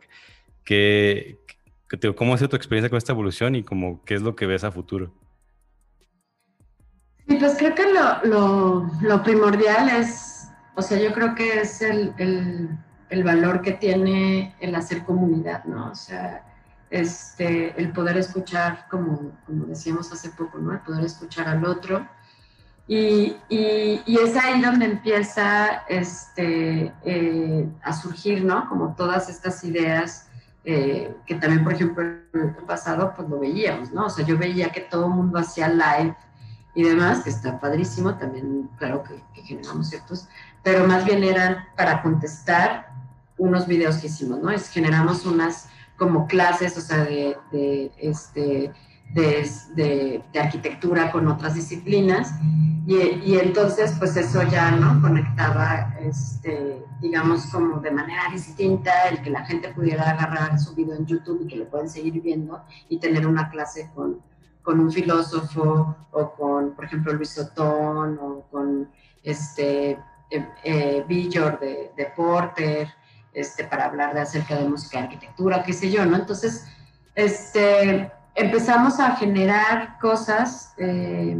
¿qué, 0.63 1.37
¿cómo 2.15 2.33
ha 2.33 2.37
sido 2.37 2.49
tu 2.49 2.55
experiencia 2.55 2.89
con 2.89 2.97
esta 2.97 3.13
evolución 3.13 3.55
y 3.55 3.63
cómo, 3.63 4.01
qué 4.05 4.15
es 4.15 4.21
lo 4.21 4.35
que 4.35 4.45
ves 4.45 4.63
a 4.63 4.71
futuro? 4.71 5.13
Pues 7.25 7.57
creo 7.57 7.75
que 7.75 7.93
lo, 7.93 8.25
lo, 8.25 8.91
lo 9.01 9.23
primordial 9.23 9.89
es, 9.89 10.47
o 10.75 10.81
sea, 10.81 10.99
yo 10.99 11.13
creo 11.13 11.33
que 11.33 11.61
es 11.61 11.81
el, 11.81 12.13
el, 12.17 12.69
el 13.09 13.23
valor 13.23 13.61
que 13.61 13.73
tiene 13.73 14.55
el 14.59 14.75
hacer 14.75 15.03
comunidad, 15.03 15.63
¿no? 15.65 15.91
O 15.91 15.95
sea, 15.95 16.50
este, 16.91 17.73
el 17.81 17.91
poder 17.91 18.17
escuchar, 18.17 18.85
como, 18.89 19.31
decíamos 19.47 20.11
hace 20.11 20.29
poco, 20.29 20.59
¿no? 20.59 20.73
El 20.73 20.81
poder 20.81 21.05
escuchar 21.05 21.47
al 21.47 21.65
otro. 21.65 22.07
Y 22.87 23.37
es 23.49 24.35
ahí 24.35 24.61
donde 24.61 24.85
empieza 24.85 25.83
este, 25.87 26.93
eh, 27.03 27.69
a 27.81 27.93
surgir, 27.93 28.43
¿no? 28.43 28.67
Como 28.67 28.93
todas 28.95 29.29
estas 29.29 29.63
ideas 29.63 30.27
eh, 30.63 31.15
que 31.25 31.35
también, 31.35 31.63
por 31.63 31.73
ejemplo, 31.73 32.03
en 32.03 32.41
el 32.41 32.65
pasado, 32.67 33.13
pues 33.15 33.27
lo 33.29 33.39
veíamos, 33.39 33.91
¿no? 33.91 34.05
O 34.05 34.09
sea, 34.09 34.25
yo 34.25 34.37
veía 34.37 34.69
que 34.69 34.81
todo 34.81 35.05
el 35.05 35.11
mundo 35.11 35.39
hacía 35.39 35.69
live 35.69 36.15
y 36.75 36.83
demás, 36.83 37.21
que 37.21 37.31
está 37.31 37.59
padrísimo, 37.59 38.15
también, 38.15 38.69
claro 38.77 39.03
que, 39.03 39.23
que 39.33 39.41
generamos 39.41 39.89
ciertos, 39.89 40.27
pero 40.63 40.85
más 40.87 41.03
bien 41.03 41.23
eran 41.23 41.65
para 41.75 42.01
contestar 42.03 42.91
unos 43.37 43.65
videos 43.65 43.97
que 43.97 44.07
hicimos, 44.07 44.39
¿no? 44.39 44.51
Es, 44.51 44.69
generamos 44.69 45.25
unas 45.25 45.67
como 46.01 46.25
clases, 46.25 46.75
o 46.79 46.81
sea, 46.81 47.03
de, 47.03 47.91
este, 47.99 48.73
de, 49.13 50.23
arquitectura 50.33 51.11
con 51.11 51.27
otras 51.27 51.53
disciplinas. 51.53 52.33
Y, 52.87 53.35
entonces 53.37 53.93
pues 53.99 54.17
eso 54.17 54.41
ya 54.49 54.71
no 54.71 54.99
conectaba 54.99 55.95
este, 55.99 56.83
digamos 56.99 57.45
como 57.51 57.79
de 57.81 57.91
manera 57.91 58.23
distinta 58.33 58.91
el 59.09 59.21
que 59.21 59.29
la 59.29 59.45
gente 59.45 59.69
pudiera 59.69 60.09
agarrar 60.09 60.59
su 60.59 60.73
video 60.73 60.95
en 60.95 61.05
YouTube 61.05 61.43
y 61.43 61.47
que 61.47 61.57
lo 61.57 61.69
pueden 61.69 61.87
seguir 61.87 62.19
viendo 62.19 62.63
y 62.89 62.97
tener 62.97 63.27
una 63.27 63.51
clase 63.51 63.91
con, 63.93 64.19
con 64.63 64.79
un 64.79 64.91
filósofo 64.91 65.95
o 66.11 66.31
con 66.33 66.71
por 66.75 66.85
ejemplo 66.85 67.13
Luis 67.13 67.37
Otón 67.37 68.17
o 68.19 68.47
con 68.49 68.89
este 69.21 69.91
eh, 70.31 70.47
eh 70.63 71.05
Villor 71.07 71.59
de 71.59 72.11
Porter 72.15 72.87
este, 73.33 73.63
para 73.63 73.85
hablar 73.85 74.13
de 74.13 74.21
acerca 74.21 74.55
de 74.55 74.67
música 74.67 74.99
y 74.99 75.03
arquitectura, 75.03 75.63
qué 75.63 75.73
sé 75.73 75.89
yo, 75.91 76.05
¿no? 76.05 76.17
Entonces, 76.17 76.65
este, 77.15 78.11
empezamos 78.35 78.99
a 78.99 79.15
generar 79.15 79.97
cosas 79.99 80.73
eh, 80.77 81.37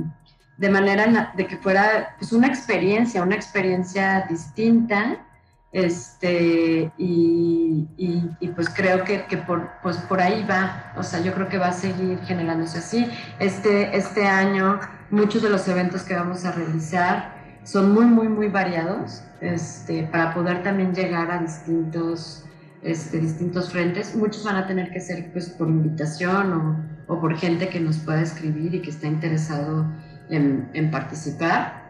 de 0.58 0.70
manera 0.70 1.34
de 1.36 1.48
que 1.48 1.58
fuera 1.58 2.16
pues, 2.20 2.32
una 2.32 2.48
experiencia, 2.48 3.24
una 3.24 3.36
experiencia 3.36 4.26
distinta, 4.30 5.26
este, 5.72 6.92
y, 6.98 7.88
y, 7.98 8.48
pues 8.50 8.70
creo 8.70 9.06
que, 9.06 9.26
que, 9.26 9.38
por, 9.38 9.72
pues 9.82 9.98
por 9.98 10.20
ahí 10.20 10.44
va, 10.44 10.94
o 10.98 11.04
sea, 11.04 11.22
yo 11.22 11.34
creo 11.34 11.48
que 11.48 11.58
va 11.58 11.68
a 11.68 11.74
seguir 11.74 12.20
generándose 12.26 12.80
así. 12.80 13.10
Este, 13.39 13.96
este 13.96 14.28
año, 14.28 14.82
muchos 15.10 15.42
de 15.42 15.50
los 15.50 15.66
eventos 15.70 16.04
que 16.04 16.14
vamos 16.14 16.44
a 16.44 16.52
realizar, 16.52 17.41
son 17.64 17.93
muy, 17.93 18.05
muy, 18.05 18.28
muy 18.28 18.47
variados 18.49 19.24
este, 19.39 20.03
para 20.03 20.34
poder 20.34 20.64
también 20.64 20.93
llegar 20.93 21.32
a 21.32 21.39
distintos, 21.39 22.45
este, 22.82 23.20
distintos 23.20 23.72
frentes. 23.72 24.16
Muchos 24.16 24.43
van 24.43 24.55
a 24.55 24.68
tener 24.68 24.91
que 24.91 24.99
ser 24.99 25.32
pues, 25.32 25.49
por 25.49 25.68
invitación 25.70 26.53
o, 26.53 27.14
o, 27.14 27.20
por 27.20 27.36
gente 27.36 27.70
que 27.70 27.80
nos 27.80 27.97
pueda 27.99 28.22
escribir 28.22 28.74
y 28.76 28.82
que 28.82 28.89
está 28.89 29.07
interesado 29.07 29.86
en, 30.30 30.70
en, 30.74 30.91
participar. 30.91 31.82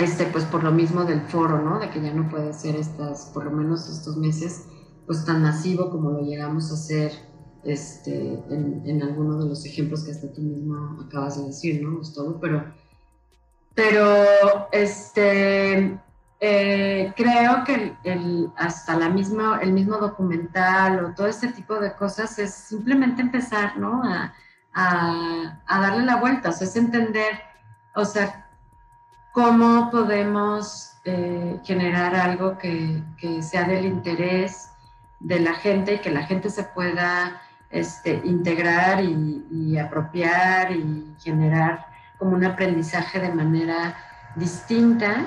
Este, 0.00 0.24
pues 0.26 0.44
por 0.44 0.64
lo 0.64 0.72
mismo 0.72 1.04
del 1.04 1.20
foro, 1.20 1.62
¿no? 1.62 1.78
De 1.78 1.88
que 1.90 2.02
ya 2.02 2.12
no 2.12 2.28
puede 2.28 2.52
ser 2.52 2.74
estas, 2.74 3.30
por 3.32 3.44
lo 3.44 3.52
menos 3.52 3.88
estos 3.88 4.16
meses, 4.16 4.64
pues 5.06 5.24
tan 5.24 5.42
masivo 5.42 5.90
como 5.90 6.10
lo 6.10 6.22
llegamos 6.22 6.72
a 6.72 6.74
hacer 6.74 7.12
este, 7.62 8.42
en, 8.50 8.82
en 8.84 9.02
algunos 9.02 9.42
de 9.44 9.48
los 9.48 9.64
ejemplos 9.64 10.02
que 10.02 10.10
hasta 10.10 10.32
tú 10.32 10.42
mismo 10.42 11.00
acabas 11.06 11.38
de 11.38 11.46
decir, 11.46 11.80
¿no? 11.80 12.00
Todo, 12.12 12.40
pero 12.40 12.64
pero 13.74 14.68
este, 14.70 15.98
eh, 16.40 17.12
creo 17.16 17.64
que 17.64 17.96
el, 18.04 18.52
hasta 18.56 18.96
la 18.96 19.08
misma, 19.08 19.60
el 19.62 19.72
mismo 19.72 19.96
documental 19.96 21.04
o 21.04 21.14
todo 21.14 21.26
este 21.26 21.48
tipo 21.48 21.74
de 21.76 21.94
cosas 21.94 22.38
es 22.38 22.54
simplemente 22.54 23.22
empezar, 23.22 23.76
¿no? 23.76 24.02
A, 24.04 24.32
a, 24.74 25.80
darle 25.80 26.04
la 26.04 26.16
vuelta, 26.16 26.50
o 26.50 26.52
sea, 26.52 26.66
es 26.66 26.76
entender, 26.76 27.40
o 27.94 28.04
sea, 28.04 28.46
cómo 29.32 29.90
podemos 29.90 30.98
eh, 31.04 31.60
generar 31.64 32.14
algo 32.14 32.58
que, 32.58 33.02
que, 33.16 33.42
sea 33.42 33.64
del 33.64 33.84
interés 33.84 34.70
de 35.20 35.40
la 35.40 35.54
gente 35.54 35.94
y 35.94 35.98
que 36.00 36.10
la 36.10 36.24
gente 36.24 36.50
se 36.50 36.64
pueda 36.64 37.40
este, 37.70 38.20
integrar 38.24 39.02
y, 39.02 39.46
y 39.50 39.78
apropiar 39.78 40.72
y 40.72 41.14
generar 41.20 41.93
como 42.24 42.36
un 42.36 42.44
aprendizaje 42.46 43.20
de 43.20 43.34
manera 43.34 43.96
distinta 44.34 45.26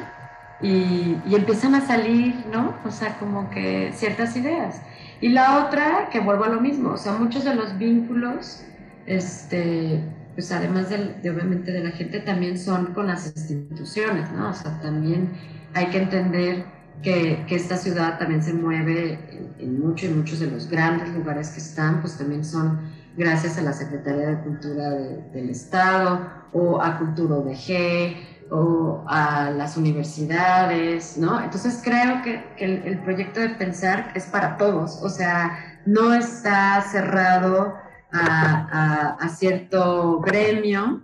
y, 0.64 1.16
empiezan 1.32 1.76
a 1.76 1.82
salir, 1.82 2.34
¿no? 2.52 2.74
O 2.84 2.90
sea, 2.90 3.20
como 3.20 3.52
que 3.52 3.92
ciertas 3.94 4.36
ideas. 4.36 4.82
Y 5.22 5.30
la 5.30 5.64
otra, 5.64 6.10
que 6.12 6.20
vuelvo 6.20 6.46
a 6.46 6.50
lo 6.50 6.60
mismo, 6.60 6.94
o 6.94 6.98
sea, 6.98 7.12
muchos 7.14 7.44
de 7.44 7.54
los 7.54 7.78
vínculos, 7.78 8.64
este, 9.06 10.02
pues 10.34 10.52
además 10.52 10.90
de, 10.90 11.30
obviamente 11.30 11.72
de 11.72 11.84
la 11.84 11.92
gente, 11.92 12.20
también 12.20 12.58
son 12.58 12.96
con 12.96 13.06
las 13.06 13.28
instituciones, 13.28 14.32
¿no? 14.32 14.50
O 14.50 14.54
sea, 14.56 14.82
también 14.82 15.30
hay 15.76 15.92
que 15.92 16.00
entender 16.00 16.66
que, 17.04 17.46
que 17.48 17.58
esta 17.58 17.78
ciudad 17.78 18.18
también 18.18 18.42
se 18.42 18.56
mueve 18.56 19.20
en, 19.30 19.54
en 19.60 19.80
muchos 19.80 20.10
y 20.10 20.14
muchos 20.14 20.40
de 20.40 20.50
los 20.50 20.68
grandes 20.68 21.10
lugares 21.10 21.50
que 21.50 21.60
están, 21.60 22.02
pues 22.02 22.18
también 22.18 22.44
son 22.44 22.80
gracias 23.18 23.58
a 23.58 23.62
la 23.62 23.74
Secretaría 23.74 24.28
de 24.28 24.44
Cultura 24.44 24.92
del 24.92 25.50
Estado 25.50 26.30
o 26.54 26.82
a 26.82 27.00
Cultura 27.00 27.38
ODG 27.38 28.52
o 28.52 29.04
a 29.08 29.50
las 29.50 29.76
universidades, 29.76 31.18
¿no? 31.18 31.44
Entonces 31.44 31.82
creo 31.84 32.22
que, 32.22 32.46
el, 32.58 33.00
proyecto 33.00 33.40
de 33.40 33.50
pensar 33.50 34.12
es 34.16 34.28
para 34.28 34.56
todos, 34.56 35.02
o 35.02 35.10
sea, 35.10 35.82
no 35.86 36.14
está 36.14 36.82
cerrado 36.82 37.74
a, 38.14 39.28
cierto 39.36 40.22
gremio, 40.22 41.02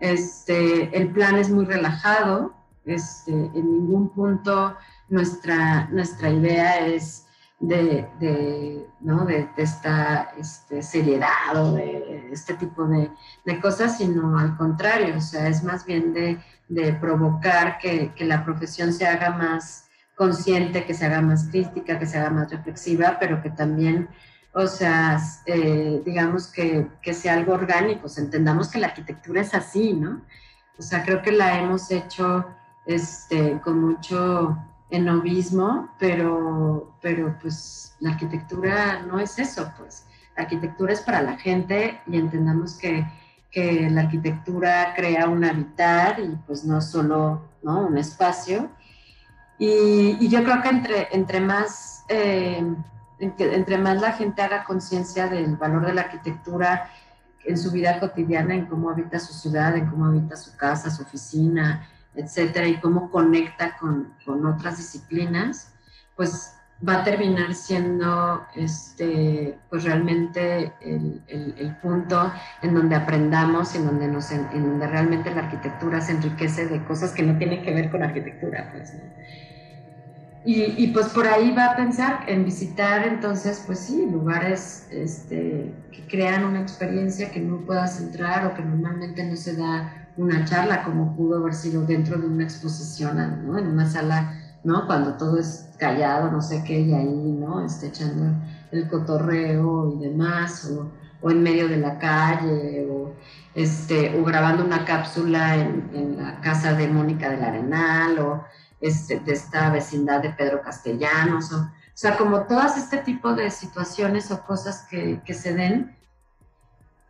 este, 0.00 0.96
el 0.96 1.10
plan 1.12 1.36
es 1.36 1.50
muy 1.50 1.64
relajado, 1.64 2.54
este, 2.84 3.32
en 3.32 3.54
ningún 3.54 4.10
punto 4.10 4.76
nuestra, 5.08 5.88
nuestra 5.90 6.30
idea 6.30 6.86
es 6.86 7.26
de, 7.60 8.08
de, 8.20 8.86
¿no? 9.00 9.24
de, 9.24 9.48
esta 9.56 10.32
este, 10.36 10.82
seriedad 10.82 11.56
o 11.56 11.72
de 11.72 12.28
este 12.32 12.54
tipo 12.54 12.86
de, 12.86 13.10
cosas, 13.60 13.98
sino 13.98 14.38
al 14.38 14.56
contrario, 14.56 15.16
o 15.16 15.20
sea, 15.20 15.48
es 15.48 15.62
más 15.62 15.84
bien 15.86 16.12
de, 16.12 16.38
provocar 17.00 17.78
que, 17.78 18.12
que, 18.14 18.24
la 18.24 18.44
profesión 18.44 18.92
se 18.92 19.06
haga 19.06 19.30
más 19.30 19.88
consciente, 20.16 20.84
que 20.84 20.94
se 20.94 21.06
haga 21.06 21.20
más 21.20 21.48
crítica, 21.50 21.98
que 21.98 22.06
se 22.06 22.18
haga 22.18 22.30
más 22.30 22.50
reflexiva, 22.50 23.16
pero 23.18 23.42
que 23.42 23.50
también, 23.50 24.08
o 24.52 24.66
sea, 24.66 25.20
eh, 25.46 26.02
digamos 26.04 26.48
que, 26.48 26.88
que 27.02 27.14
sea 27.14 27.34
algo 27.34 27.54
orgánico, 27.54 28.08
entendamos 28.16 28.68
que 28.68 28.78
la 28.78 28.88
arquitectura 28.88 29.40
es 29.40 29.54
así, 29.54 29.92
¿no? 29.92 30.22
O 30.78 30.82
sea, 30.82 31.04
creo 31.04 31.22
que 31.22 31.32
la 31.32 31.58
hemos 31.58 31.90
hecho 31.90 32.46
este, 32.86 33.60
con 33.60 33.80
mucho 33.80 34.56
en 34.90 35.04
novismo, 35.04 35.90
pero, 35.98 36.96
pero 37.00 37.36
pues 37.40 37.96
la 38.00 38.10
arquitectura 38.10 39.02
no 39.02 39.18
es 39.18 39.38
eso, 39.38 39.72
pues 39.78 40.06
la 40.36 40.44
arquitectura 40.44 40.92
es 40.92 41.00
para 41.00 41.22
la 41.22 41.36
gente 41.36 42.00
y 42.06 42.16
entendamos 42.16 42.74
que, 42.74 43.06
que 43.50 43.88
la 43.90 44.02
arquitectura 44.02 44.92
crea 44.94 45.28
un 45.28 45.44
habitar 45.44 46.20
y 46.20 46.36
pues 46.46 46.64
no 46.64 46.80
solo 46.80 47.42
¿no? 47.62 47.86
un 47.86 47.98
espacio. 47.98 48.70
Y, 49.58 50.16
y, 50.20 50.28
yo 50.28 50.42
creo 50.42 50.60
que 50.60 50.68
entre, 50.68 51.08
entre, 51.12 51.40
más, 51.40 52.04
eh, 52.08 52.62
entre 53.20 53.78
más 53.78 54.00
la 54.00 54.12
gente 54.12 54.42
haga 54.42 54.64
conciencia 54.64 55.28
del 55.28 55.56
valor 55.56 55.86
de 55.86 55.94
la 55.94 56.02
arquitectura, 56.02 56.90
en 57.44 57.58
su 57.58 57.70
vida 57.70 58.00
cotidiana, 58.00 58.54
en 58.54 58.66
cómo 58.66 58.90
habita 58.90 59.18
su 59.18 59.32
ciudad, 59.34 59.76
en 59.76 59.86
cómo 59.86 60.06
habita 60.06 60.36
su 60.36 60.56
casa, 60.56 60.90
su 60.90 61.02
oficina, 61.02 61.86
etcétera, 62.14 62.68
y 62.68 62.80
cómo 62.80 63.10
conecta 63.10 63.76
con, 63.76 64.14
con 64.24 64.46
otras 64.46 64.78
disciplinas, 64.78 65.74
pues 66.16 66.54
va 66.86 67.00
a 67.00 67.04
terminar 67.04 67.54
siendo 67.54 68.44
este, 68.54 69.58
pues 69.70 69.84
realmente 69.84 70.72
el, 70.80 71.22
el, 71.28 71.76
punto 71.76 72.32
en 72.62 72.74
donde 72.74 72.96
aprendamos, 72.96 73.74
en 73.74 73.86
donde, 73.86 74.08
nos, 74.08 74.30
en, 74.32 74.48
donde 74.52 74.86
realmente 74.86 75.34
la 75.34 75.42
arquitectura 75.42 76.00
se 76.00 76.12
enriquece 76.12 76.66
de 76.66 76.84
cosas 76.84 77.12
que 77.12 77.22
no 77.22 77.38
tienen 77.38 77.62
que 77.62 77.72
ver 77.72 77.90
con 77.90 78.02
arquitectura. 78.02 78.70
Pues, 78.72 78.92
y, 80.44 80.74
y, 80.76 80.88
pues 80.88 81.06
por 81.06 81.26
ahí 81.26 81.52
va 81.52 81.66
a 81.66 81.76
pensar 81.76 82.24
en 82.26 82.44
visitar 82.44 83.06
entonces, 83.06 83.62
pues 83.64 83.78
sí, 83.78 84.06
lugares 84.10 84.86
este, 84.90 85.72
que 85.90 86.06
crean 86.06 86.44
una 86.44 86.60
experiencia 86.60 87.30
que 87.30 87.40
no 87.40 87.64
puedas 87.64 87.98
entrar 87.98 88.46
o 88.46 88.54
que 88.54 88.62
normalmente 88.62 89.24
no 89.24 89.36
se 89.36 89.56
da 89.56 90.03
una 90.16 90.44
charla 90.44 90.84
como 90.84 91.16
pudo 91.16 91.38
haber 91.38 91.54
sido 91.54 91.84
dentro 91.84 92.18
de 92.18 92.26
una 92.26 92.44
exposición, 92.44 93.46
¿no? 93.46 93.58
En 93.58 93.66
una 93.66 93.88
sala 93.88 94.32
¿no? 94.64 94.86
Cuando 94.86 95.14
todo 95.14 95.38
es 95.38 95.68
callado, 95.78 96.30
no 96.30 96.40
sé 96.40 96.64
qué, 96.64 96.80
y 96.80 96.94
ahí, 96.94 97.36
¿no? 97.38 97.64
Esté 97.64 97.88
echando 97.88 98.34
el 98.72 98.88
cotorreo 98.88 99.94
y 99.94 100.04
demás, 100.08 100.70
o, 100.70 101.30
en 101.30 101.42
medio 101.42 101.68
de 101.68 101.76
la 101.76 101.98
calle, 101.98 102.86
o, 102.90 103.14
este, 103.54 104.18
o 104.18 104.24
grabando 104.24 104.64
una 104.64 104.84
cápsula 104.84 105.56
en, 105.56 105.90
en 105.94 106.16
la 106.16 106.40
casa 106.40 106.74
de 106.74 106.88
Mónica 106.88 107.30
del 107.30 107.44
Arenal, 107.44 108.18
o 108.18 108.44
este, 108.80 109.20
de 109.20 109.32
esta 109.32 109.70
vecindad 109.70 110.22
de 110.22 110.30
Pedro 110.30 110.60
Castellanos, 110.62 111.52
o, 111.52 111.60
o 111.60 111.96
sea, 111.96 112.16
como 112.16 112.42
todas 112.42 112.76
este 112.76 112.98
tipo 112.98 113.34
de 113.34 113.50
situaciones 113.50 114.30
o 114.32 114.44
cosas 114.44 114.86
que, 114.90 115.20
que 115.24 115.34
se 115.34 115.54
den, 115.54 115.94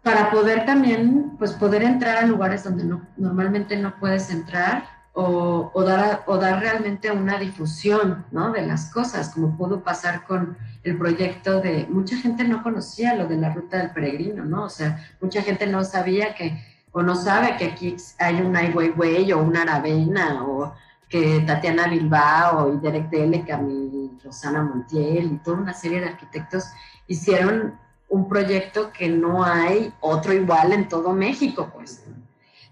para 0.05 0.31
poder 0.31 0.67
también, 0.67 1.33
pues 1.39 1.53
poder 1.53 1.83
entrar 1.83 2.19
a 2.19 2.27
lugares 2.27 2.63
donde 2.63 2.85
no, 2.85 3.03
normalmente 3.17 3.77
no 3.77 3.99
puedes 3.99 4.31
entrar 4.31 4.85
o, 5.15 5.71
o, 5.73 5.83
dar, 5.83 6.25
o 6.27 6.37
dar 6.37 6.61
realmente 6.61 7.11
una 7.11 7.39
difusión 7.39 8.27
¿no? 8.31 8.53
de 8.53 8.67
las 8.67 8.93
cosas, 8.93 9.31
como 9.31 9.57
pudo 9.57 9.83
pasar 9.83 10.25
con 10.27 10.59
el 10.83 10.99
proyecto 10.99 11.61
de, 11.61 11.87
mucha 11.89 12.17
gente 12.19 12.45
no 12.45 12.63
conocía 12.63 13.15
lo 13.15 13.27
de 13.27 13.39
la 13.39 13.55
ruta 13.55 13.79
del 13.79 13.93
peregrino, 13.93 14.45
¿no? 14.45 14.65
O 14.65 14.69
sea, 14.69 15.03
mucha 15.23 15.41
gente 15.41 15.67
no 15.67 15.83
sabía 15.83 16.35
que, 16.35 16.63
o 16.93 17.03
no 17.03 17.17
sabe 17.17 17.57
que 17.57 17.65
aquí 17.65 17.97
hay 18.19 18.43
un 18.43 18.55
Ai 18.55 18.73
Weiwei 18.73 19.33
o 19.33 19.43
una 19.43 19.63
Aravena, 19.63 20.45
o 20.45 20.75
que 21.09 21.41
Tatiana 21.47 21.89
Bilbao 21.89 22.75
y 22.75 22.81
Derek 22.81 23.09
Delecan 23.09 23.71
y 23.71 24.19
Rosana 24.23 24.63
Montiel 24.63 25.33
y 25.33 25.37
toda 25.39 25.59
una 25.59 25.73
serie 25.73 26.01
de 26.01 26.09
arquitectos 26.09 26.65
hicieron 27.07 27.75
un 28.09 28.29
proyecto 28.29 28.93
que 28.93 29.09
no 29.09 29.45
hay 29.45 29.93
otro 30.01 30.33
igual 30.33 30.73
en 30.73 30.89
todo 30.89 31.13
México, 31.13 31.71
pues. 31.75 32.05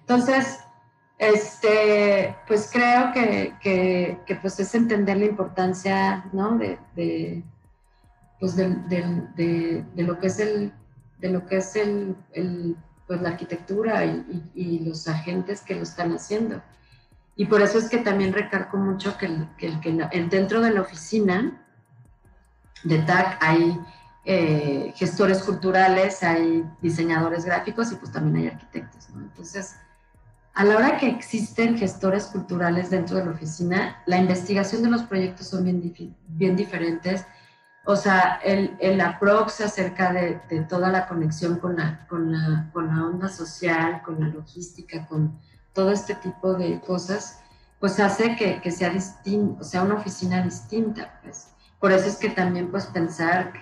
Entonces, 0.00 0.60
este, 1.18 2.36
pues 2.46 2.68
creo 2.72 3.12
que, 3.12 3.54
que, 3.60 4.36
pues 4.40 4.58
es 4.58 4.74
entender 4.74 5.16
la 5.18 5.26
importancia, 5.26 6.24
¿no? 6.32 6.58
De, 6.58 6.78
de 6.96 7.44
pues 8.40 8.56
de, 8.56 8.70
de, 8.88 9.84
de, 9.94 10.02
lo 10.02 10.18
que 10.18 10.26
es 10.26 10.40
el, 10.40 10.72
de 11.20 11.28
lo 11.30 11.46
que 11.46 11.58
es 11.58 11.76
el, 11.76 12.16
el 12.32 12.76
pues 13.06 13.20
la 13.20 13.28
arquitectura 13.28 14.04
y, 14.04 14.50
y, 14.54 14.80
los 14.80 15.06
agentes 15.06 15.60
que 15.60 15.76
lo 15.76 15.82
están 15.82 16.12
haciendo. 16.12 16.60
Y 17.36 17.46
por 17.46 17.62
eso 17.62 17.78
es 17.78 17.88
que 17.88 17.98
también 17.98 18.32
recalco 18.32 18.76
mucho 18.76 19.16
que, 19.16 19.28
que, 19.56 19.78
que 19.80 19.92
dentro 20.28 20.60
de 20.60 20.72
la 20.72 20.80
oficina 20.80 21.64
de 22.82 22.98
TAC 22.98 23.38
hay 23.40 23.78
eh, 24.24 24.92
gestores 24.96 25.42
culturales, 25.42 26.22
hay 26.22 26.64
diseñadores 26.80 27.44
gráficos 27.44 27.90
y 27.92 27.96
pues 27.96 28.12
también 28.12 28.36
hay 28.36 28.54
arquitectos, 28.54 29.10
¿no? 29.10 29.20
Entonces, 29.20 29.76
a 30.54 30.64
la 30.64 30.76
hora 30.76 30.98
que 30.98 31.08
existen 31.08 31.78
gestores 31.78 32.26
culturales 32.26 32.90
dentro 32.90 33.16
de 33.16 33.24
la 33.24 33.30
oficina, 33.32 34.02
la 34.06 34.18
investigación 34.18 34.82
de 34.82 34.90
los 34.90 35.02
proyectos 35.02 35.48
son 35.48 35.64
bien, 35.64 35.94
bien 36.28 36.56
diferentes. 36.56 37.24
O 37.84 37.96
sea, 37.96 38.38
el, 38.44 38.76
el 38.78 39.00
approach 39.00 39.60
acerca 39.62 40.12
de, 40.12 40.40
de, 40.48 40.60
toda 40.62 40.90
la 40.90 41.08
conexión 41.08 41.58
con 41.58 41.76
la, 41.76 42.06
con, 42.06 42.30
la, 42.30 42.70
con 42.72 42.86
la 42.88 43.06
onda 43.06 43.28
social, 43.28 44.02
con 44.04 44.20
la 44.20 44.28
logística, 44.28 45.06
con 45.08 45.40
todo 45.72 45.90
este 45.90 46.14
tipo 46.16 46.52
de 46.54 46.80
cosas, 46.80 47.40
pues 47.80 47.98
hace 47.98 48.36
que, 48.36 48.60
que 48.60 48.70
sea 48.70 48.90
distinto, 48.90 49.64
sea, 49.64 49.82
una 49.82 49.94
oficina 49.94 50.42
distinta, 50.42 51.18
pues. 51.22 51.48
Por 51.80 51.90
eso 51.90 52.06
es 52.06 52.16
que 52.16 52.30
también, 52.30 52.70
pues, 52.70 52.86
pensar, 52.86 53.52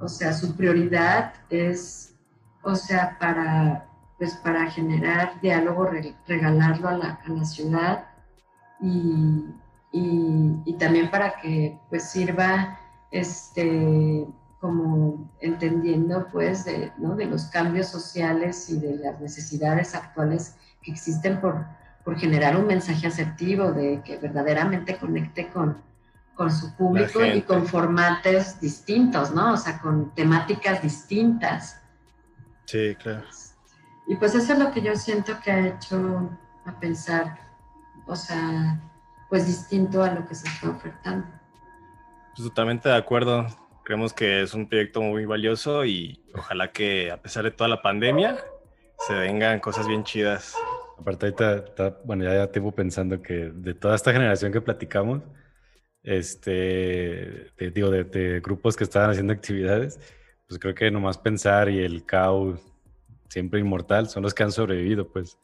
o 0.00 0.08
sea, 0.08 0.32
su 0.32 0.54
prioridad 0.56 1.34
es, 1.50 2.14
o 2.62 2.74
sea, 2.74 3.16
para, 3.18 3.88
pues 4.18 4.34
para 4.36 4.70
generar 4.70 5.40
diálogo, 5.40 5.90
regalarlo 6.26 6.88
a 6.88 6.96
la, 6.96 7.20
a 7.24 7.28
la 7.28 7.44
ciudad 7.44 8.04
y, 8.80 9.44
y, 9.92 10.76
también 10.78 11.10
para 11.10 11.40
que 11.40 11.78
pues 11.88 12.10
sirva 12.10 12.78
este, 13.10 14.26
como 14.60 15.30
entendiendo 15.40 16.28
pues 16.30 16.64
de, 16.64 16.92
¿no? 16.98 17.16
de 17.16 17.26
los 17.26 17.46
cambios 17.46 17.88
sociales 17.88 18.70
y 18.70 18.78
de 18.78 18.96
las 18.96 19.20
necesidades 19.20 19.94
actuales 19.94 20.56
que 20.82 20.92
existen 20.92 21.40
por, 21.40 21.66
por 22.04 22.16
generar 22.16 22.56
un 22.56 22.66
mensaje 22.66 23.06
asertivo 23.08 23.72
de 23.72 24.02
que 24.04 24.18
verdaderamente 24.18 24.96
conecte 24.98 25.48
con, 25.48 25.82
con 26.38 26.52
su 26.52 26.72
público 26.76 27.24
y 27.24 27.42
con 27.42 27.66
formatos 27.66 28.60
distintos, 28.60 29.32
¿no? 29.32 29.54
O 29.54 29.56
sea, 29.56 29.80
con 29.80 30.14
temáticas 30.14 30.80
distintas. 30.80 31.82
Sí, 32.64 32.94
claro. 32.94 33.24
Y 34.06 34.14
pues 34.14 34.36
eso 34.36 34.52
es 34.52 34.58
lo 34.60 34.70
que 34.70 34.80
yo 34.80 34.94
siento 34.94 35.32
que 35.42 35.50
ha 35.50 35.66
hecho 35.66 36.30
a 36.64 36.78
pensar, 36.78 37.36
o 38.06 38.14
sea, 38.14 38.80
pues 39.28 39.48
distinto 39.48 40.04
a 40.04 40.12
lo 40.12 40.28
que 40.28 40.36
se 40.36 40.46
está 40.46 40.70
ofertando. 40.70 41.26
Pues 42.36 42.48
totalmente 42.48 42.88
de 42.88 42.94
acuerdo. 42.94 43.44
Creemos 43.82 44.12
que 44.12 44.42
es 44.42 44.54
un 44.54 44.68
proyecto 44.68 45.00
muy 45.00 45.24
valioso 45.24 45.84
y 45.84 46.22
ojalá 46.36 46.70
que 46.70 47.10
a 47.10 47.20
pesar 47.20 47.42
de 47.42 47.50
toda 47.50 47.66
la 47.66 47.82
pandemia 47.82 48.38
se 49.08 49.14
vengan 49.14 49.58
cosas 49.58 49.88
bien 49.88 50.04
chidas. 50.04 50.54
Aparte 51.00 51.26
ahorita, 51.26 51.98
bueno, 52.04 52.22
ya, 52.22 52.34
ya 52.34 52.46
tengo 52.52 52.70
pensando 52.70 53.20
que 53.22 53.50
de 53.52 53.74
toda 53.74 53.96
esta 53.96 54.12
generación 54.12 54.52
que 54.52 54.60
platicamos, 54.60 55.22
este, 56.08 57.50
digo, 57.74 57.90
de, 57.90 58.04
de, 58.04 58.40
grupos 58.40 58.76
que 58.76 58.84
estaban 58.84 59.10
haciendo 59.10 59.32
actividades, 59.32 60.00
pues 60.46 60.58
creo 60.58 60.74
que 60.74 60.90
nomás 60.90 61.18
pensar 61.18 61.68
y 61.68 61.80
el 61.80 62.06
caos 62.06 62.60
siempre 63.28 63.60
inmortal, 63.60 64.08
son 64.08 64.22
los 64.22 64.32
que 64.32 64.42
han 64.42 64.52
sobrevivido, 64.52 65.06
pues. 65.08 65.38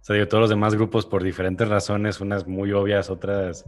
O 0.00 0.04
sea, 0.04 0.14
digo, 0.14 0.26
todos 0.26 0.40
los 0.40 0.50
demás 0.50 0.74
grupos 0.74 1.04
por 1.04 1.22
diferentes 1.22 1.68
razones, 1.68 2.22
unas 2.22 2.46
muy 2.46 2.72
obvias, 2.72 3.10
otras, 3.10 3.66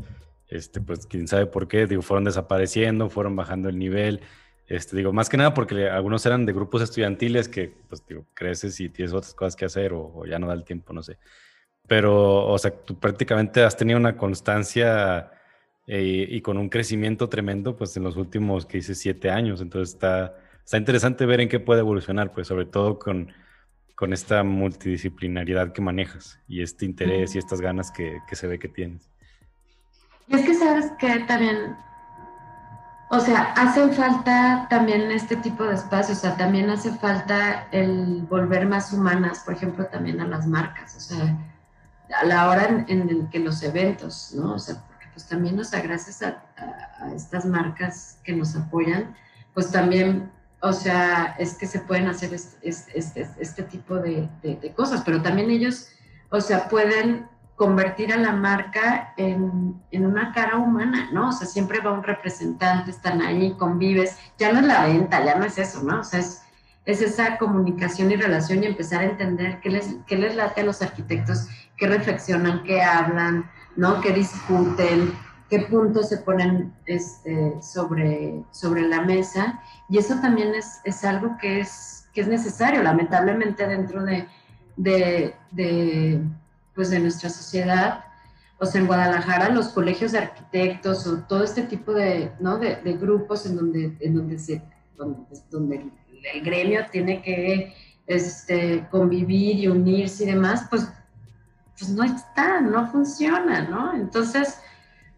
este, 0.49 0.81
pues 0.81 1.07
quién 1.07 1.29
sabe 1.29 1.45
por 1.45 1.69
qué, 1.69 1.87
digo, 1.87 2.01
fueron 2.01 2.25
desapareciendo, 2.25 3.11
fueron 3.11 3.37
bajando 3.37 3.69
el 3.69 3.79
nivel. 3.79 4.23
Este, 4.67 4.97
digo, 4.97 5.13
más 5.13 5.29
que 5.29 5.37
nada 5.37 5.53
porque 5.53 5.91
algunos 5.91 6.25
eran 6.25 6.47
de 6.47 6.55
grupos 6.55 6.81
estudiantiles 6.81 7.51
que, 7.51 7.75
pues, 7.91 8.07
digo, 8.07 8.25
creces 8.33 8.81
y 8.81 8.89
tienes 8.89 9.13
otras 9.13 9.35
cosas 9.35 9.55
que 9.55 9.67
hacer 9.67 9.93
o, 9.93 10.25
ya 10.27 10.39
no 10.39 10.47
da 10.47 10.55
el 10.55 10.65
tiempo, 10.65 10.95
no 10.95 11.03
sé. 11.03 11.19
Pero, 11.87 12.47
o 12.47 12.57
sea, 12.59 12.71
tú 12.71 12.99
prácticamente 12.99 13.63
has 13.63 13.77
tenido 13.77 13.99
una 13.99 14.17
constancia 14.17 15.31
eh, 15.87 16.27
y 16.29 16.41
con 16.41 16.59
un 16.59 16.69
crecimiento 16.69 17.29
tremendo, 17.29 17.77
pues, 17.77 17.97
en 17.97 18.05
los 18.05 18.17
últimos, 18.17 18.67
que 18.67 18.79
hice 18.79 18.95
siete 18.95 19.31
años. 19.31 19.61
Entonces 19.61 19.95
está, 19.95 20.35
está 20.65 20.79
interesante 20.79 21.27
ver 21.27 21.41
en 21.41 21.49
qué 21.49 21.61
puede 21.61 21.81
evolucionar, 21.81 22.33
pues, 22.33 22.49
sobre 22.49 22.67
todo 22.67 22.99
con 22.99 23.33
con 24.03 24.13
esta 24.13 24.43
multidisciplinaridad 24.43 25.73
que 25.73 25.81
manejas 25.81 26.37
y 26.49 26.61
este 26.61 26.85
interés 26.87 27.37
y 27.37 27.39
estas 27.39 27.61
ganas 27.61 27.93
que, 27.93 28.21
que 28.27 28.35
se 28.35 28.49
ve 28.49 28.59
que 28.59 28.67
tienes. 28.67 29.09
Y 30.27 30.35
es 30.35 30.45
que 30.45 30.55
sabes 30.55 30.91
que 30.99 31.21
también, 31.21 31.77
o 33.11 33.21
sea, 33.21 33.53
hacen 33.53 33.93
falta 33.93 34.67
también 34.69 35.03
este 35.13 35.37
tipo 35.37 35.63
de 35.63 35.75
espacios, 35.75 36.19
o 36.19 36.21
sea, 36.21 36.37
también 36.37 36.69
hace 36.69 36.91
falta 36.95 37.69
el 37.71 38.23
volver 38.23 38.67
más 38.67 38.93
humanas, 38.93 39.45
por 39.45 39.55
ejemplo, 39.55 39.87
también 39.87 40.21
a 40.21 40.27
las 40.27 40.49
marcas, 40.49 40.97
o 40.97 41.01
sea, 41.01 41.39
a 42.21 42.25
la 42.25 42.49
hora 42.49 42.85
en, 42.89 43.09
en 43.09 43.31
que 43.31 43.39
los 43.39 43.63
eventos, 43.63 44.35
¿no? 44.35 44.55
O 44.55 44.59
sea, 44.59 44.83
pues 45.13 45.27
también, 45.29 45.59
o 45.59 45.65
sea, 45.65 45.81
gracias 45.83 46.23
a, 46.23 46.43
a, 46.57 47.05
a 47.05 47.15
estas 47.15 47.45
marcas 47.45 48.19
que 48.25 48.33
nos 48.33 48.57
apoyan, 48.57 49.15
pues 49.55 49.71
también 49.71 50.31
o 50.63 50.73
sea, 50.73 51.35
es 51.39 51.55
que 51.55 51.67
se 51.67 51.81
pueden 51.81 52.07
hacer 52.07 52.33
este, 52.33 52.57
este, 52.95 53.29
este 53.39 53.63
tipo 53.65 53.97
de, 53.97 54.29
de, 54.43 54.73
cosas, 54.75 55.03
pero 55.05 55.21
también 55.21 55.51
ellos, 55.51 55.89
o 56.31 56.41
sea, 56.41 56.69
pueden 56.69 57.27
convertir 57.57 58.13
a 58.13 58.17
la 58.17 58.33
marca 58.33 59.13
en, 59.17 59.83
en, 59.91 60.07
una 60.07 60.33
cara 60.33 60.59
humana, 60.59 61.11
¿no? 61.13 61.31
O 61.31 61.33
sea, 61.33 61.49
siempre 61.49 61.81
va 61.81 61.93
un 61.93 62.05
representante, 62.05 62.93
están 62.93 63.21
ahí, 63.23 63.55
convives, 63.59 64.17
ya 64.39 64.53
no 64.53 64.61
es 64.61 64.67
la 64.67 64.87
venta, 64.87 65.25
ya 65.25 65.35
no 65.35 65.45
es 65.45 65.59
eso, 65.59 65.83
¿no? 65.83 66.01
O 66.01 66.05
sea, 66.05 66.21
es, 66.21 66.43
es 66.85 67.03
esa 67.03 67.39
comunicación 67.39 68.13
y 68.13 68.17
relación 68.17 68.63
y 68.63 68.67
empezar 68.67 69.01
a 69.01 69.07
entender 69.07 69.61
qué 69.61 69.71
les, 69.71 69.97
qué 70.07 70.17
les 70.17 70.37
late 70.37 70.61
a 70.61 70.65
los 70.65 70.81
arquitectos, 70.81 71.49
qué 71.77 71.89
reflexionan, 71.89 72.63
qué 72.63 72.83
hablan, 72.83 73.51
¿no? 73.77 74.01
Qué 74.01 74.13
discuten, 74.13 75.13
qué 75.49 75.61
puntos 75.61 76.09
se 76.09 76.19
ponen 76.19 76.73
este, 76.87 77.55
sobre, 77.61 78.43
sobre 78.51 78.89
la 78.89 79.03
mesa. 79.03 79.61
Y 79.89 79.99
eso 79.99 80.17
también 80.21 80.55
es, 80.55 80.81
es 80.85 81.05
algo 81.05 81.37
que 81.41 81.61
es, 81.61 82.09
que 82.13 82.23
es 82.23 82.29
necesario, 82.29 82.83
lamentablemente 82.83 83.67
dentro 83.67 84.03
de, 84.05 84.27
de, 84.77 86.21
pues 86.75 86.91
de 86.91 86.99
nuestra 86.99 87.31
sociedad. 87.31 88.05
O 88.59 88.67
sea, 88.67 88.81
en 88.81 88.87
Guadalajara 88.87 89.49
los 89.49 89.69
colegios 89.69 90.13
de 90.13 90.19
arquitectos 90.19 91.07
o 91.07 91.19
todo 91.25 91.43
este 91.43 91.63
tipo 91.63 91.93
de, 91.93 92.33
¿no? 92.39 92.59
de, 92.59 92.77
grupos 93.01 93.45
en 93.47 93.57
donde, 93.57 93.97
en 94.01 94.15
donde, 94.15 94.39
se, 94.39 94.63
donde, 95.51 95.91
el 96.33 96.43
gremio 96.45 96.87
tiene 96.91 97.21
que 97.21 97.75
este, 98.07 98.87
convivir 98.91 99.59
y 99.59 99.69
unirse 99.69 100.25
y 100.25 100.27
demás, 100.29 100.67
pues, 100.71 100.89
pues 101.79 101.91
no 101.91 102.05
está, 102.05 102.61
no 102.61 102.87
funciona, 102.91 103.63
¿no? 103.63 103.95
Entonces, 103.95 104.61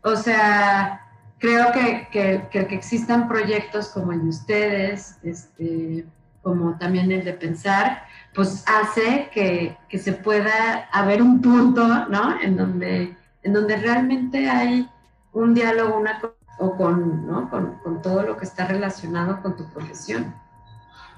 o 0.02 0.16
sea, 0.16 1.00
creo 1.38 1.72
que, 1.72 2.08
que, 2.10 2.48
que, 2.50 2.74
existan 2.74 3.28
proyectos 3.28 3.88
como 3.88 4.12
el 4.12 4.22
de 4.22 4.28
ustedes, 4.28 5.16
este, 5.22 6.06
como 6.42 6.76
también 6.78 7.10
el 7.12 7.24
de 7.24 7.32
pensar, 7.32 8.04
pues 8.34 8.64
hace 8.66 9.30
que, 9.32 9.76
que, 9.88 9.98
se 9.98 10.12
pueda 10.12 10.88
haber 10.92 11.22
un 11.22 11.40
punto, 11.40 11.86
¿no? 12.08 12.40
En 12.40 12.56
donde, 12.56 13.16
en 13.42 13.52
donde 13.52 13.76
realmente 13.76 14.48
hay 14.48 14.88
un 15.32 15.54
diálogo 15.54 15.98
una, 15.98 16.20
o 16.58 16.76
con, 16.76 17.26
¿no? 17.26 17.50
con, 17.50 17.78
con 17.78 18.02
todo 18.02 18.22
lo 18.22 18.36
que 18.36 18.44
está 18.44 18.66
relacionado 18.66 19.42
con 19.42 19.56
tu 19.56 19.68
profesión. 19.70 20.34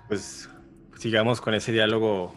Pues 0.08 0.48
sigamos 0.96 1.40
con 1.40 1.54
ese 1.54 1.72
diálogo 1.72 2.34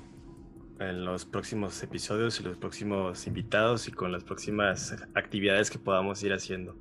en 0.79 1.05
los 1.05 1.25
próximos 1.25 1.81
episodios 1.83 2.39
y 2.39 2.43
los 2.43 2.57
próximos 2.57 3.27
invitados 3.27 3.87
y 3.87 3.91
con 3.91 4.11
las 4.11 4.23
próximas 4.23 4.95
actividades 5.13 5.69
que 5.69 5.79
podamos 5.79 6.23
ir 6.23 6.33
haciendo. 6.33 6.75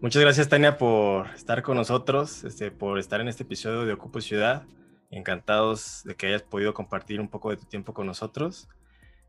Muchas 0.00 0.20
gracias, 0.20 0.48
Tania, 0.48 0.76
por 0.76 1.28
estar 1.28 1.62
con 1.62 1.76
nosotros, 1.76 2.44
este, 2.44 2.70
por 2.70 2.98
estar 2.98 3.20
en 3.20 3.28
este 3.28 3.44
episodio 3.44 3.84
de 3.84 3.92
Ocupo 3.94 4.20
Ciudad. 4.20 4.64
Encantados 5.10 6.02
de 6.04 6.16
que 6.16 6.26
hayas 6.26 6.42
podido 6.42 6.74
compartir 6.74 7.20
un 7.20 7.28
poco 7.28 7.50
de 7.50 7.56
tu 7.56 7.64
tiempo 7.64 7.94
con 7.94 8.06
nosotros. 8.06 8.68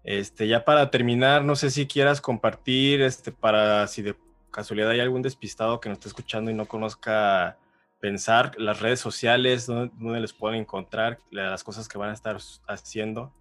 Este, 0.04 0.48
ya 0.48 0.66
para 0.66 0.90
terminar, 0.90 1.44
no 1.44 1.56
sé 1.56 1.70
si 1.70 1.88
quieras 1.88 2.20
compartir, 2.20 3.02
este, 3.02 3.32
para 3.32 3.88
si 3.88 4.02
de 4.02 4.16
casualidad 4.52 4.90
hay 4.90 5.00
algún 5.00 5.22
despistado 5.22 5.80
que 5.80 5.90
nos 5.90 6.00
esté 6.00 6.10
escuchando 6.10 6.50
y 6.50 6.54
no 6.54 6.66
conozca 6.66 7.58
pensar 8.00 8.54
las 8.58 8.80
redes 8.80 9.00
sociales, 9.00 9.68
dónde, 9.68 10.20
les 10.20 10.34
pueden 10.34 10.62
encontrar, 10.62 11.20
las 11.32 11.64
cosas 11.64 11.88
que 11.88 11.98
van 11.98 12.10
a 12.10 12.14
estar 12.14 12.38
haciendo. 12.68 13.34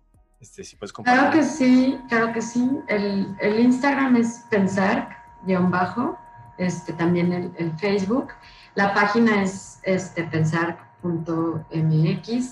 Este, 0.47 0.63
si 0.63 0.77
puedes 0.77 0.93
compartir. 0.93 1.21
Claro 1.21 1.37
que 1.37 1.43
sí, 1.45 2.01
claro 2.09 2.33
que 2.33 2.41
sí. 2.41 2.71
El, 2.87 3.37
el 3.41 3.59
Instagram 3.59 4.15
es 4.15 4.45
pensar, 4.49 5.25
guion 5.45 5.73
bajo, 5.73 6.17
este, 6.57 6.93
también 6.93 7.53
el, 7.59 7.73
Facebook. 7.79 8.29
La 8.77 8.95
página 8.95 9.43
es 9.43 9.81
este, 9.83 10.23
pensar.mx 10.23 10.87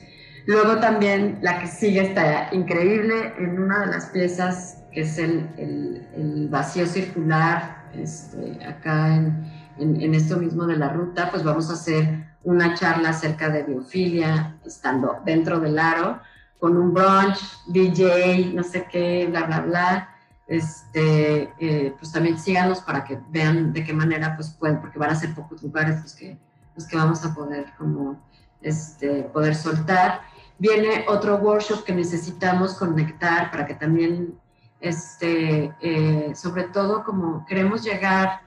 Luego 0.46 0.80
también 0.80 1.40
la 1.42 1.60
que 1.60 1.68
sigue 1.68 2.02
está 2.02 2.50
increíble 2.52 3.34
en 3.40 3.60
una 3.60 3.86
de 3.86 3.88
las 3.88 4.08
piezas 4.08 4.84
que 4.92 5.02
es 5.02 5.18
el, 5.18 5.48
el, 5.58 6.48
vacío 6.50 6.86
circular, 6.86 7.90
este, 7.94 8.64
acá 8.66 9.16
en, 9.16 10.14
esto 10.14 10.38
mismo 10.38 10.66
de 10.66 10.78
la 10.78 10.90
ruta, 10.90 11.30
pues 11.32 11.44
vamos 11.44 11.70
a 11.70 11.74
hacer 11.74 12.27
una 12.44 12.74
charla 12.76 13.10
acerca 13.10 13.50
de 13.50 13.64
biofilia, 13.64 14.58
estando 14.66 15.22
dentro 15.26 15.60
del 15.60 15.78
aro, 15.80 16.20
con 16.60 16.78
un 16.78 16.94
brunch, 16.94 17.40
DJ, 17.68 18.54
no 18.54 18.64
sé 18.64 18.88
qué, 18.92 19.28
bla, 19.30 19.44
bla, 19.44 19.60
bla 19.62 20.10
este, 20.48 21.54
eh, 21.60 21.94
pues 22.00 22.12
también 22.12 22.40
síganos 22.40 22.80
para 22.82 23.04
que 23.04 23.20
vean 23.30 23.74
de 23.74 23.84
qué 23.84 23.94
manera 23.94 24.36
pues 24.36 24.50
pueden, 24.52 24.80
porque 24.80 24.98
van 24.98 25.10
a 25.10 25.16
ser 25.16 25.36
pocos 25.36 25.62
lugares 25.62 26.02
los 26.02 26.14
que, 26.14 26.38
los 26.76 26.88
que 26.88 26.96
vamos 26.96 27.24
a 27.26 27.36
poder 27.36 27.74
como 27.78 28.20
este, 28.62 29.24
poder 29.24 29.56
soltar. 29.56 30.22
Viene 30.58 31.06
otro 31.08 31.36
workshop 31.38 31.84
que 31.84 31.94
necesitamos 31.94 32.76
conectar 32.76 33.52
para 33.52 33.66
que 33.66 33.76
también, 33.76 34.40
este, 34.80 35.74
eh, 35.82 36.32
sobre 36.34 36.64
todo 36.64 37.04
como 37.04 37.46
queremos 37.46 37.84
llegar 37.84 38.42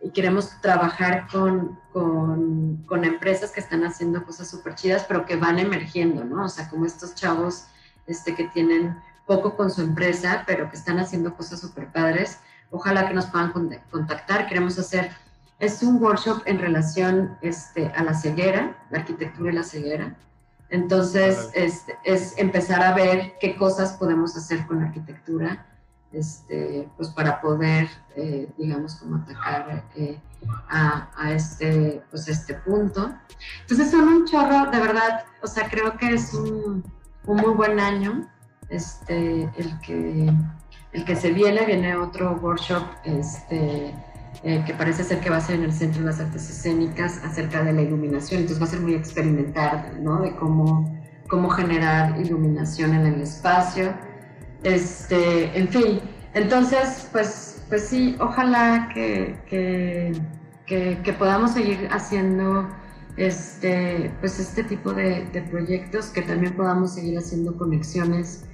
y 0.00 0.10
queremos 0.10 0.60
trabajar 0.60 1.26
con, 1.30 1.78
con, 1.92 2.84
con 2.86 3.04
empresas 3.04 3.50
que 3.50 3.60
están 3.60 3.84
haciendo 3.84 4.24
cosas 4.24 4.48
súper 4.48 4.74
chidas, 4.74 5.04
pero 5.08 5.26
que 5.26 5.36
van 5.36 5.58
emergiendo, 5.58 6.24
¿no? 6.24 6.44
O 6.44 6.48
sea, 6.48 6.68
como 6.68 6.86
estos 6.86 7.14
chavos 7.14 7.66
este, 8.06 8.34
que 8.34 8.44
tienen 8.48 8.96
poco 9.26 9.56
con 9.56 9.70
su 9.70 9.82
empresa, 9.82 10.44
pero 10.46 10.70
que 10.70 10.76
están 10.76 10.98
haciendo 10.98 11.34
cosas 11.34 11.60
súper 11.60 11.92
padres. 11.92 12.38
Ojalá 12.70 13.08
que 13.08 13.14
nos 13.14 13.26
puedan 13.26 13.52
contactar. 13.90 14.46
Queremos 14.46 14.78
hacer, 14.78 15.10
es 15.58 15.82
un 15.82 16.02
workshop 16.02 16.42
en 16.46 16.58
relación 16.58 17.36
este, 17.42 17.88
a 17.88 18.02
la 18.04 18.14
ceguera, 18.14 18.76
la 18.90 19.00
arquitectura 19.00 19.50
y 19.50 19.54
la 19.54 19.62
ceguera. 19.64 20.16
Entonces, 20.70 21.50
este, 21.54 21.96
es 22.04 22.36
empezar 22.38 22.82
a 22.82 22.94
ver 22.94 23.34
qué 23.40 23.56
cosas 23.56 23.94
podemos 23.94 24.36
hacer 24.36 24.66
con 24.66 24.80
la 24.80 24.86
arquitectura, 24.86 25.66
este, 26.12 26.88
pues 26.96 27.10
para 27.10 27.40
poder, 27.40 27.88
eh, 28.16 28.50
digamos, 28.56 28.96
como 28.96 29.16
atacar 29.16 29.84
eh, 29.96 30.18
a, 30.68 31.32
este, 31.32 32.02
pues 32.10 32.28
este 32.28 32.54
punto. 32.54 33.12
Entonces, 33.62 33.90
son 33.90 34.08
un 34.08 34.26
chorro, 34.26 34.70
de 34.70 34.78
verdad, 34.78 35.24
o 35.42 35.46
sea, 35.46 35.68
creo 35.68 35.96
que 35.96 36.14
es 36.14 36.32
un, 36.34 36.84
un 37.26 37.36
muy 37.36 37.52
buen 37.54 37.78
año 37.78 38.28
este, 38.68 39.42
el, 39.56 39.80
que, 39.80 40.32
el 40.92 41.04
que 41.04 41.16
se 41.16 41.32
viene, 41.32 41.64
viene 41.64 41.96
otro 41.96 42.38
workshop 42.42 42.82
este, 43.04 43.94
eh, 44.42 44.62
que 44.66 44.74
parece 44.74 45.04
ser 45.04 45.20
que 45.20 45.30
va 45.30 45.36
a 45.36 45.40
ser 45.40 45.56
en 45.56 45.64
el 45.64 45.72
Centro 45.72 46.00
de 46.00 46.06
las 46.06 46.20
Artes 46.20 46.48
Escénicas 46.48 47.22
acerca 47.24 47.62
de 47.62 47.72
la 47.72 47.82
iluminación, 47.82 48.40
entonces 48.40 48.62
va 48.62 48.66
a 48.66 48.70
ser 48.70 48.80
muy 48.80 48.94
experimental, 48.94 49.98
¿no? 50.02 50.20
De 50.20 50.34
cómo, 50.36 50.98
cómo 51.28 51.48
generar 51.50 52.20
iluminación 52.20 52.94
en 52.94 53.06
el 53.06 53.20
espacio. 53.22 53.94
Este, 54.62 55.56
en 55.58 55.68
fin, 55.68 56.00
entonces, 56.34 57.08
pues, 57.12 57.62
pues 57.68 57.82
sí, 57.82 58.16
ojalá 58.20 58.90
que, 58.92 59.38
que, 59.46 60.12
que, 61.02 61.12
podamos 61.14 61.52
seguir 61.52 61.88
haciendo 61.90 62.68
este, 63.16 64.12
pues 64.20 64.38
este 64.38 64.64
tipo 64.64 64.92
de, 64.92 65.46
proyectos, 65.50 66.06
que 66.06 66.22
también 66.22 66.54
podamos 66.56 66.94
seguir 66.94 67.18
haciendo 67.18 67.56
conexiones 67.56 68.44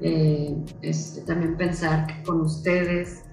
eh, 0.00 0.54
este, 0.82 1.22
también 1.22 1.56
pensar 1.56 2.06
con 2.24 2.42
ustedes 2.42 3.24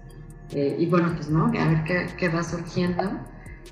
eh, 0.52 0.76
y 0.78 0.86
bueno, 0.88 1.14
pues 1.16 1.30
no, 1.30 1.46
a 1.46 1.50
ver 1.50 1.84
qué, 1.86 2.08
qué, 2.18 2.30
va 2.30 2.44
surgiendo, 2.44 3.04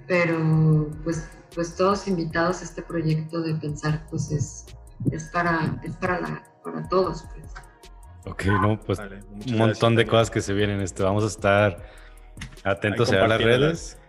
pero 0.08 0.90
pues, 1.04 1.28
pues 1.54 1.76
todos 1.76 2.08
invitados 2.08 2.62
a 2.62 2.64
este 2.64 2.82
proyecto 2.82 3.42
de 3.42 3.56
pensar 3.56 4.06
pues 4.10 4.32
es, 4.32 4.66
es, 5.12 5.26
para, 5.26 5.80
es 5.84 5.96
para, 5.98 6.22
la, 6.22 6.44
para 6.64 6.88
todos. 6.88 7.26
Ok, 8.26 8.46
no, 8.46 8.80
pues 8.80 9.00
un 9.00 9.58
montón 9.58 9.96
de 9.96 10.06
cosas 10.06 10.30
que 10.30 10.42
se 10.42 10.54
vienen. 10.54 10.82
Este, 10.82 11.04
vamos 11.04 11.24
a 11.24 11.28
estar 11.28 11.78
atentos 12.64 13.12
a 13.12 13.28
las 13.28 13.42
redes. 13.42 14.00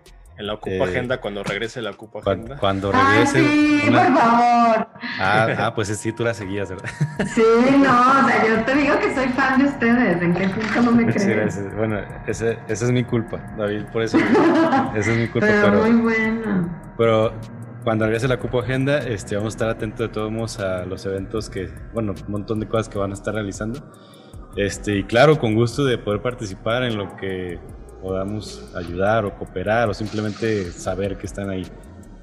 En 0.41 0.47
la 0.47 0.55
Ocupa 0.55 0.73
eh, 0.73 0.83
Agenda, 0.85 1.21
cuando 1.21 1.45
regrese 1.45 1.83
la 1.83 1.91
Ocupa 1.91 2.21
Agenda. 2.21 2.57
Cuando, 2.57 2.91
regrese. 2.91 3.47
sí, 3.47 3.83
por 3.91 3.95
favor. 3.95 4.89
Ah, 5.19 5.49
ah, 5.59 5.75
pues 5.75 5.89
sí, 5.89 6.13
tú 6.13 6.25
la 6.25 6.33
seguías, 6.33 6.71
¿verdad? 6.71 6.89
Sí, 7.35 7.43
no, 7.77 8.01
o 8.01 8.27
sea, 8.27 8.47
yo 8.47 8.65
te 8.65 8.75
digo 8.75 8.99
que 9.01 9.15
soy 9.15 9.29
fan 9.29 9.59
de 9.59 9.69
ustedes. 9.69 10.23
¿En 10.23 10.33
qué 10.33 10.49
punto 10.49 10.83
no 10.83 10.93
me 10.93 11.13
crees? 11.13 11.77
bueno, 11.77 12.01
esa 12.27 12.57
es 12.69 12.91
mi 12.91 13.05
culpa, 13.05 13.39
David, 13.59 13.83
por 13.93 14.03
eso. 14.03 14.17
esa 14.97 15.13
es 15.13 15.19
mi 15.19 15.29
culpa. 15.29 15.47
Pero, 15.47 15.73
muy 15.73 15.93
bueno. 16.01 16.71
Pero 16.97 17.35
cuando 17.85 18.05
regrese 18.05 18.29
la 18.29 18.35
Ocupa 18.37 18.61
Agenda, 18.61 18.99
este, 18.99 19.37
vamos 19.37 19.55
a 19.55 19.57
estar 19.57 19.69
atentos 19.69 20.01
de 20.01 20.09
todos 20.09 20.31
modos 20.31 20.59
a 20.61 20.85
los 20.85 21.05
eventos 21.07 21.49
que, 21.49 21.71
bueno, 21.93 22.15
un 22.27 22.33
montón 22.33 22.61
de 22.61 22.69
cosas 22.69 22.89
que 22.89 22.99
van 22.99 23.11
a 23.11 23.15
estar 23.15 23.35
realizando. 23.35 23.81
Este, 24.57 24.97
y 24.97 25.05
claro, 25.05 25.39
con 25.39 25.55
gusto 25.55 25.85
de 25.85 25.97
poder 25.97 26.21
participar 26.23 26.83
en 26.83 26.97
lo 26.97 27.17
que 27.17 27.59
podamos 28.03 28.73
ayudar 28.75 29.25
o 29.25 29.37
cooperar 29.37 29.89
o 29.89 29.95
simplemente 29.95 30.71
saber 30.73 31.17
que 31.17 31.27
están 31.27 31.51
ahí. 31.51 31.67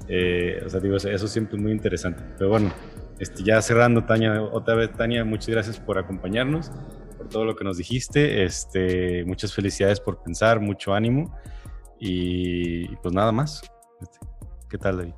Eh, 0.08 0.62
o 0.64 0.68
sea, 0.68 0.80
digo, 0.80 0.96
eso 0.96 1.28
siempre 1.28 1.56
es 1.56 1.62
muy 1.62 1.72
interesante. 1.72 2.22
Pero 2.36 2.50
bueno, 2.50 2.72
este, 3.18 3.42
ya 3.42 3.60
cerrando, 3.62 4.04
Tania, 4.04 4.42
otra 4.42 4.74
vez, 4.74 4.92
Tania, 4.92 5.24
muchas 5.24 5.48
gracias 5.48 5.80
por 5.80 5.98
acompañarnos, 5.98 6.70
por 7.16 7.28
todo 7.28 7.44
lo 7.44 7.56
que 7.56 7.64
nos 7.64 7.78
dijiste. 7.78 8.44
Este, 8.44 9.24
muchas 9.24 9.54
felicidades 9.54 10.00
por 10.00 10.22
pensar, 10.22 10.60
mucho 10.60 10.94
ánimo. 10.94 11.34
Y, 11.98 12.94
pues 12.96 13.12
nada 13.14 13.32
más. 13.32 13.62
Este, 14.00 14.18
¿Qué 14.68 14.78
tal, 14.78 14.98
David? 14.98 15.14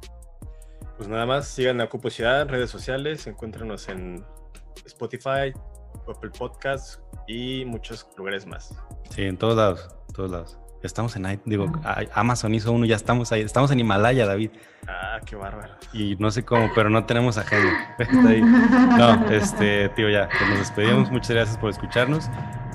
Pues 1.01 1.09
nada 1.09 1.24
más, 1.24 1.48
sigan 1.48 1.80
a 1.80 1.86
Cupo 1.86 2.11
Ciudad, 2.11 2.46
redes 2.46 2.68
sociales, 2.68 3.26
encuéntranos 3.26 3.88
en 3.88 4.22
Spotify, 4.84 5.51
Apple 6.07 6.28
Podcasts 6.38 7.01
y 7.26 7.64
muchos 7.64 8.07
lugares 8.18 8.44
más. 8.44 8.74
Sí, 9.09 9.22
en 9.22 9.38
todos 9.38 9.57
lados, 9.57 9.96
todos 10.14 10.30
lados. 10.30 10.59
Estamos 10.82 11.16
en, 11.16 11.40
digo, 11.46 11.72
Amazon 12.12 12.55
hizo 12.55 12.70
uno, 12.72 12.84
ya 12.84 12.96
estamos 12.96 13.32
ahí. 13.32 13.40
Estamos 13.40 13.70
en 13.70 13.80
Himalaya, 13.80 14.26
David. 14.26 14.51
Ah, 14.88 15.18
qué 15.24 15.36
bárbaro. 15.36 15.72
Y 15.94 16.16
no 16.16 16.30
sé 16.30 16.44
cómo, 16.44 16.70
pero 16.74 16.90
no 16.90 17.07
tenemos 17.07 17.38
agenda. 17.38 17.96
Está 17.98 18.28
ahí. 18.28 18.42
No, 18.42 19.30
este, 19.30 19.88
tío, 19.96 20.11
ya, 20.11 20.28
pues 20.28 20.51
nos 20.51 20.59
despedimos. 20.59 21.11
Muchas 21.11 21.30
gracias 21.30 21.57
por 21.57 21.70
escucharnos. 21.70 22.28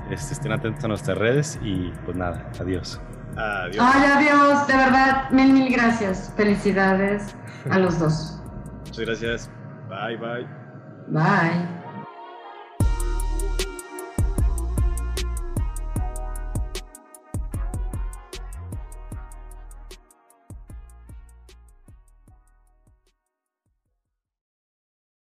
Este, 0.09 0.34
estén 0.34 0.51
atentos 0.51 0.84
a 0.84 0.88
nuestras 0.88 1.15
redes 1.15 1.59
y 1.61 1.93
pues 2.05 2.17
nada, 2.17 2.51
adiós. 2.59 2.99
Adiós. 3.38 3.78
Ay, 3.80 4.03
adiós, 4.15 4.65
de 4.65 4.78
verdad, 4.78 5.30
mil, 5.30 5.53
mil 5.53 5.71
gracias. 5.71 6.34
Felicidades 6.36 7.36
a 7.70 7.80
los 7.80 7.99
dos. 7.99 8.39
Muchas 8.86 8.99
gracias. 9.05 9.49
Bye, 9.89 10.18
bye. 10.18 10.47
Bye. 11.07 11.84